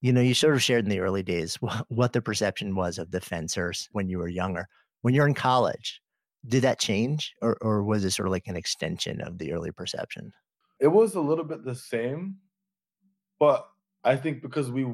you 0.00 0.12
know, 0.12 0.20
you 0.20 0.32
sort 0.32 0.54
of 0.54 0.62
shared 0.62 0.84
in 0.84 0.90
the 0.90 1.00
early 1.00 1.24
days 1.24 1.56
what, 1.60 1.84
what 1.88 2.12
the 2.12 2.22
perception 2.22 2.76
was 2.76 2.98
of 2.98 3.10
the 3.10 3.20
fencers 3.20 3.88
when 3.90 4.08
you 4.08 4.18
were 4.18 4.28
younger. 4.28 4.68
When 5.02 5.12
you're 5.12 5.26
in 5.26 5.34
college, 5.34 6.00
did 6.46 6.62
that 6.62 6.78
change 6.78 7.34
or, 7.42 7.58
or 7.60 7.82
was 7.82 8.04
it 8.04 8.12
sort 8.12 8.28
of 8.28 8.32
like 8.32 8.46
an 8.46 8.54
extension 8.56 9.20
of 9.20 9.38
the 9.38 9.52
early 9.52 9.72
perception? 9.72 10.32
It 10.78 10.88
was 10.88 11.16
a 11.16 11.20
little 11.20 11.44
bit 11.44 11.64
the 11.64 11.74
same, 11.74 12.36
but 13.40 13.68
I 14.04 14.14
think 14.14 14.42
because 14.42 14.70
we 14.70 14.86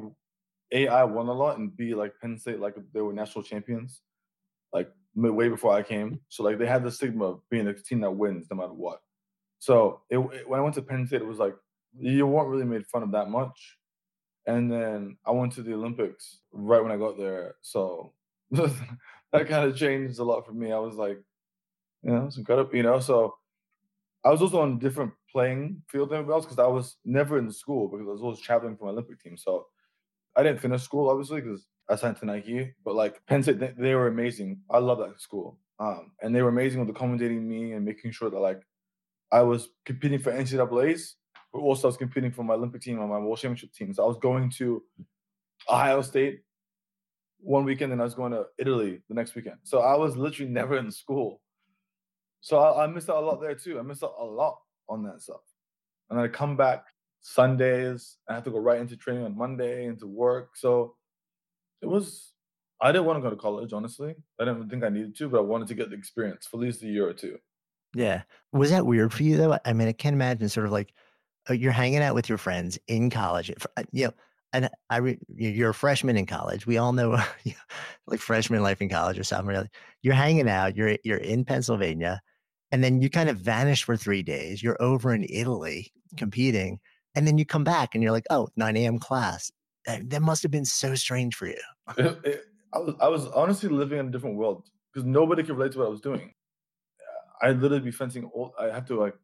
AI 0.71 1.03
won 1.03 1.27
a 1.27 1.33
lot 1.33 1.59
and 1.59 1.75
B 1.77 1.93
like 1.93 2.13
Penn 2.19 2.37
State 2.37 2.59
like 2.59 2.75
they 2.93 3.01
were 3.01 3.13
national 3.13 3.43
champions, 3.43 4.01
like 4.73 4.89
way 5.15 5.49
before 5.49 5.73
I 5.73 5.83
came. 5.83 6.19
So 6.29 6.43
like 6.43 6.57
they 6.57 6.65
had 6.65 6.83
the 6.83 6.91
stigma 6.91 7.25
of 7.25 7.41
being 7.51 7.67
a 7.67 7.73
team 7.73 8.01
that 8.01 8.11
wins 8.11 8.47
no 8.49 8.57
matter 8.57 8.73
what. 8.73 8.99
So 9.59 10.01
it, 10.09 10.17
it, 10.17 10.49
when 10.49 10.59
I 10.59 10.63
went 10.63 10.75
to 10.75 10.81
Penn 10.81 11.07
State, 11.07 11.21
it 11.21 11.27
was 11.27 11.39
like 11.39 11.55
you 11.97 12.27
weren't 12.27 12.49
really 12.49 12.65
made 12.65 12.85
fun 12.87 13.03
of 13.03 13.11
that 13.11 13.29
much. 13.29 13.77
And 14.45 14.71
then 14.71 15.17
I 15.25 15.31
went 15.31 15.53
to 15.53 15.61
the 15.61 15.73
Olympics 15.73 16.39
right 16.51 16.81
when 16.81 16.91
I 16.91 16.97
got 16.97 17.17
there, 17.17 17.55
so 17.61 18.13
that 18.51 19.47
kind 19.47 19.69
of 19.69 19.75
changed 19.75 20.19
a 20.19 20.23
lot 20.23 20.45
for 20.45 20.53
me. 20.53 20.71
I 20.71 20.79
was 20.79 20.95
like, 20.95 21.19
you 22.03 22.11
know, 22.11 22.25
it's 22.25 22.37
incredible, 22.37 22.73
you 22.75 22.83
know. 22.83 22.99
So 22.99 23.35
I 24.23 24.29
was 24.29 24.41
also 24.41 24.61
on 24.61 24.73
a 24.73 24.79
different 24.79 25.11
playing 25.31 25.81
field 25.89 26.09
than 26.09 26.19
everybody 26.19 26.35
else 26.35 26.45
because 26.45 26.59
I 26.59 26.67
was 26.67 26.97
never 27.03 27.37
in 27.37 27.51
school 27.51 27.89
because 27.89 28.07
I 28.07 28.11
was 28.11 28.21
always 28.21 28.39
traveling 28.39 28.77
for 28.77 28.85
my 28.85 28.91
Olympic 28.91 29.21
team. 29.21 29.37
So 29.37 29.67
I 30.35 30.43
didn't 30.43 30.61
finish 30.61 30.81
school 30.83 31.09
obviously 31.09 31.41
because 31.41 31.67
I 31.89 31.95
signed 31.95 32.17
to 32.17 32.25
Nike. 32.25 32.73
But 32.85 32.95
like 32.95 33.25
Penn 33.27 33.43
State, 33.43 33.59
they, 33.59 33.73
they 33.77 33.95
were 33.95 34.07
amazing. 34.07 34.61
I 34.69 34.79
love 34.79 34.99
that 34.99 35.19
school, 35.19 35.59
um, 35.79 36.11
and 36.21 36.33
they 36.33 36.41
were 36.41 36.49
amazing 36.49 36.79
with 36.79 36.89
accommodating 36.89 37.47
me 37.47 37.73
and 37.73 37.85
making 37.85 38.11
sure 38.11 38.29
that 38.29 38.39
like 38.39 38.61
I 39.31 39.41
was 39.41 39.69
competing 39.85 40.19
for 40.19 40.31
NCAA's, 40.31 41.15
but 41.51 41.59
also 41.59 41.87
I 41.87 41.89
was 41.89 41.97
competing 41.97 42.31
for 42.31 42.43
my 42.43 42.53
Olympic 42.53 42.81
team 42.81 42.99
and 42.99 43.09
my 43.09 43.19
World 43.19 43.39
Championship 43.39 43.73
team. 43.73 43.93
So 43.93 44.03
I 44.03 44.07
was 44.07 44.17
going 44.17 44.49
to 44.51 44.83
Ohio 45.69 46.01
State 46.01 46.41
one 47.39 47.65
weekend 47.65 47.91
and 47.91 48.01
I 48.01 48.05
was 48.05 48.15
going 48.15 48.31
to 48.31 48.45
Italy 48.57 49.01
the 49.09 49.15
next 49.15 49.35
weekend. 49.35 49.57
So 49.63 49.79
I 49.79 49.95
was 49.95 50.15
literally 50.15 50.51
never 50.51 50.77
in 50.77 50.91
school. 50.91 51.41
So 52.41 52.57
I, 52.57 52.85
I 52.85 52.87
missed 52.87 53.09
out 53.09 53.23
a 53.23 53.25
lot 53.25 53.41
there 53.41 53.55
too. 53.55 53.79
I 53.79 53.81
missed 53.81 54.03
out 54.03 54.15
a 54.19 54.23
lot 54.23 54.57
on 54.89 55.03
that 55.03 55.21
stuff. 55.21 55.41
And 56.09 56.19
I 56.19 56.27
come 56.27 56.55
back 56.55 56.85
Sundays. 57.21 58.17
I 58.29 58.35
have 58.35 58.43
to 58.45 58.51
go 58.51 58.59
right 58.59 58.79
into 58.79 58.95
training 58.95 59.25
on 59.25 59.37
Monday 59.37 59.85
into 59.85 60.07
work. 60.07 60.55
So 60.55 60.95
it 61.81 61.87
was 61.87 62.33
I 62.79 62.91
didn't 62.91 63.05
want 63.05 63.17
to 63.17 63.21
go 63.21 63.31
to 63.31 63.35
college, 63.35 63.73
honestly. 63.73 64.15
I 64.39 64.45
didn't 64.45 64.69
think 64.69 64.83
I 64.83 64.89
needed 64.89 65.15
to, 65.17 65.29
but 65.29 65.39
I 65.39 65.41
wanted 65.41 65.67
to 65.69 65.75
get 65.75 65.89
the 65.89 65.95
experience 65.95 66.45
for 66.45 66.57
at 66.57 66.61
least 66.61 66.83
a 66.83 66.87
year 66.87 67.07
or 67.07 67.13
two. 67.13 67.37
Yeah. 67.95 68.23
Was 68.51 68.71
that 68.71 68.85
weird 68.85 69.13
for 69.13 69.23
you 69.23 69.37
though? 69.37 69.57
I 69.65 69.73
mean, 69.73 69.87
I 69.87 69.93
can't 69.93 70.13
imagine 70.13 70.49
sort 70.49 70.65
of 70.65 70.71
like 70.71 70.93
uh, 71.49 71.53
you're 71.53 71.71
hanging 71.71 72.01
out 72.01 72.15
with 72.15 72.29
your 72.29 72.37
friends 72.37 72.77
in 72.87 73.09
college. 73.09 73.51
Uh, 73.75 73.83
you 73.91 74.05
know, 74.05 74.13
and 74.53 74.69
I 74.89 74.97
re, 74.97 75.19
you're 75.35 75.71
a 75.71 75.73
freshman 75.73 76.17
in 76.17 76.25
college. 76.25 76.65
We 76.65 76.77
all 76.77 76.93
know 76.93 77.21
like 78.07 78.19
freshman 78.19 78.63
life 78.63 78.81
in 78.81 78.89
college 78.89 79.19
or 79.19 79.23
something. 79.23 79.69
You're 80.01 80.13
hanging 80.13 80.49
out. 80.49 80.75
You're 80.75 80.97
you're 81.03 81.17
in 81.17 81.45
Pennsylvania, 81.45 82.21
and 82.71 82.83
then 82.83 83.01
you 83.01 83.09
kind 83.09 83.29
of 83.29 83.37
vanish 83.37 83.83
for 83.83 83.97
three 83.97 84.23
days. 84.23 84.63
You're 84.63 84.81
over 84.81 85.13
in 85.13 85.25
Italy 85.29 85.91
competing, 86.15 86.79
and 87.15 87.27
then 87.27 87.37
you 87.37 87.45
come 87.45 87.63
back 87.63 87.93
and 87.93 88.03
you're 88.03 88.11
like, 88.11 88.27
oh, 88.29 88.49
9 88.55 88.77
a.m. 88.77 88.99
class. 88.99 89.51
That 89.85 90.21
must 90.21 90.43
have 90.43 90.51
been 90.51 90.65
so 90.65 90.95
strange 90.95 91.35
for 91.35 91.47
you. 91.47 91.61
I 92.73 92.79
was 92.79 92.95
I 92.99 93.07
was 93.07 93.27
honestly 93.27 93.69
living 93.69 93.99
in 93.99 94.07
a 94.07 94.11
different 94.11 94.35
world 94.35 94.69
because 94.93 95.05
nobody 95.05 95.43
could 95.43 95.55
relate 95.55 95.71
to 95.73 95.79
what 95.79 95.87
I 95.87 95.89
was 95.89 96.01
doing. 96.01 96.33
I 97.41 97.51
literally 97.51 97.83
be 97.83 97.91
fencing. 97.91 98.25
All, 98.33 98.53
I 98.59 98.65
have 98.65 98.85
to 98.87 98.99
like 98.99 99.15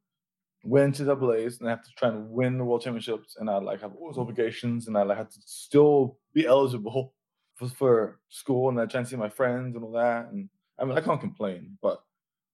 win 0.64 0.92
NCAA's 0.92 1.60
and 1.60 1.68
I 1.68 1.72
have 1.72 1.84
to 1.84 1.92
try 1.98 2.10
and 2.10 2.30
win 2.30 2.58
the 2.58 2.64
world 2.64 2.82
championships, 2.82 3.38
and 3.40 3.50
I 3.50 3.58
like 3.58 3.82
have 3.82 3.94
all 3.96 4.12
those 4.12 4.20
obligations, 4.20 4.88
and 4.88 4.98
I 4.98 5.04
like 5.04 5.18
have 5.18 5.30
to 5.30 5.40
still 5.46 6.18
be 6.34 6.46
eligible 6.46 7.14
for, 7.56 7.68
for 7.70 8.20
school, 8.30 8.70
and 8.70 8.80
I 8.80 8.86
try 8.86 9.00
and 9.00 9.08
see 9.08 9.16
my 9.16 9.30
friends 9.30 9.76
and 9.76 9.84
all 9.84 9.92
that, 9.94 10.32
and 10.32 10.50
I 10.80 10.86
mean, 10.86 10.98
I 10.98 11.02
can't 11.02 11.22
complain, 11.22 11.78
but 11.82 12.02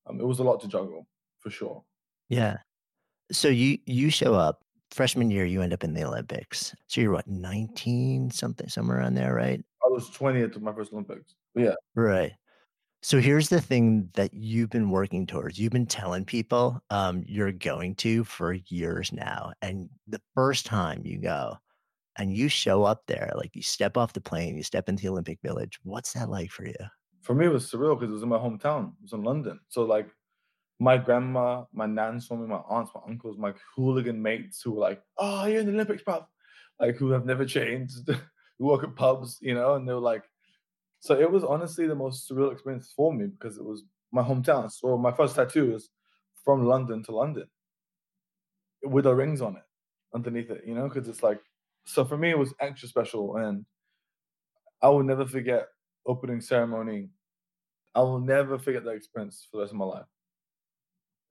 um, 0.08 0.20
it 0.20 0.26
was 0.26 0.40
a 0.40 0.44
lot 0.44 0.60
to 0.62 0.68
juggle 0.68 1.08
for 1.40 1.50
sure. 1.50 1.84
Yeah. 2.30 2.58
So 3.32 3.48
you 3.48 3.78
you 3.86 4.10
show 4.10 4.34
up 4.34 4.64
freshman 4.92 5.30
year, 5.30 5.46
you 5.46 5.62
end 5.62 5.74
up 5.74 5.84
in 5.84 5.94
the 5.94 6.04
Olympics. 6.04 6.76
So 6.88 7.02
you're 7.02 7.12
what, 7.12 7.28
19 7.28 8.32
something, 8.32 8.68
somewhere 8.68 9.00
around 9.00 9.16
there, 9.16 9.34
right? 9.34 9.64
I 9.86 9.90
was 9.90 10.10
20 10.10 10.42
at 10.42 10.62
my 10.62 10.74
first 10.74 10.92
Olympics. 10.92 11.36
But 11.54 11.64
yeah. 11.64 11.76
Right. 11.96 12.32
So 13.02 13.20
here's 13.20 13.48
the 13.48 13.62
thing 13.62 14.10
that 14.16 14.34
you've 14.34 14.70
been 14.70 14.90
working 14.90 15.26
towards. 15.26 15.58
You've 15.58 15.72
been 15.72 15.86
telling 15.86 16.26
people 16.26 16.82
um, 16.90 17.24
you're 17.28 17.52
going 17.52 17.96
to 17.96 18.26
for 18.26 18.54
years 18.68 19.14
now. 19.14 19.54
And 19.62 19.90
the 20.08 20.22
first 20.36 20.66
time 20.66 21.06
you 21.06 21.18
go 21.18 21.58
and 22.18 22.36
you 22.36 22.50
show 22.50 22.84
up 22.84 23.04
there, 23.08 23.32
like 23.36 23.56
you 23.56 23.62
step 23.62 23.96
off 23.96 24.14
the 24.14 24.22
plane, 24.22 24.58
you 24.58 24.64
step 24.64 24.90
into 24.90 25.04
the 25.04 25.10
Olympic 25.10 25.40
Village. 25.42 25.80
What's 25.84 26.12
that 26.14 26.30
like 26.30 26.52
for 26.52 26.66
you? 26.66 26.76
For 27.22 27.34
me, 27.34 27.46
it 27.46 27.54
was 27.54 27.72
surreal 27.72 27.98
because 27.98 28.12
it 28.12 28.16
was 28.16 28.24
in 28.24 28.30
my 28.30 28.38
hometown. 28.38 28.90
It 28.90 29.04
was 29.04 29.14
in 29.14 29.24
London. 29.24 29.62
So 29.70 29.84
like 29.84 30.10
my 30.80 30.98
grandma, 30.98 31.66
my 31.72 31.86
nan 31.86 32.20
me, 32.32 32.48
my 32.48 32.58
aunts, 32.68 32.92
my 32.94 33.02
uncles, 33.08 33.38
my 33.38 33.54
hooligan 33.76 34.22
mates 34.22 34.62
who 34.62 34.72
were 34.72 34.82
like, 34.82 35.02
"Oh, 35.18 35.46
you're 35.46 35.62
in 35.62 35.68
the 35.68 35.74
Olympics, 35.74 36.04
bro!" 36.04 36.26
Like 36.80 36.96
who 36.96 37.12
have 37.12 37.26
never 37.26 37.46
changed, 37.46 38.08
who 38.60 38.66
work 38.66 38.84
at 38.84 38.96
pubs, 38.96 39.38
you 39.42 39.54
know, 39.54 39.76
and 39.76 39.88
they 39.88 39.94
were 39.94 40.00
like, 40.00 40.24
so 41.00 41.18
it 41.20 41.32
was 41.32 41.44
honestly 41.44 41.88
the 41.88 41.96
most 41.96 42.30
surreal 42.30 42.52
experience 42.52 42.92
for 42.96 43.14
me 43.14 43.28
because 43.28 43.58
it 43.58 43.64
was 43.64 43.84
my 44.12 44.22
hometown. 44.22 44.72
So 44.72 44.98
my 44.98 45.12
first 45.12 45.36
tattoo 45.36 45.74
is 45.74 45.90
from 46.44 46.66
London 46.66 47.04
to 47.04 47.16
London 47.16 47.48
with 48.84 49.06
the 49.06 49.14
rings 49.14 49.42
on 49.42 49.56
it 49.56 49.64
underneath 50.14 50.50
it, 50.50 50.64
you 50.66 50.74
know, 50.74 50.90
because 50.90 51.08
it's 51.08 51.24
like, 51.24 51.40
so 51.86 52.04
for 52.04 52.18
me, 52.18 52.32
it 52.32 52.38
was 52.38 52.54
extra 52.60 52.88
special. 52.88 53.38
And 53.38 53.66
I 54.82 54.90
will 54.90 55.04
never 55.04 55.26
forget 55.26 55.68
opening 56.06 56.42
ceremony. 56.42 57.10
I 57.96 58.02
will 58.02 58.20
never 58.20 58.58
forget 58.58 58.84
that 58.84 58.92
experience 58.92 59.48
for 59.50 59.58
the 59.58 59.62
rest 59.62 59.74
of 59.74 59.78
my 59.78 59.86
life. 59.86 60.06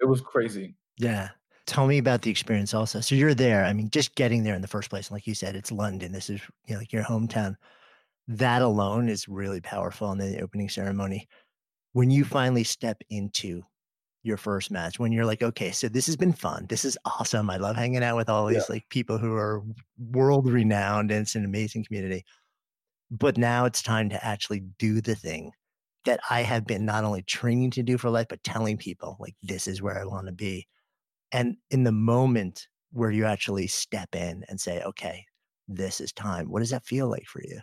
It 0.00 0.06
was 0.06 0.20
crazy. 0.20 0.76
Yeah. 0.96 1.30
Tell 1.66 1.86
me 1.86 1.98
about 1.98 2.22
the 2.22 2.30
experience 2.30 2.72
also. 2.72 3.00
So 3.00 3.14
you're 3.14 3.34
there. 3.34 3.64
I 3.64 3.72
mean, 3.72 3.90
just 3.90 4.14
getting 4.14 4.42
there 4.42 4.54
in 4.54 4.62
the 4.62 4.68
first 4.68 4.88
place. 4.88 5.10
Like 5.10 5.26
you 5.26 5.34
said, 5.34 5.54
it's 5.54 5.70
London. 5.70 6.12
This 6.12 6.30
is 6.30 6.40
you 6.66 6.74
know, 6.74 6.80
like 6.80 6.92
your 6.92 7.04
hometown 7.04 7.56
that 8.28 8.62
alone 8.62 9.08
is 9.08 9.26
really 9.26 9.60
powerful 9.60 10.12
in 10.12 10.18
the 10.18 10.40
opening 10.40 10.68
ceremony. 10.68 11.26
When 11.92 12.10
you 12.10 12.24
finally 12.24 12.64
step 12.64 13.02
into 13.08 13.62
your 14.22 14.36
first 14.36 14.70
match, 14.70 14.98
when 14.98 15.12
you're 15.12 15.24
like, 15.24 15.42
okay, 15.42 15.70
so 15.70 15.88
this 15.88 16.06
has 16.06 16.16
been 16.16 16.34
fun. 16.34 16.66
This 16.68 16.84
is 16.84 16.98
awesome. 17.06 17.48
I 17.48 17.56
love 17.56 17.76
hanging 17.76 18.04
out 18.04 18.16
with 18.16 18.28
all 18.28 18.46
these 18.46 18.58
yeah. 18.68 18.74
like 18.74 18.88
people 18.90 19.16
who 19.16 19.34
are 19.34 19.62
world 20.10 20.48
renowned 20.50 21.10
and 21.10 21.22
it's 21.22 21.34
an 21.34 21.46
amazing 21.46 21.84
community. 21.84 22.24
But 23.10 23.38
now 23.38 23.64
it's 23.64 23.82
time 23.82 24.10
to 24.10 24.22
actually 24.24 24.60
do 24.78 25.00
the 25.00 25.14
thing 25.14 25.52
that 26.04 26.20
I 26.30 26.42
have 26.42 26.66
been 26.66 26.84
not 26.84 27.04
only 27.04 27.22
training 27.22 27.70
to 27.72 27.82
do 27.82 27.96
for 27.96 28.10
life, 28.10 28.26
but 28.28 28.44
telling 28.44 28.76
people 28.76 29.16
like 29.18 29.34
this 29.42 29.66
is 29.66 29.80
where 29.80 29.98
I 29.98 30.04
want 30.04 30.26
to 30.26 30.32
be. 30.32 30.66
And 31.32 31.56
in 31.70 31.84
the 31.84 31.92
moment 31.92 32.68
where 32.92 33.10
you 33.10 33.24
actually 33.24 33.66
step 33.66 34.14
in 34.14 34.44
and 34.48 34.60
say, 34.60 34.82
okay, 34.82 35.24
this 35.66 36.00
is 36.00 36.12
time, 36.12 36.50
what 36.50 36.60
does 36.60 36.70
that 36.70 36.84
feel 36.84 37.08
like 37.08 37.26
for 37.26 37.42
you? 37.42 37.60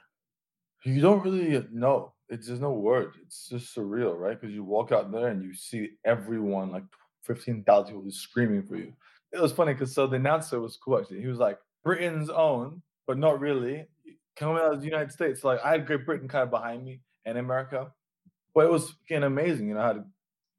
You 0.86 1.02
don't 1.02 1.24
really 1.24 1.66
know. 1.72 2.14
It's 2.30 2.48
there's 2.48 2.60
no 2.60 2.72
word. 2.72 3.14
It's 3.24 3.50
just 3.50 3.76
surreal, 3.76 4.18
right? 4.18 4.40
Because 4.40 4.54
you 4.54 4.64
walk 4.64 4.92
out 4.92 5.12
there 5.12 5.28
and 5.28 5.44
you 5.44 5.54
see 5.54 5.92
everyone, 6.06 6.72
like 6.72 6.84
fifteen 7.24 7.64
thousand 7.64 7.96
people, 7.96 8.10
just 8.10 8.22
screaming 8.22 8.64
for 8.64 8.76
you. 8.76 8.94
It 9.32 9.42
was 9.42 9.52
funny 9.52 9.74
because 9.74 9.94
so 9.94 10.08
the 10.08 10.16
announcer 10.18 10.60
was 10.60 10.78
cool 10.78 11.00
actually. 11.00 11.22
He 11.22 11.28
was 11.28 11.40
like 11.40 11.58
Britain's 11.84 12.30
own, 12.30 12.82
but 13.08 13.18
not 13.18 13.40
really. 13.40 13.86
Coming 14.36 14.58
out 14.58 14.74
of 14.74 14.80
the 14.80 14.86
United 14.86 15.12
States, 15.12 15.44
like 15.44 15.60
I 15.64 15.72
had 15.72 15.88
Great 15.88 16.06
Britain 16.06 16.28
kind 16.28 16.44
of 16.44 16.52
behind 16.52 16.84
me 16.84 17.00
and 17.26 17.38
America, 17.38 17.92
but 18.54 18.66
it 18.66 18.72
was 18.72 18.92
fucking 18.92 19.24
amazing. 19.24 19.70
You 19.70 19.76
know, 19.76 19.82
I 19.82 19.88
had 19.88 19.98
a 19.98 20.06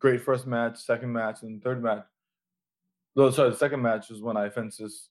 great 0.01 0.23
first 0.23 0.47
match, 0.47 0.79
second 0.79 1.13
match, 1.13 1.43
and 1.43 1.63
third 1.63 1.83
match. 1.83 2.05
No, 3.15 3.31
sorry, 3.31 3.51
the 3.51 3.57
second 3.57 3.83
match 3.83 4.09
was 4.09 4.23
when 4.23 4.37
I 4.37 4.49
fenced 4.49 4.79
this 4.79 5.09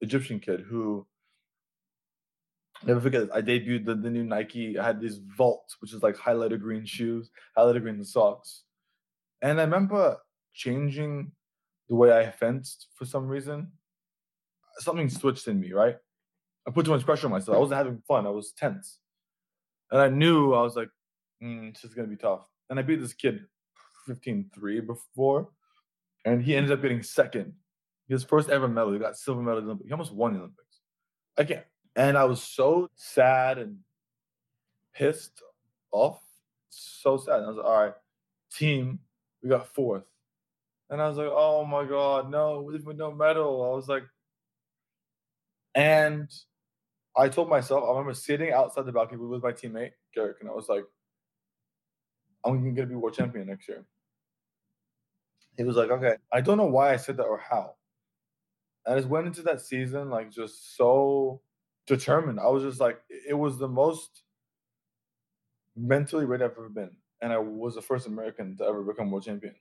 Egyptian 0.00 0.40
kid 0.40 0.60
who 0.60 1.06
never 2.84 3.00
forget. 3.00 3.28
I 3.34 3.42
debuted 3.42 3.84
the, 3.84 3.94
the 3.94 4.10
new 4.10 4.24
Nike. 4.24 4.78
I 4.78 4.84
had 4.84 5.00
these 5.00 5.18
Volts, 5.36 5.76
which 5.80 5.92
is 5.92 6.02
like 6.02 6.16
highlighter 6.16 6.60
green 6.60 6.84
shoes, 6.84 7.30
highlighter 7.56 7.82
green 7.82 8.02
socks. 8.04 8.64
And 9.42 9.60
I 9.60 9.64
remember 9.64 10.18
changing 10.54 11.32
the 11.88 11.94
way 11.94 12.16
I 12.16 12.30
fenced 12.30 12.88
for 12.94 13.04
some 13.04 13.26
reason. 13.26 13.72
Something 14.78 15.08
switched 15.08 15.48
in 15.48 15.60
me, 15.60 15.72
right? 15.72 15.96
I 16.66 16.70
put 16.70 16.84
too 16.84 16.92
much 16.92 17.04
pressure 17.04 17.26
on 17.26 17.32
myself. 17.32 17.56
I 17.56 17.60
wasn't 17.60 17.78
having 17.78 18.02
fun. 18.06 18.26
I 18.26 18.30
was 18.30 18.52
tense. 18.52 18.98
And 19.90 20.00
I 20.00 20.08
knew 20.08 20.54
I 20.54 20.62
was 20.62 20.76
like, 20.76 20.88
mm, 21.42 21.72
this 21.72 21.84
is 21.84 21.94
going 21.94 22.08
to 22.08 22.14
be 22.14 22.20
tough. 22.20 22.46
And 22.68 22.78
I 22.78 22.82
beat 22.82 23.00
this 23.00 23.12
kid 23.12 23.44
15 24.06 24.50
3 24.54 24.80
before, 24.80 25.48
and 26.24 26.42
he 26.42 26.54
ended 26.54 26.72
up 26.72 26.82
getting 26.82 27.02
second. 27.02 27.54
His 28.08 28.24
first 28.24 28.50
ever 28.50 28.66
medal. 28.66 28.92
He 28.92 28.98
got 28.98 29.16
silver 29.16 29.42
medal. 29.42 29.78
He 29.84 29.92
almost 29.92 30.12
won 30.12 30.32
the 30.32 30.40
Olympics. 30.40 30.80
I 31.38 31.44
can't. 31.44 31.64
And 31.96 32.16
I 32.16 32.24
was 32.24 32.42
so 32.42 32.88
sad 32.94 33.58
and 33.58 33.78
pissed 34.94 35.42
off. 35.92 36.20
So 36.70 37.16
sad. 37.16 37.36
And 37.36 37.44
I 37.46 37.48
was 37.48 37.56
like, 37.56 37.66
all 37.66 37.84
right, 37.84 37.94
team, 38.52 39.00
we 39.42 39.48
got 39.48 39.66
fourth. 39.66 40.04
And 40.88 41.00
I 41.00 41.08
was 41.08 41.18
like, 41.18 41.30
oh 41.30 41.64
my 41.64 41.84
God, 41.84 42.30
no, 42.30 42.62
with 42.62 42.84
no 42.96 43.12
medal. 43.12 43.64
I 43.64 43.74
was 43.74 43.88
like, 43.88 44.04
and 45.74 46.28
I 47.16 47.28
told 47.28 47.48
myself, 47.48 47.84
I 47.84 47.90
remember 47.90 48.14
sitting 48.14 48.52
outside 48.52 48.86
the 48.86 48.92
balcony 48.92 49.24
with 49.24 49.42
my 49.42 49.52
teammate, 49.52 49.92
Gerek, 50.16 50.40
and 50.40 50.48
I 50.48 50.52
was 50.52 50.68
like, 50.68 50.84
I'm 52.44 52.62
going 52.62 52.74
to 52.74 52.86
be 52.86 52.94
world 52.94 53.14
champion 53.14 53.46
next 53.46 53.68
year. 53.68 53.84
He 55.56 55.64
was 55.64 55.76
like, 55.76 55.90
okay. 55.90 56.14
I 56.32 56.40
don't 56.40 56.56
know 56.56 56.66
why 56.66 56.92
I 56.92 56.96
said 56.96 57.18
that 57.18 57.24
or 57.24 57.38
how. 57.38 57.74
I 58.86 58.96
just 58.96 59.08
went 59.08 59.26
into 59.26 59.42
that 59.42 59.60
season 59.60 60.08
like 60.08 60.30
just 60.30 60.76
so 60.76 61.42
determined. 61.90 62.40
I 62.40 62.48
was 62.48 62.62
just 62.62 62.80
like, 62.80 63.00
it 63.28 63.34
was 63.34 63.58
the 63.58 63.68
most 63.68 64.22
mentally 65.76 66.24
ready 66.24 66.44
I've 66.44 66.52
ever 66.52 66.68
been. 66.68 66.92
And 67.20 67.32
I 67.32 67.38
was 67.38 67.74
the 67.74 67.82
first 67.82 68.06
American 68.06 68.56
to 68.56 68.64
ever 68.64 68.82
become 68.82 69.10
world 69.10 69.24
champion. 69.24 69.54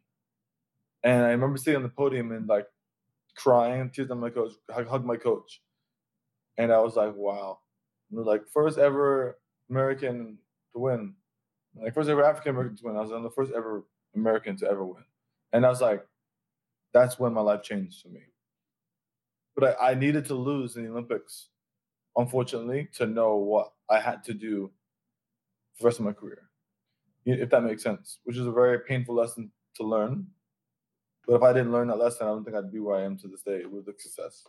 And 1.03 1.23
I 1.25 1.29
remember 1.29 1.57
sitting 1.57 1.77
on 1.77 1.83
the 1.83 1.89
podium 1.89 2.31
and 2.31 2.47
like 2.47 2.67
crying, 3.35 3.89
tears 3.89 4.11
on 4.11 4.19
my 4.19 4.29
coach, 4.29 4.53
hug, 4.71 5.03
my 5.03 5.17
coach. 5.17 5.61
And 6.57 6.71
I 6.71 6.79
was 6.79 6.95
like, 6.95 7.13
wow. 7.15 7.59
like 8.11 8.47
first 8.53 8.77
ever 8.77 9.39
American 9.69 10.37
to 10.73 10.79
win. 10.79 11.15
Like 11.75 11.93
first 11.93 12.09
ever 12.09 12.23
African 12.23 12.51
American 12.51 12.77
to 12.77 12.83
win. 12.85 12.95
I 12.95 13.01
was 13.01 13.11
on 13.11 13.23
the 13.23 13.31
first 13.31 13.51
ever 13.53 13.85
American 14.15 14.55
to 14.57 14.69
ever 14.69 14.85
win. 14.85 15.03
And 15.51 15.65
I 15.65 15.69
was 15.69 15.81
like, 15.81 16.05
that's 16.93 17.19
when 17.19 17.33
my 17.33 17.41
life 17.41 17.63
changed 17.63 18.01
for 18.01 18.09
me. 18.09 18.21
But 19.55 19.79
I, 19.79 19.91
I 19.91 19.93
needed 19.95 20.25
to 20.25 20.35
lose 20.35 20.75
in 20.75 20.83
the 20.83 20.91
Olympics 20.91 21.49
unfortunately, 22.15 22.89
to 22.97 23.05
know 23.05 23.35
what 23.35 23.71
I 23.89 23.99
had 23.99 24.23
to 24.25 24.33
do 24.33 24.71
for 25.75 25.83
the 25.83 25.85
rest 25.85 25.99
of 25.99 26.05
my 26.05 26.13
career, 26.13 26.49
if 27.25 27.49
that 27.49 27.63
makes 27.63 27.83
sense, 27.83 28.19
which 28.23 28.37
is 28.37 28.47
a 28.47 28.51
very 28.51 28.79
painful 28.79 29.15
lesson 29.15 29.51
to 29.75 29.83
learn. 29.83 30.27
But 31.27 31.35
if 31.35 31.43
I 31.43 31.53
didn't 31.53 31.71
learn 31.71 31.87
that 31.89 31.97
lesson, 31.97 32.27
I 32.27 32.31
don't 32.31 32.43
think 32.43 32.57
I'd 32.57 32.71
be 32.71 32.79
where 32.79 32.97
I 32.97 33.03
am 33.03 33.17
to 33.19 33.27
this 33.27 33.43
day 33.43 33.65
with 33.65 33.85
the 33.85 33.93
success. 33.97 34.43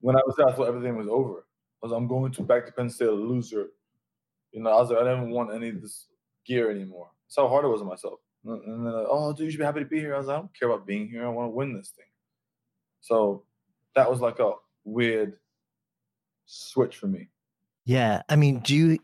When 0.00 0.16
I 0.16 0.20
was 0.26 0.36
there, 0.36 0.48
I 0.48 0.52
thought 0.52 0.68
everything 0.68 0.96
was 0.96 1.08
over. 1.08 1.46
I 1.82 1.86
was, 1.86 1.92
I'm 1.92 2.06
going 2.06 2.32
to 2.32 2.42
back 2.42 2.66
to 2.66 2.72
Penn 2.72 2.90
State 2.90 3.08
a 3.08 3.12
loser. 3.12 3.68
You 4.52 4.62
know, 4.62 4.70
I 4.70 4.80
was 4.80 4.90
like, 4.90 4.98
I 4.98 5.04
didn't 5.04 5.30
want 5.30 5.54
any 5.54 5.70
of 5.70 5.80
this 5.80 6.06
gear 6.46 6.70
anymore. 6.70 7.08
That's 7.26 7.36
how 7.36 7.48
hard 7.48 7.64
it 7.64 7.68
was 7.68 7.80
on 7.80 7.88
myself. 7.88 8.20
And 8.44 8.86
then, 8.86 8.92
like, 8.92 9.06
oh, 9.10 9.32
dude, 9.32 9.46
you 9.46 9.50
should 9.50 9.58
be 9.58 9.64
happy 9.64 9.80
to 9.80 9.86
be 9.86 9.98
here. 9.98 10.14
I 10.14 10.18
was 10.18 10.28
like, 10.28 10.36
I 10.36 10.40
don't 10.40 10.58
care 10.58 10.70
about 10.70 10.86
being 10.86 11.08
here. 11.08 11.26
I 11.26 11.30
want 11.30 11.46
to 11.46 11.54
win 11.54 11.74
this 11.74 11.88
thing. 11.90 12.06
So 13.00 13.44
that 13.94 14.10
was 14.10 14.20
like 14.20 14.38
a 14.38 14.52
weird 14.84 15.36
switch 16.46 16.96
for 16.96 17.06
me. 17.06 17.28
Yeah. 17.84 18.22
I 18.28 18.36
mean, 18.36 18.60
do 18.60 18.74
you, 18.74 18.98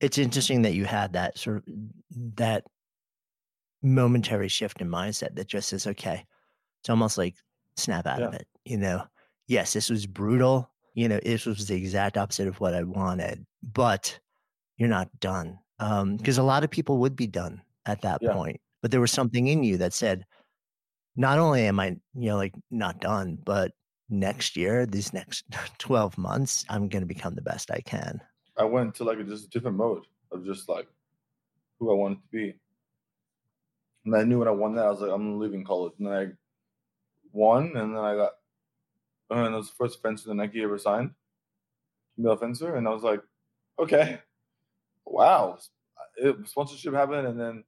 it's 0.00 0.18
interesting 0.18 0.62
that 0.62 0.74
you 0.74 0.84
had 0.84 1.12
that 1.12 1.38
sort 1.38 1.58
of, 1.58 1.64
that 2.36 2.64
momentary 3.82 4.48
shift 4.48 4.80
in 4.80 4.88
mindset 4.88 5.36
that 5.36 5.46
just 5.46 5.68
says, 5.68 5.86
okay, 5.86 6.24
it's 6.80 6.90
almost 6.90 7.18
like 7.18 7.34
snap 7.76 8.06
out 8.06 8.20
yeah. 8.20 8.26
of 8.26 8.34
it, 8.34 8.46
you 8.64 8.78
know? 8.78 9.04
Yes, 9.46 9.74
this 9.74 9.90
was 9.90 10.06
brutal. 10.06 10.70
You 10.94 11.08
know, 11.08 11.20
this 11.22 11.44
was 11.44 11.66
the 11.66 11.74
exact 11.74 12.16
opposite 12.16 12.48
of 12.48 12.60
what 12.60 12.72
I 12.72 12.82
wanted, 12.82 13.44
but 13.62 14.18
you're 14.76 14.88
not 14.88 15.08
done. 15.20 15.58
Um, 15.80 16.16
because 16.16 16.38
a 16.38 16.42
lot 16.42 16.64
of 16.64 16.70
people 16.70 16.98
would 16.98 17.16
be 17.16 17.26
done 17.26 17.60
at 17.84 18.02
that 18.02 18.20
yeah. 18.22 18.32
point, 18.32 18.60
but 18.80 18.90
there 18.90 19.00
was 19.00 19.12
something 19.12 19.48
in 19.48 19.64
you 19.64 19.76
that 19.78 19.92
said, 19.92 20.24
not 21.16 21.38
only 21.38 21.66
am 21.66 21.78
I, 21.78 21.96
you 22.14 22.30
know, 22.30 22.36
like 22.36 22.54
not 22.70 23.00
done, 23.00 23.38
but 23.44 23.72
next 24.08 24.56
year, 24.56 24.86
these 24.86 25.12
next 25.12 25.44
12 25.78 26.18
months, 26.18 26.64
I'm 26.68 26.88
going 26.88 27.02
to 27.02 27.06
become 27.06 27.34
the 27.34 27.42
best 27.42 27.70
I 27.70 27.80
can. 27.80 28.20
I 28.56 28.64
went 28.64 28.94
to 28.96 29.04
like 29.04 29.18
a 29.18 29.24
just 29.24 29.46
a 29.46 29.50
different 29.50 29.76
mode 29.76 30.04
of 30.30 30.44
just 30.44 30.68
like 30.68 30.86
who 31.78 31.90
I 31.90 31.94
wanted 31.94 32.16
to 32.22 32.28
be. 32.30 32.54
And 34.04 34.14
I 34.14 34.22
knew 34.22 34.38
when 34.38 34.48
I 34.48 34.52
won 34.52 34.74
that, 34.74 34.86
I 34.86 34.90
was 34.90 35.00
like, 35.00 35.10
I'm 35.10 35.38
leaving 35.38 35.64
college. 35.64 35.94
And 35.98 36.06
then 36.06 36.14
I 36.14 36.26
won, 37.32 37.72
and 37.74 37.96
then 37.96 38.04
I 38.04 38.14
got, 38.14 38.32
and 39.30 39.54
it 39.54 39.56
was 39.56 39.68
the 39.68 39.76
first 39.76 40.02
fencer 40.02 40.28
that 40.28 40.34
Nike 40.34 40.62
ever 40.62 40.78
signed, 40.78 41.10
male 42.16 42.36
fencer. 42.36 42.76
And 42.76 42.86
I 42.86 42.90
was 42.90 43.02
like, 43.02 43.22
okay, 43.78 44.20
wow. 45.06 45.58
It, 46.16 46.36
sponsorship 46.46 46.94
happened, 46.94 47.26
and 47.26 47.40
then 47.40 47.64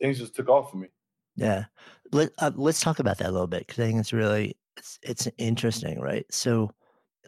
things 0.00 0.18
just 0.18 0.34
took 0.34 0.48
off 0.48 0.70
for 0.70 0.76
me. 0.76 0.88
Yeah. 1.36 1.64
Let, 2.12 2.30
uh, 2.38 2.50
let's 2.54 2.80
talk 2.80 2.98
about 2.98 3.18
that 3.18 3.28
a 3.28 3.32
little 3.32 3.46
bit 3.46 3.66
because 3.66 3.78
I 3.78 3.86
think 3.86 4.00
it's 4.00 4.12
really 4.12 4.56
it's, 4.76 4.98
it's 5.02 5.28
interesting, 5.38 6.00
right? 6.00 6.26
So 6.30 6.70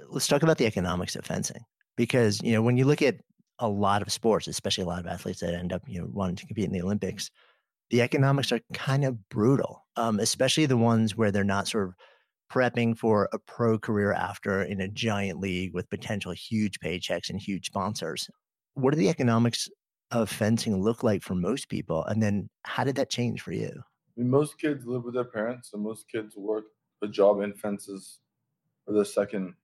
let's 0.09 0.27
talk 0.27 0.43
about 0.43 0.59
the 0.59 0.67
economics 0.67 1.17
of 1.17 1.25
fencing 1.25 1.63
because 1.97 2.41
you 2.43 2.53
know 2.53 2.63
when 2.63 2.77
you 2.77 2.85
look 2.85 3.03
at 3.03 3.17
a 3.59 3.69
lot 3.69 4.03
of 4.03 4.13
sports, 4.13 4.47
especially 4.47 4.85
a 4.85 4.87
lot 4.87 5.01
of 5.01 5.07
athletes 5.07 5.41
that 5.41 5.55
end 5.55 5.73
up 5.73 5.83
you 5.87 6.01
know 6.01 6.09
wanting 6.13 6.37
to 6.37 6.47
compete 6.47 6.67
in 6.67 6.73
the 6.73 6.83
Olympics, 6.83 7.31
the 7.91 8.03
economics 8.03 8.53
are 8.53 8.61
kind 8.73 9.05
of 9.05 9.29
brutal, 9.29 9.87
um, 9.97 10.21
especially 10.21 10.67
the 10.67 10.77
ones 10.77 11.17
where 11.17 11.31
they're 11.31 11.45
not 11.45 11.69
sort 11.69 11.89
of 11.89 11.95
prepping 12.51 12.97
for 12.97 13.29
a 13.33 13.39
pro 13.39 13.79
career 13.79 14.13
after 14.13 14.63
in 14.63 14.81
a 14.81 14.89
giant 14.89 15.39
league 15.39 15.75
with 15.75 15.91
potential 15.91 16.33
huge 16.33 16.79
paychecks 16.81 17.29
and 17.29 17.41
huge 17.41 17.67
sponsors. 17.67 18.29
What 18.75 18.93
do 18.93 18.99
the 18.99 19.09
economics 19.09 19.69
of 20.11 20.31
fencing 20.31 20.83
look 20.83 21.03
like 21.03 21.23
for 21.23 21.35
most 21.35 21.69
people? 21.69 22.05
And 22.05 22.23
then 22.23 22.49
how 22.63 22.85
did 22.85 22.97
that 22.97 23.11
change 23.11 23.43
for 23.43 23.53
you? 23.53 23.71
I 23.75 24.21
mean, 24.21 24.31
most 24.31 24.59
kids 24.59 24.87
live 24.87 25.05
with 25.05 25.15
their 25.15 25.25
parents, 25.25 25.71
and 25.75 25.83
most 25.83 26.07
kids 26.11 26.35
work 26.37 26.65
a 27.03 27.09
job 27.09 27.41
in 27.41 27.53
fences 27.55 28.19
for 28.85 28.93
their 28.93 29.05
second 29.05 29.55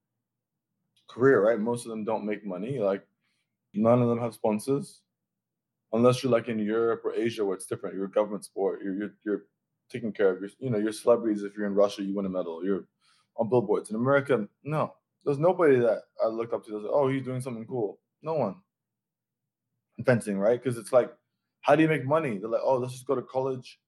career, 1.09 1.45
right? 1.45 1.59
Most 1.59 1.85
of 1.85 1.91
them 1.91 2.05
don't 2.05 2.25
make 2.25 2.45
money. 2.45 2.79
Like, 2.79 3.07
none 3.73 4.01
of 4.03 4.09
them 4.09 4.21
have 4.21 4.35
sponsors, 4.35 5.01
unless 5.93 6.23
you're 6.23 6.33
like 6.33 6.49
in 6.49 6.59
Europe 6.59 7.03
or 7.05 7.15
Asia 7.15 7.45
where 7.45 7.57
it's 7.57 7.67
different. 7.67 7.97
You're 7.97 8.07
a 8.07 8.11
government 8.11 8.45
sport. 8.45 8.81
You're 8.83 8.95
you're, 8.95 9.15
you're 9.25 9.43
taking 9.91 10.13
care 10.13 10.31
of 10.31 10.41
your, 10.41 10.51
you 10.59 10.71
know, 10.71 10.79
your 10.79 10.93
celebrities. 10.93 11.43
If 11.43 11.57
you're 11.57 11.67
in 11.67 11.75
Russia, 11.75 12.03
you 12.03 12.15
win 12.15 12.27
a 12.27 12.29
medal. 12.29 12.65
You're 12.65 12.85
on 13.37 13.49
billboards. 13.49 13.91
In 13.91 13.97
America, 13.97 14.47
no, 14.63 14.95
there's 15.25 15.39
nobody 15.39 15.79
that 15.79 16.03
I 16.23 16.29
looked 16.29 16.53
up 16.53 16.65
to. 16.65 16.73
That's 16.73 16.85
like, 16.85 16.93
oh, 16.93 17.09
he's 17.09 17.25
doing 17.25 17.41
something 17.41 17.67
cool. 17.67 17.99
No 18.23 18.35
one. 18.35 18.57
Fencing, 20.05 20.39
right? 20.39 20.63
Because 20.63 20.79
it's 20.79 20.93
like, 20.93 21.13
how 21.61 21.77
do 21.77 21.83
you 21.83 21.89
make 21.89 22.05
money? 22.05 22.39
They're 22.39 22.51
like, 22.51 22.61
oh, 22.65 22.77
let's 22.79 22.93
just 22.93 23.07
go 23.07 23.15
to 23.15 23.23
college, 23.23 23.79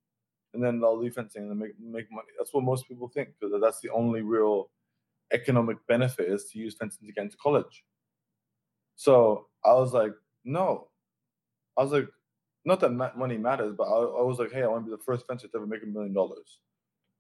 and 0.57 0.65
then 0.65 0.83
I'll 0.83 0.99
leave 0.99 1.15
fencing 1.15 1.43
and 1.43 1.51
then 1.51 1.59
make 1.59 1.79
make 1.79 2.11
money. 2.11 2.29
That's 2.39 2.53
what 2.53 2.65
most 2.65 2.89
people 2.89 3.09
think 3.09 3.29
because 3.39 3.55
that's 3.61 3.81
the 3.81 3.91
only 3.91 4.23
real 4.23 4.71
economic 5.33 5.77
benefit 5.87 6.29
is 6.29 6.47
to 6.47 6.59
use 6.59 6.75
fencing 6.75 7.07
to 7.07 7.13
get 7.13 7.25
into 7.25 7.37
college. 7.37 7.85
So 8.97 9.49
I 9.65 9.75
was 9.75 9.93
like, 9.93 10.13
no. 10.45 10.89
I 11.77 11.83
was 11.83 11.93
like, 11.93 12.09
not 12.65 12.81
that 12.81 12.93
money 12.93 13.37
matters, 13.37 13.75
but 13.77 13.85
I, 13.85 13.97
I 13.97 14.23
was 14.23 14.39
like, 14.39 14.51
hey, 14.51 14.63
I 14.63 14.67
want 14.67 14.87
to 14.87 14.91
be 14.91 14.97
the 14.97 15.03
first 15.03 15.27
fencer 15.27 15.47
to 15.47 15.57
ever 15.57 15.67
make 15.67 15.83
a 15.83 15.87
million 15.87 16.15
dollars. 16.15 16.61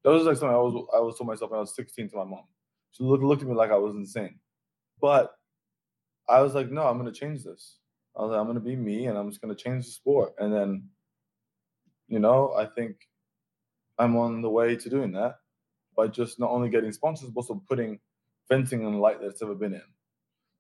That 0.03 0.11
was 0.11 0.24
like 0.24 0.37
something 0.37 0.55
I 0.55 0.61
was 0.61 0.87
I 0.95 1.01
was 1.01 1.18
told 1.18 1.28
myself 1.28 1.51
when 1.51 1.59
I 1.59 1.61
was 1.61 1.76
16 1.76 2.09
to 2.11 2.16
my 2.16 2.24
mom. 2.24 2.45
She 2.93 3.05
looked 3.05 3.22
looked 3.22 3.43
at 3.43 3.49
me 3.49 3.55
like 3.55 3.70
I 3.70 3.76
was 3.76 3.95
insane. 3.95 4.39
But 5.01 5.34
I 6.28 6.41
was 6.41 6.55
like, 6.55 6.70
no, 6.70 6.87
I'm 6.87 6.97
gonna 6.97 7.12
change 7.12 7.45
this. 7.45 7.78
I 8.16 8.22
was 8.22 8.30
like, 8.30 8.41
I'm 8.41 8.47
gonna 8.47 8.61
be 8.61 8.76
me 8.76 9.07
and 9.07 9.18
I'm 9.18 9.28
just 9.28 9.43
gonna 9.43 9.55
change 9.55 9.84
the 9.84 9.91
sport. 9.91 10.32
And 10.39 10.53
then, 10.53 10.89
you 12.09 12.18
know, 12.18 12.55
I 12.57 12.66
think 12.66 12.97
I'm 13.99 14.16
on 14.16 14.42
the 14.42 14.51
way 14.51 14.76
to 14.76 14.90
doing 14.90 15.12
that 15.12 15.36
by 15.97 16.09
just 16.09 16.38
not 16.38 16.51
only 16.51 16.68
getting 16.68 16.92
sponsors, 16.92 17.30
but 17.30 17.40
also 17.40 17.62
putting 17.68 17.99
fencing 18.49 18.82
in 18.84 18.92
the 18.92 18.99
light 18.99 19.20
that 19.20 19.28
it's 19.28 19.42
ever 19.42 19.55
been 19.55 19.74
in. 19.74 19.82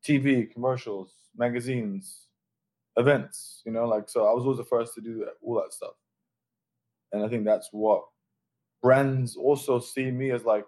TV, 0.02 0.50
commercials, 0.50 1.12
magazines, 1.36 2.28
events, 2.96 3.62
you 3.64 3.72
know, 3.72 3.86
like 3.86 4.08
so 4.08 4.26
I 4.26 4.32
was 4.32 4.44
always 4.44 4.58
the 4.58 4.64
first 4.64 4.94
to 4.94 5.00
do 5.00 5.18
that, 5.18 5.34
all 5.42 5.54
that 5.56 5.72
stuff. 5.72 5.94
And 7.12 7.24
I 7.24 7.28
think 7.28 7.44
that's 7.44 7.68
what 7.72 8.04
brands 8.82 9.36
also 9.36 9.78
see 9.78 10.10
me 10.10 10.30
as 10.30 10.44
like 10.44 10.66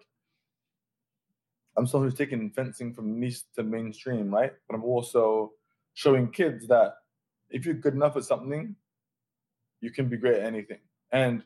I'm 1.76 1.86
someone 1.86 2.10
who's 2.10 2.18
taking 2.18 2.50
fencing 2.50 2.92
from 2.92 3.20
niche 3.20 3.42
to 3.54 3.62
mainstream, 3.62 4.34
right? 4.34 4.52
But 4.68 4.74
I'm 4.74 4.84
also 4.84 5.52
showing 5.94 6.30
kids 6.30 6.66
that 6.66 6.94
if 7.50 7.64
you're 7.64 7.74
good 7.74 7.94
enough 7.94 8.16
at 8.16 8.24
something, 8.24 8.74
you 9.80 9.90
can 9.90 10.08
be 10.08 10.16
great 10.16 10.38
at 10.40 10.44
anything. 10.44 10.80
And 11.12 11.44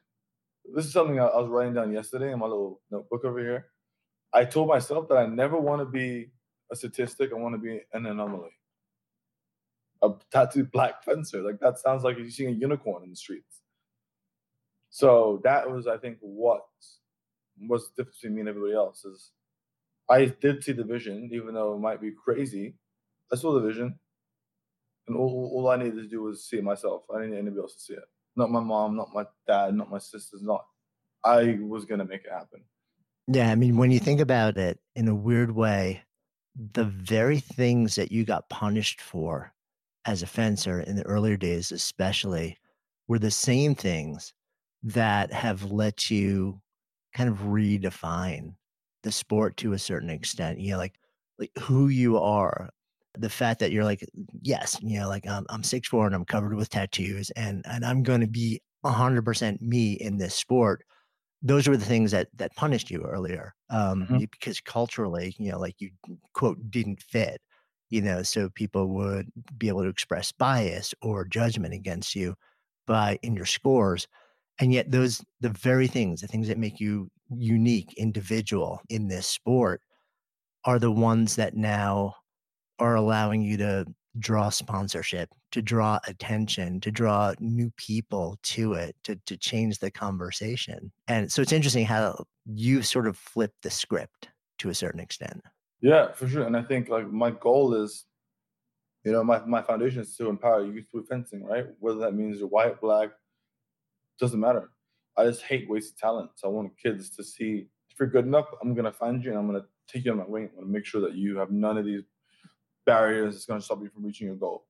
this 0.74 0.86
is 0.86 0.92
something 0.92 1.18
I 1.18 1.24
was 1.24 1.48
writing 1.48 1.74
down 1.74 1.92
yesterday 1.92 2.32
in 2.32 2.38
my 2.38 2.46
little 2.46 2.80
notebook 2.90 3.24
over 3.24 3.40
here. 3.40 3.66
I 4.32 4.44
told 4.44 4.68
myself 4.68 5.08
that 5.08 5.18
I 5.18 5.26
never 5.26 5.58
want 5.58 5.80
to 5.80 5.86
be 5.86 6.30
a 6.70 6.76
statistic. 6.76 7.30
I 7.32 7.36
want 7.36 7.54
to 7.54 7.58
be 7.58 7.80
an 7.92 8.06
anomaly. 8.06 8.50
A 10.02 10.10
tattooed 10.30 10.72
black 10.72 11.04
fencer. 11.04 11.42
Like 11.42 11.60
that 11.60 11.78
sounds 11.78 12.02
like 12.02 12.16
you're 12.16 12.30
seeing 12.30 12.50
a 12.50 12.58
unicorn 12.58 13.04
in 13.04 13.10
the 13.10 13.16
streets. 13.16 13.60
So 14.90 15.40
that 15.44 15.70
was, 15.70 15.86
I 15.86 15.96
think, 15.96 16.18
what 16.20 16.66
was 17.68 17.88
the 17.88 18.02
difference 18.02 18.18
between 18.18 18.34
me 18.34 18.40
and 18.40 18.48
everybody 18.48 18.74
else 18.74 19.04
is 19.04 19.30
I 20.08 20.26
did 20.26 20.62
see 20.62 20.72
the 20.72 20.84
vision, 20.84 21.30
even 21.32 21.54
though 21.54 21.74
it 21.74 21.78
might 21.78 22.00
be 22.00 22.10
crazy. 22.10 22.74
I 23.32 23.36
saw 23.36 23.52
the 23.52 23.66
vision. 23.66 23.98
And 25.08 25.16
all, 25.16 25.50
all 25.54 25.68
I 25.68 25.76
needed 25.76 25.96
to 25.96 26.08
do 26.08 26.22
was 26.22 26.44
see 26.44 26.58
it 26.58 26.64
myself. 26.64 27.04
I 27.10 27.18
didn't 27.18 27.32
need 27.32 27.38
anybody 27.38 27.62
else 27.62 27.74
to 27.74 27.80
see 27.80 27.94
it. 27.94 28.04
Not 28.36 28.50
my 28.50 28.60
mom, 28.60 28.96
not 28.96 29.12
my 29.12 29.26
dad, 29.46 29.74
not 29.74 29.90
my 29.90 29.98
sisters, 29.98 30.42
not 30.42 30.64
I 31.24 31.58
was 31.60 31.84
gonna 31.84 32.04
make 32.04 32.24
it 32.24 32.32
happen. 32.32 32.64
Yeah, 33.28 33.50
I 33.50 33.54
mean, 33.54 33.76
when 33.76 33.90
you 33.90 34.00
think 34.00 34.20
about 34.20 34.56
it 34.56 34.80
in 34.96 35.08
a 35.08 35.14
weird 35.14 35.52
way, 35.52 36.02
the 36.72 36.84
very 36.84 37.38
things 37.40 37.94
that 37.94 38.12
you 38.12 38.24
got 38.24 38.48
punished 38.48 39.00
for 39.00 39.52
as 40.04 40.22
a 40.22 40.26
fencer 40.26 40.80
in 40.80 40.96
the 40.96 41.06
earlier 41.06 41.36
days, 41.36 41.70
especially, 41.72 42.58
were 43.08 43.18
the 43.18 43.30
same 43.30 43.74
things 43.74 44.34
that 44.82 45.32
have 45.32 45.70
let 45.70 46.10
you 46.10 46.60
kind 47.14 47.28
of 47.30 47.38
redefine 47.38 48.54
the 49.02 49.12
sport 49.12 49.56
to 49.58 49.72
a 49.72 49.78
certain 49.78 50.10
extent. 50.10 50.58
You 50.58 50.72
know, 50.72 50.78
like 50.78 50.98
like 51.38 51.52
who 51.58 51.88
you 51.88 52.18
are, 52.18 52.70
the 53.18 53.30
fact 53.30 53.60
that 53.60 53.72
you're 53.72 53.84
like, 53.84 54.04
yes, 54.40 54.78
you 54.82 54.98
know, 54.98 55.08
like 55.08 55.28
um, 55.28 55.46
I'm 55.50 55.62
six 55.62 55.88
four 55.88 56.06
and 56.06 56.14
I'm 56.14 56.24
covered 56.24 56.54
with 56.54 56.70
tattoos, 56.70 57.30
and 57.30 57.64
and 57.66 57.84
I'm 57.84 58.02
going 58.02 58.20
to 58.20 58.26
be 58.26 58.60
hundred 58.84 59.24
percent 59.24 59.62
me 59.62 59.92
in 59.92 60.18
this 60.18 60.34
sport 60.34 60.84
those 61.42 61.66
were 61.66 61.76
the 61.76 61.84
things 61.84 62.12
that 62.12 62.28
that 62.36 62.54
punished 62.54 62.90
you 62.90 63.02
earlier 63.02 63.54
um, 63.70 64.04
mm-hmm. 64.04 64.18
because 64.30 64.60
culturally 64.60 65.34
you 65.38 65.50
know 65.50 65.58
like 65.58 65.74
you 65.80 65.90
quote 66.34 66.58
didn't 66.70 67.02
fit 67.02 67.40
you 67.90 68.00
know 68.00 68.22
so 68.22 68.48
people 68.50 68.88
would 68.88 69.28
be 69.58 69.68
able 69.68 69.82
to 69.82 69.88
express 69.88 70.32
bias 70.32 70.94
or 71.02 71.24
judgment 71.24 71.74
against 71.74 72.14
you 72.14 72.34
by 72.86 73.18
in 73.22 73.34
your 73.34 73.44
scores 73.44 74.06
and 74.60 74.72
yet 74.72 74.90
those 74.90 75.24
the 75.40 75.50
very 75.50 75.88
things 75.88 76.20
the 76.20 76.28
things 76.28 76.48
that 76.48 76.58
make 76.58 76.78
you 76.78 77.08
unique 77.30 77.92
individual 77.96 78.80
in 78.88 79.08
this 79.08 79.26
sport 79.26 79.80
are 80.64 80.78
the 80.78 80.92
ones 80.92 81.34
that 81.36 81.56
now 81.56 82.14
are 82.82 82.96
allowing 82.96 83.42
you 83.42 83.56
to 83.58 83.86
draw 84.18 84.50
sponsorship, 84.50 85.30
to 85.52 85.62
draw 85.62 85.98
attention, 86.06 86.80
to 86.80 86.90
draw 86.90 87.32
new 87.38 87.70
people 87.76 88.38
to 88.42 88.74
it, 88.74 88.96
to 89.04 89.16
to 89.26 89.36
change 89.36 89.78
the 89.78 89.90
conversation. 89.90 90.92
And 91.08 91.30
so 91.30 91.40
it's 91.40 91.52
interesting 91.52 91.86
how 91.86 92.24
you 92.46 92.82
sort 92.82 93.06
of 93.06 93.16
flip 93.16 93.52
the 93.62 93.70
script 93.70 94.28
to 94.58 94.68
a 94.68 94.74
certain 94.74 95.00
extent. 95.00 95.40
Yeah, 95.80 96.12
for 96.12 96.28
sure. 96.28 96.46
And 96.46 96.56
I 96.56 96.62
think 96.62 96.88
like 96.88 97.08
my 97.08 97.30
goal 97.30 97.74
is, 97.74 98.04
you 99.04 99.12
know, 99.12 99.24
my, 99.24 99.44
my 99.46 99.62
foundation 99.62 100.02
is 100.02 100.16
to 100.16 100.28
empower 100.28 100.64
youth 100.64 100.86
through 100.90 101.06
fencing, 101.06 101.44
right? 101.44 101.66
Whether 101.80 101.98
that 102.00 102.14
means 102.14 102.38
you're 102.38 102.48
white, 102.48 102.80
black, 102.80 103.10
doesn't 104.20 104.38
matter. 104.38 104.70
I 105.16 105.24
just 105.24 105.42
hate 105.42 105.68
wasted 105.68 105.98
talent. 105.98 106.30
So 106.36 106.48
I 106.48 106.50
want 106.52 106.78
kids 106.80 107.10
to 107.16 107.24
see 107.24 107.66
if 107.90 107.98
you're 107.98 108.08
good 108.08 108.26
enough, 108.26 108.46
I'm 108.62 108.74
gonna 108.74 108.92
find 108.92 109.22
you 109.24 109.30
and 109.30 109.38
I'm 109.38 109.46
gonna 109.46 109.66
take 109.88 110.04
you 110.04 110.12
on 110.12 110.18
my 110.18 110.24
wing. 110.26 110.48
I'm 110.52 110.60
gonna 110.60 110.72
make 110.72 110.86
sure 110.86 111.00
that 111.02 111.14
you 111.14 111.36
have 111.38 111.50
none 111.50 111.76
of 111.76 111.84
these 111.84 112.02
barriers 112.84 113.34
that's 113.34 113.46
going 113.46 113.60
to 113.60 113.64
stop 113.64 113.80
you 113.82 113.88
from 113.88 114.04
reaching 114.04 114.26
your 114.26 114.36
goal. 114.36 114.66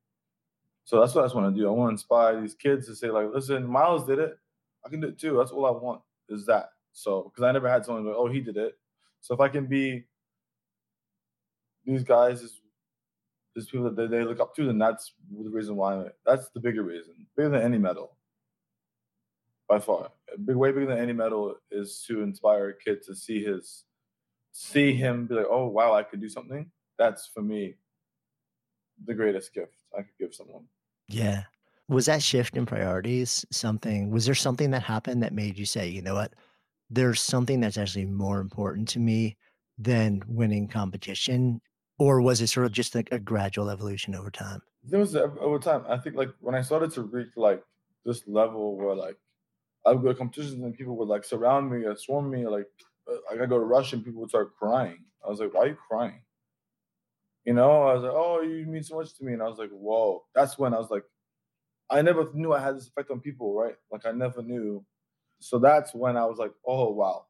So 0.84 1.00
that's 1.00 1.14
what 1.14 1.22
I 1.22 1.24
just 1.26 1.36
want 1.36 1.54
to 1.54 1.60
do. 1.60 1.68
I 1.68 1.70
want 1.70 1.90
to 1.90 1.92
inspire 1.92 2.40
these 2.40 2.54
kids 2.54 2.86
to 2.86 2.96
say, 2.96 3.08
like, 3.08 3.28
listen, 3.32 3.66
Miles 3.66 4.04
did 4.04 4.18
it. 4.18 4.36
I 4.84 4.88
can 4.88 5.00
do 5.00 5.08
it 5.08 5.18
too. 5.18 5.36
That's 5.36 5.52
all 5.52 5.66
I 5.66 5.70
want 5.70 6.02
is 6.28 6.44
that. 6.46 6.70
So, 6.92 7.22
because 7.22 7.44
I 7.44 7.52
never 7.52 7.68
had 7.68 7.84
someone 7.84 8.04
go, 8.04 8.16
oh, 8.16 8.28
he 8.28 8.40
did 8.40 8.56
it. 8.56 8.76
So 9.20 9.34
if 9.34 9.40
I 9.40 9.48
can 9.48 9.66
be 9.66 10.04
these 11.84 12.02
guys, 12.02 12.42
is 12.42 12.60
these 13.54 13.66
people 13.66 13.90
that 13.90 14.10
they 14.10 14.24
look 14.24 14.40
up 14.40 14.54
to, 14.56 14.66
then 14.66 14.78
that's 14.78 15.12
the 15.30 15.48
reason 15.48 15.76
why. 15.76 16.06
That's 16.26 16.48
the 16.50 16.60
bigger 16.60 16.82
reason, 16.82 17.26
bigger 17.36 17.50
than 17.50 17.62
any 17.62 17.78
medal, 17.78 18.16
by 19.68 19.78
far. 19.78 20.10
Big, 20.44 20.56
way 20.56 20.72
bigger 20.72 20.86
than 20.86 20.98
any 20.98 21.12
medal 21.12 21.56
is 21.70 22.04
to 22.08 22.22
inspire 22.22 22.70
a 22.70 22.74
kid 22.74 23.02
to 23.04 23.14
see 23.14 23.44
his, 23.44 23.84
see 24.52 24.92
him 24.92 25.26
be 25.26 25.34
like, 25.34 25.46
oh 25.48 25.66
wow, 25.66 25.94
I 25.94 26.02
could 26.02 26.20
do 26.20 26.28
something. 26.28 26.70
That's 26.98 27.26
for 27.26 27.42
me 27.42 27.76
the 29.06 29.14
greatest 29.14 29.52
gift 29.54 29.74
I 29.96 30.02
could 30.02 30.18
give 30.18 30.34
someone. 30.34 30.64
Yeah. 31.08 31.44
Was 31.88 32.06
that 32.06 32.22
shift 32.22 32.56
in 32.56 32.66
priorities 32.66 33.44
something? 33.50 34.10
Was 34.10 34.24
there 34.24 34.34
something 34.34 34.70
that 34.70 34.82
happened 34.82 35.22
that 35.22 35.32
made 35.32 35.58
you 35.58 35.66
say, 35.66 35.88
you 35.88 36.02
know 36.02 36.14
what, 36.14 36.32
there's 36.90 37.20
something 37.20 37.60
that's 37.60 37.78
actually 37.78 38.06
more 38.06 38.40
important 38.40 38.88
to 38.88 38.98
me 38.98 39.36
than 39.78 40.22
winning 40.26 40.68
competition? 40.68 41.60
Or 41.98 42.20
was 42.20 42.40
it 42.40 42.48
sort 42.48 42.66
of 42.66 42.72
just 42.72 42.94
like 42.94 43.08
a 43.12 43.18
gradual 43.18 43.70
evolution 43.70 44.14
over 44.14 44.30
time? 44.30 44.60
There 44.84 45.00
was 45.00 45.14
over 45.14 45.58
time. 45.58 45.84
I 45.88 45.98
think 45.98 46.16
like 46.16 46.30
when 46.40 46.54
I 46.54 46.62
started 46.62 46.92
to 46.92 47.02
reach 47.02 47.28
like 47.36 47.62
this 48.04 48.26
level 48.26 48.76
where 48.76 48.94
like 48.94 49.16
I 49.86 49.92
would 49.92 50.02
go 50.02 50.08
to 50.08 50.14
competitions 50.14 50.62
and 50.62 50.74
people 50.74 50.96
would 50.96 51.08
like 51.08 51.24
surround 51.24 51.70
me 51.70 51.84
or 51.84 51.96
swarm 51.96 52.30
me, 52.30 52.46
like 52.46 52.66
uh, 53.10 53.16
I 53.30 53.34
gotta 53.34 53.48
go 53.48 53.58
to 53.58 53.64
Russia 53.64 53.96
and 53.96 54.04
people 54.04 54.20
would 54.20 54.30
start 54.30 54.56
crying. 54.56 55.04
I 55.24 55.28
was 55.30 55.40
like, 55.40 55.54
why 55.54 55.60
are 55.60 55.68
you 55.68 55.76
crying? 55.88 56.22
You 57.44 57.54
know, 57.54 57.82
I 57.82 57.94
was 57.94 58.02
like, 58.02 58.12
oh, 58.14 58.40
you 58.42 58.66
mean 58.66 58.82
so 58.82 58.96
much 58.96 59.14
to 59.16 59.24
me. 59.24 59.32
And 59.32 59.42
I 59.42 59.48
was 59.48 59.58
like, 59.58 59.70
whoa. 59.70 60.24
That's 60.34 60.58
when 60.58 60.74
I 60.74 60.78
was 60.78 60.90
like, 60.90 61.04
I 61.90 62.00
never 62.02 62.30
knew 62.32 62.52
I 62.52 62.60
had 62.60 62.76
this 62.76 62.88
effect 62.88 63.10
on 63.10 63.20
people, 63.20 63.54
right? 63.54 63.74
Like 63.90 64.06
I 64.06 64.12
never 64.12 64.42
knew. 64.42 64.84
So 65.40 65.58
that's 65.58 65.92
when 65.92 66.16
I 66.16 66.24
was 66.24 66.38
like, 66.38 66.52
oh 66.66 66.90
wow. 66.92 67.26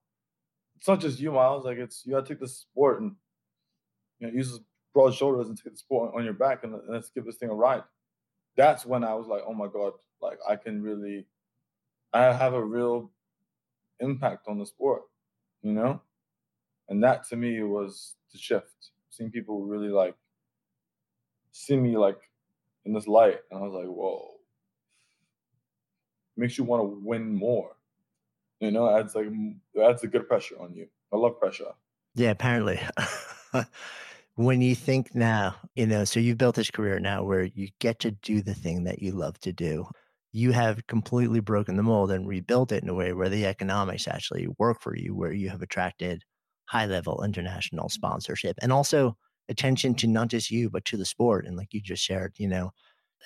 It's 0.76 0.88
not 0.88 1.00
just 1.00 1.20
you, 1.20 1.32
Miles. 1.32 1.64
Like 1.64 1.78
it's 1.78 2.04
you 2.04 2.12
gotta 2.12 2.26
take 2.26 2.40
this 2.40 2.58
sport 2.58 3.00
and 3.00 3.16
you 4.18 4.26
know, 4.28 4.32
use 4.34 4.60
broad 4.92 5.14
shoulders 5.14 5.48
and 5.48 5.56
take 5.56 5.72
the 5.72 5.78
sport 5.78 6.12
on 6.14 6.24
your 6.24 6.34
back 6.34 6.64
and, 6.64 6.74
and 6.74 6.88
let's 6.88 7.10
give 7.10 7.24
this 7.24 7.36
thing 7.36 7.50
a 7.50 7.54
ride. 7.54 7.82
That's 8.56 8.84
when 8.84 9.02
I 9.02 9.14
was 9.14 9.26
like, 9.26 9.42
oh 9.46 9.54
my 9.54 9.66
God, 9.72 9.94
like 10.20 10.38
I 10.48 10.56
can 10.56 10.82
really 10.82 11.26
I 12.12 12.32
have 12.32 12.52
a 12.52 12.62
real 12.62 13.10
impact 14.00 14.46
on 14.48 14.58
the 14.58 14.66
sport, 14.66 15.02
you 15.62 15.72
know? 15.72 16.02
And 16.88 17.02
that 17.02 17.26
to 17.28 17.36
me 17.36 17.62
was 17.62 18.16
the 18.32 18.38
shift. 18.38 18.90
Seeing 19.12 19.30
people 19.30 19.66
really 19.66 19.90
like 19.90 20.16
see 21.52 21.76
me 21.76 21.98
like 21.98 22.18
in 22.86 22.94
this 22.94 23.06
light. 23.06 23.40
And 23.50 23.60
I 23.60 23.62
was 23.62 23.74
like, 23.74 23.86
whoa. 23.86 24.38
Makes 26.36 26.56
you 26.56 26.64
want 26.64 26.80
to 26.80 27.00
win 27.04 27.34
more. 27.34 27.76
You 28.60 28.70
know, 28.70 28.88
adds 28.88 29.14
like 29.14 29.26
adds 29.80 30.02
a 30.02 30.08
good 30.08 30.26
pressure 30.26 30.58
on 30.58 30.74
you. 30.74 30.88
I 31.12 31.16
love 31.16 31.38
pressure. 31.38 31.74
Yeah, 32.14 32.30
apparently. 32.30 32.80
when 34.36 34.62
you 34.62 34.74
think 34.74 35.14
now, 35.14 35.56
you 35.74 35.86
know, 35.86 36.04
so 36.04 36.20
you've 36.20 36.38
built 36.38 36.56
this 36.56 36.70
career 36.70 36.98
now 36.98 37.22
where 37.24 37.44
you 37.44 37.68
get 37.80 37.98
to 38.00 38.12
do 38.12 38.40
the 38.40 38.54
thing 38.54 38.84
that 38.84 39.02
you 39.02 39.12
love 39.12 39.38
to 39.40 39.52
do. 39.52 39.86
You 40.32 40.52
have 40.52 40.86
completely 40.86 41.40
broken 41.40 41.76
the 41.76 41.82
mold 41.82 42.10
and 42.10 42.26
rebuilt 42.26 42.72
it 42.72 42.82
in 42.82 42.88
a 42.88 42.94
way 42.94 43.12
where 43.12 43.28
the 43.28 43.44
economics 43.44 44.08
actually 44.08 44.46
work 44.58 44.80
for 44.80 44.96
you, 44.96 45.14
where 45.14 45.32
you 45.32 45.50
have 45.50 45.60
attracted 45.60 46.24
high 46.72 46.86
level 46.86 47.22
international 47.22 47.90
sponsorship 47.90 48.56
and 48.62 48.72
also 48.72 49.14
attention 49.50 49.94
to 49.94 50.06
not 50.06 50.28
just 50.28 50.50
you, 50.50 50.70
but 50.70 50.86
to 50.86 50.96
the 50.96 51.04
sport. 51.04 51.46
And 51.46 51.54
like 51.54 51.74
you 51.74 51.82
just 51.82 52.02
shared, 52.02 52.32
you 52.38 52.48
know, 52.48 52.70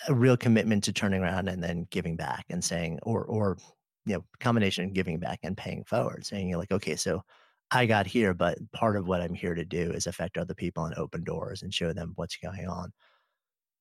a 0.09 0.15
real 0.15 0.37
commitment 0.37 0.83
to 0.85 0.93
turning 0.93 1.23
around 1.23 1.49
and 1.49 1.63
then 1.63 1.87
giving 1.91 2.17
back 2.17 2.45
and 2.51 2.63
saying, 2.63 2.99
or, 3.05 3.23
or, 3.25 3.57
you 4.05 4.15
know, 4.15 4.25
combination 4.41 4.85
of 4.85 4.95
giving 4.95 5.21
back 5.21 5.39
and 5.45 5.57
paying 5.57 5.85
forward, 5.85 6.27
saying 6.27 6.49
you're 6.49 6.59
like, 6.59 6.73
okay, 6.73 6.97
so 6.97 7.23
I 7.71 7.87
got 7.87 8.05
here, 8.05 8.35
but 8.35 8.59
part 8.73 8.97
of 8.97 9.07
what 9.07 9.21
I'm 9.21 9.35
here 9.35 9.55
to 9.55 9.65
do 9.65 9.93
is 9.93 10.09
affect 10.09 10.39
other 10.39 10.55
people 10.55 10.85
and 10.85 10.97
open 10.97 11.23
doors 11.23 11.63
and 11.63 11.73
show 11.73 11.93
them 11.93 12.15
what's 12.17 12.37
going 12.39 12.67
on. 12.67 12.93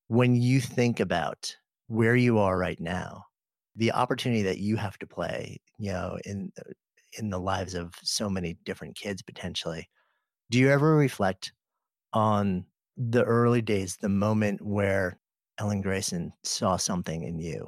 When 0.10 0.36
you 0.36 0.62
think 0.62 1.00
about 1.00 1.56
where 1.88 2.16
you 2.16 2.38
are 2.38 2.56
right 2.56 2.80
now, 2.80 3.26
the 3.76 3.94
opportunity 3.94 4.44
that 4.44 4.60
you 4.60 4.78
have 4.78 5.00
to 5.00 5.08
play, 5.08 5.60
you 5.80 5.92
know, 5.92 6.20
in 6.24 6.52
uh, 6.60 6.72
in 7.18 7.30
the 7.30 7.40
lives 7.40 7.74
of 7.74 7.94
so 8.04 8.30
many 8.30 8.58
different 8.66 8.96
kids 8.96 9.22
potentially, 9.22 9.90
do 10.52 10.60
you 10.60 10.70
ever 10.70 10.96
reflect 10.96 11.54
on 12.14 12.66
the 12.98 13.24
early 13.24 13.62
days, 13.62 13.98
the 13.98 14.10
moment 14.10 14.62
where 14.62 15.20
Ellen 15.60 15.82
Grayson 15.82 16.32
saw 16.44 16.78
something 16.78 17.24
in 17.24 17.40
you 17.40 17.68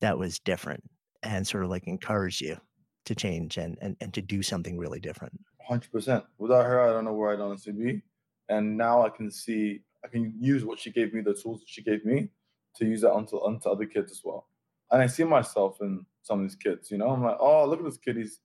that 0.00 0.18
was 0.18 0.40
different 0.40 0.82
and 1.22 1.46
sort 1.46 1.64
of 1.64 1.70
like 1.70 1.86
encouraged 1.86 2.40
you 2.40 2.56
to 3.04 3.14
change 3.14 3.56
and, 3.56 3.78
and, 3.80 3.96
and 4.00 4.12
to 4.14 4.22
do 4.22 4.42
something 4.42 4.78
really 4.78 5.00
different. 5.00 5.32
100%. 5.70 6.24
Without 6.38 6.64
her, 6.64 6.80
I 6.80 6.92
don't 6.92 7.04
know 7.04 7.12
where 7.12 7.32
I'd 7.32 7.40
honestly 7.40 7.72
be. 7.72 8.02
And 8.48 8.76
now 8.76 9.04
I 9.04 9.08
can 9.08 9.30
see, 9.30 9.82
I 10.04 10.08
can 10.08 10.34
use 10.40 10.64
what 10.64 10.78
she 10.78 10.90
gave 10.90 11.14
me, 11.14 11.20
the 11.20 11.34
tools 11.34 11.60
that 11.60 11.68
she 11.68 11.82
gave 11.82 12.04
me, 12.04 12.28
to 12.76 12.84
use 12.84 13.02
that 13.02 13.12
onto, 13.12 13.36
onto 13.36 13.68
other 13.68 13.86
kids 13.86 14.10
as 14.10 14.22
well. 14.24 14.48
And 14.90 15.00
I 15.00 15.06
see 15.06 15.24
myself 15.24 15.78
in 15.80 16.04
some 16.22 16.40
of 16.40 16.48
these 16.48 16.56
kids, 16.56 16.90
you 16.90 16.98
know, 16.98 17.10
I'm 17.10 17.22
like, 17.22 17.36
oh, 17.40 17.66
look 17.66 17.78
at 17.78 17.84
this 17.84 17.96
kid. 17.96 18.16
He's, 18.16 18.40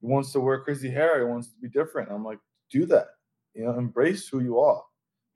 he 0.00 0.06
wants 0.06 0.32
to 0.32 0.40
wear 0.40 0.60
crazy 0.60 0.90
hair. 0.90 1.18
He 1.18 1.24
wants 1.24 1.48
to 1.48 1.56
be 1.60 1.68
different. 1.68 2.10
I'm 2.10 2.24
like, 2.24 2.38
do 2.70 2.86
that, 2.86 3.08
you 3.54 3.64
know, 3.64 3.76
embrace 3.78 4.28
who 4.28 4.40
you 4.40 4.58
are. 4.60 4.82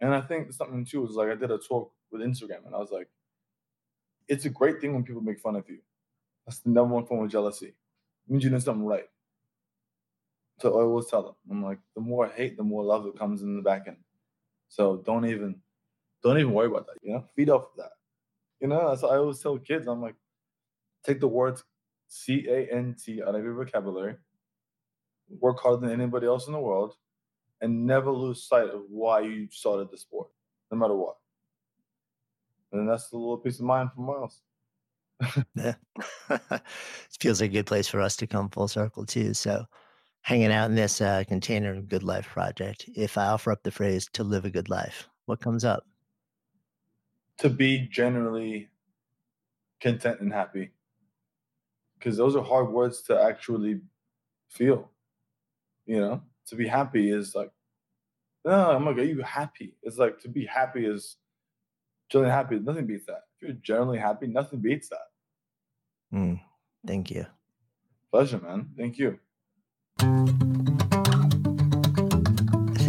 And 0.01 0.15
I 0.15 0.21
think 0.21 0.53
something 0.53 0.85
too 0.85 1.03
was 1.03 1.13
like, 1.13 1.29
I 1.29 1.35
did 1.35 1.51
a 1.51 1.59
talk 1.59 1.93
with 2.11 2.23
Instagram 2.23 2.67
and 2.67 2.75
I 2.75 2.79
was 2.79 2.91
like, 2.91 3.09
it's 4.29 4.45
a 4.45 4.51
great 4.51 4.81
thing 4.81 4.95
when 4.95 5.05
people 5.05 5.23
make 5.23 5.41
fun 5.41 5.57
of 5.57 5.69
you. 5.69 5.79
That's 6.47 6.59
the 6.59 6.71
number 6.71 6.95
one 6.95 7.07
form 7.07 7.25
of 7.25 7.31
jealousy 7.31 7.75
means 8.29 8.45
you're 8.45 8.51
doing 8.51 8.61
something 8.61 8.85
right. 8.85 9.09
So 10.61 10.79
I 10.79 10.83
always 10.83 11.07
tell 11.07 11.23
them, 11.23 11.35
I'm 11.51 11.65
like, 11.65 11.79
the 11.95 12.01
more 12.01 12.29
hate, 12.29 12.57
the 12.57 12.63
more 12.63 12.85
love 12.85 13.05
that 13.05 13.19
comes 13.19 13.43
in 13.43 13.57
the 13.57 13.63
back 13.63 13.85
end. 13.89 13.97
So 14.69 15.03
don't 15.05 15.27
even, 15.27 15.57
don't 16.23 16.39
even 16.39 16.53
worry 16.53 16.69
about 16.69 16.87
that. 16.87 16.97
You 17.03 17.15
know, 17.15 17.25
feed 17.35 17.51
off 17.51 17.63
of 17.63 17.77
that. 17.79 17.91
You 18.61 18.69
know, 18.69 18.95
so 18.95 19.09
I 19.09 19.17
always 19.17 19.41
tell 19.41 19.59
kids, 19.59 19.89
I'm 19.89 20.01
like, 20.01 20.15
take 21.05 21.19
the 21.19 21.29
words 21.29 21.65
C 22.07 22.47
A 22.49 22.73
N 22.73 22.95
T 23.03 23.23
out 23.23 23.35
of 23.35 23.43
your 23.43 23.55
vocabulary, 23.55 24.17
work 25.41 25.61
harder 25.61 25.87
than 25.87 26.01
anybody 26.01 26.27
else 26.27 26.47
in 26.47 26.53
the 26.53 26.61
world, 26.61 26.95
and 27.61 27.87
never 27.87 28.11
lose 28.11 28.43
sight 28.43 28.69
of 28.69 28.83
why 28.89 29.21
you 29.21 29.49
started 29.51 29.91
the 29.91 29.97
sport, 29.97 30.29
no 30.71 30.79
matter 30.79 30.97
what. 30.97 31.17
And 32.73 32.89
that's 32.89 33.09
the 33.09 33.19
little 33.19 33.37
piece 33.37 33.59
of 33.59 33.67
mind 33.67 33.91
from 33.93 34.07
Miles 34.07 34.41
yeah. 35.55 35.75
it 36.31 36.63
feels 37.21 37.41
like 37.41 37.51
a 37.51 37.53
good 37.53 37.67
place 37.67 37.89
for 37.89 38.01
us 38.01 38.17
to 38.17 38.27
come 38.27 38.49
full 38.51 38.69
circle 38.69 39.05
too. 39.05 39.35
So, 39.35 39.65
hanging 40.23 40.53
out 40.53 40.71
in 40.71 40.77
this 40.77 41.01
uh, 41.01 41.25
container 41.27 41.73
of 41.73 41.89
good 41.89 42.03
life 42.03 42.27
project, 42.27 42.89
if 42.95 43.19
I 43.19 43.27
offer 43.27 43.53
up 43.53 43.63
the 43.63 43.71
phrase 43.71 44.09
to 44.15 44.25
live 44.25 44.45
a 44.45 44.51
good 44.51 44.69
life, 44.69 45.09
what 45.27 45.41
comes 45.41 45.65
up? 45.65 45.85
To 47.39 47.51
be 47.51 47.89
generally 47.91 48.69
content 49.81 50.21
and 50.21 50.33
happy. 50.33 50.71
Because 51.99 52.17
those 52.17 52.37
are 52.37 52.43
hard 52.43 52.71
words 52.71 53.03
to 53.03 53.21
actually 53.21 53.81
feel. 54.49 54.92
You 55.87 56.01
know, 56.01 56.23
to 56.47 56.57
be 56.57 56.67
happy 56.67 57.11
is 57.11 57.35
like, 57.35 57.51
no, 58.45 58.71
I'm 58.71 58.85
like, 58.85 58.99
are 58.99 59.03
you 59.03 59.23
happy? 59.23 59.77
It's 59.83 59.99
like 59.99 60.21
to 60.21 60.29
be 60.29 60.47
happy 60.47 60.87
is 60.87 61.17
generally 62.11 62.33
happy. 62.33 62.59
Nothing 62.59 62.87
beats 62.87 63.07
that. 63.07 63.23
If 63.37 63.49
you're 63.49 63.57
generally 63.63 63.99
happy, 63.99 64.27
nothing 64.27 64.61
beats 64.61 64.89
that. 64.89 66.17
Mm, 66.17 66.41
thank 66.87 67.11
you. 67.11 67.27
Pleasure, 68.11 68.39
man. 68.39 68.71
Thank 68.77 68.99
you. 68.99 69.19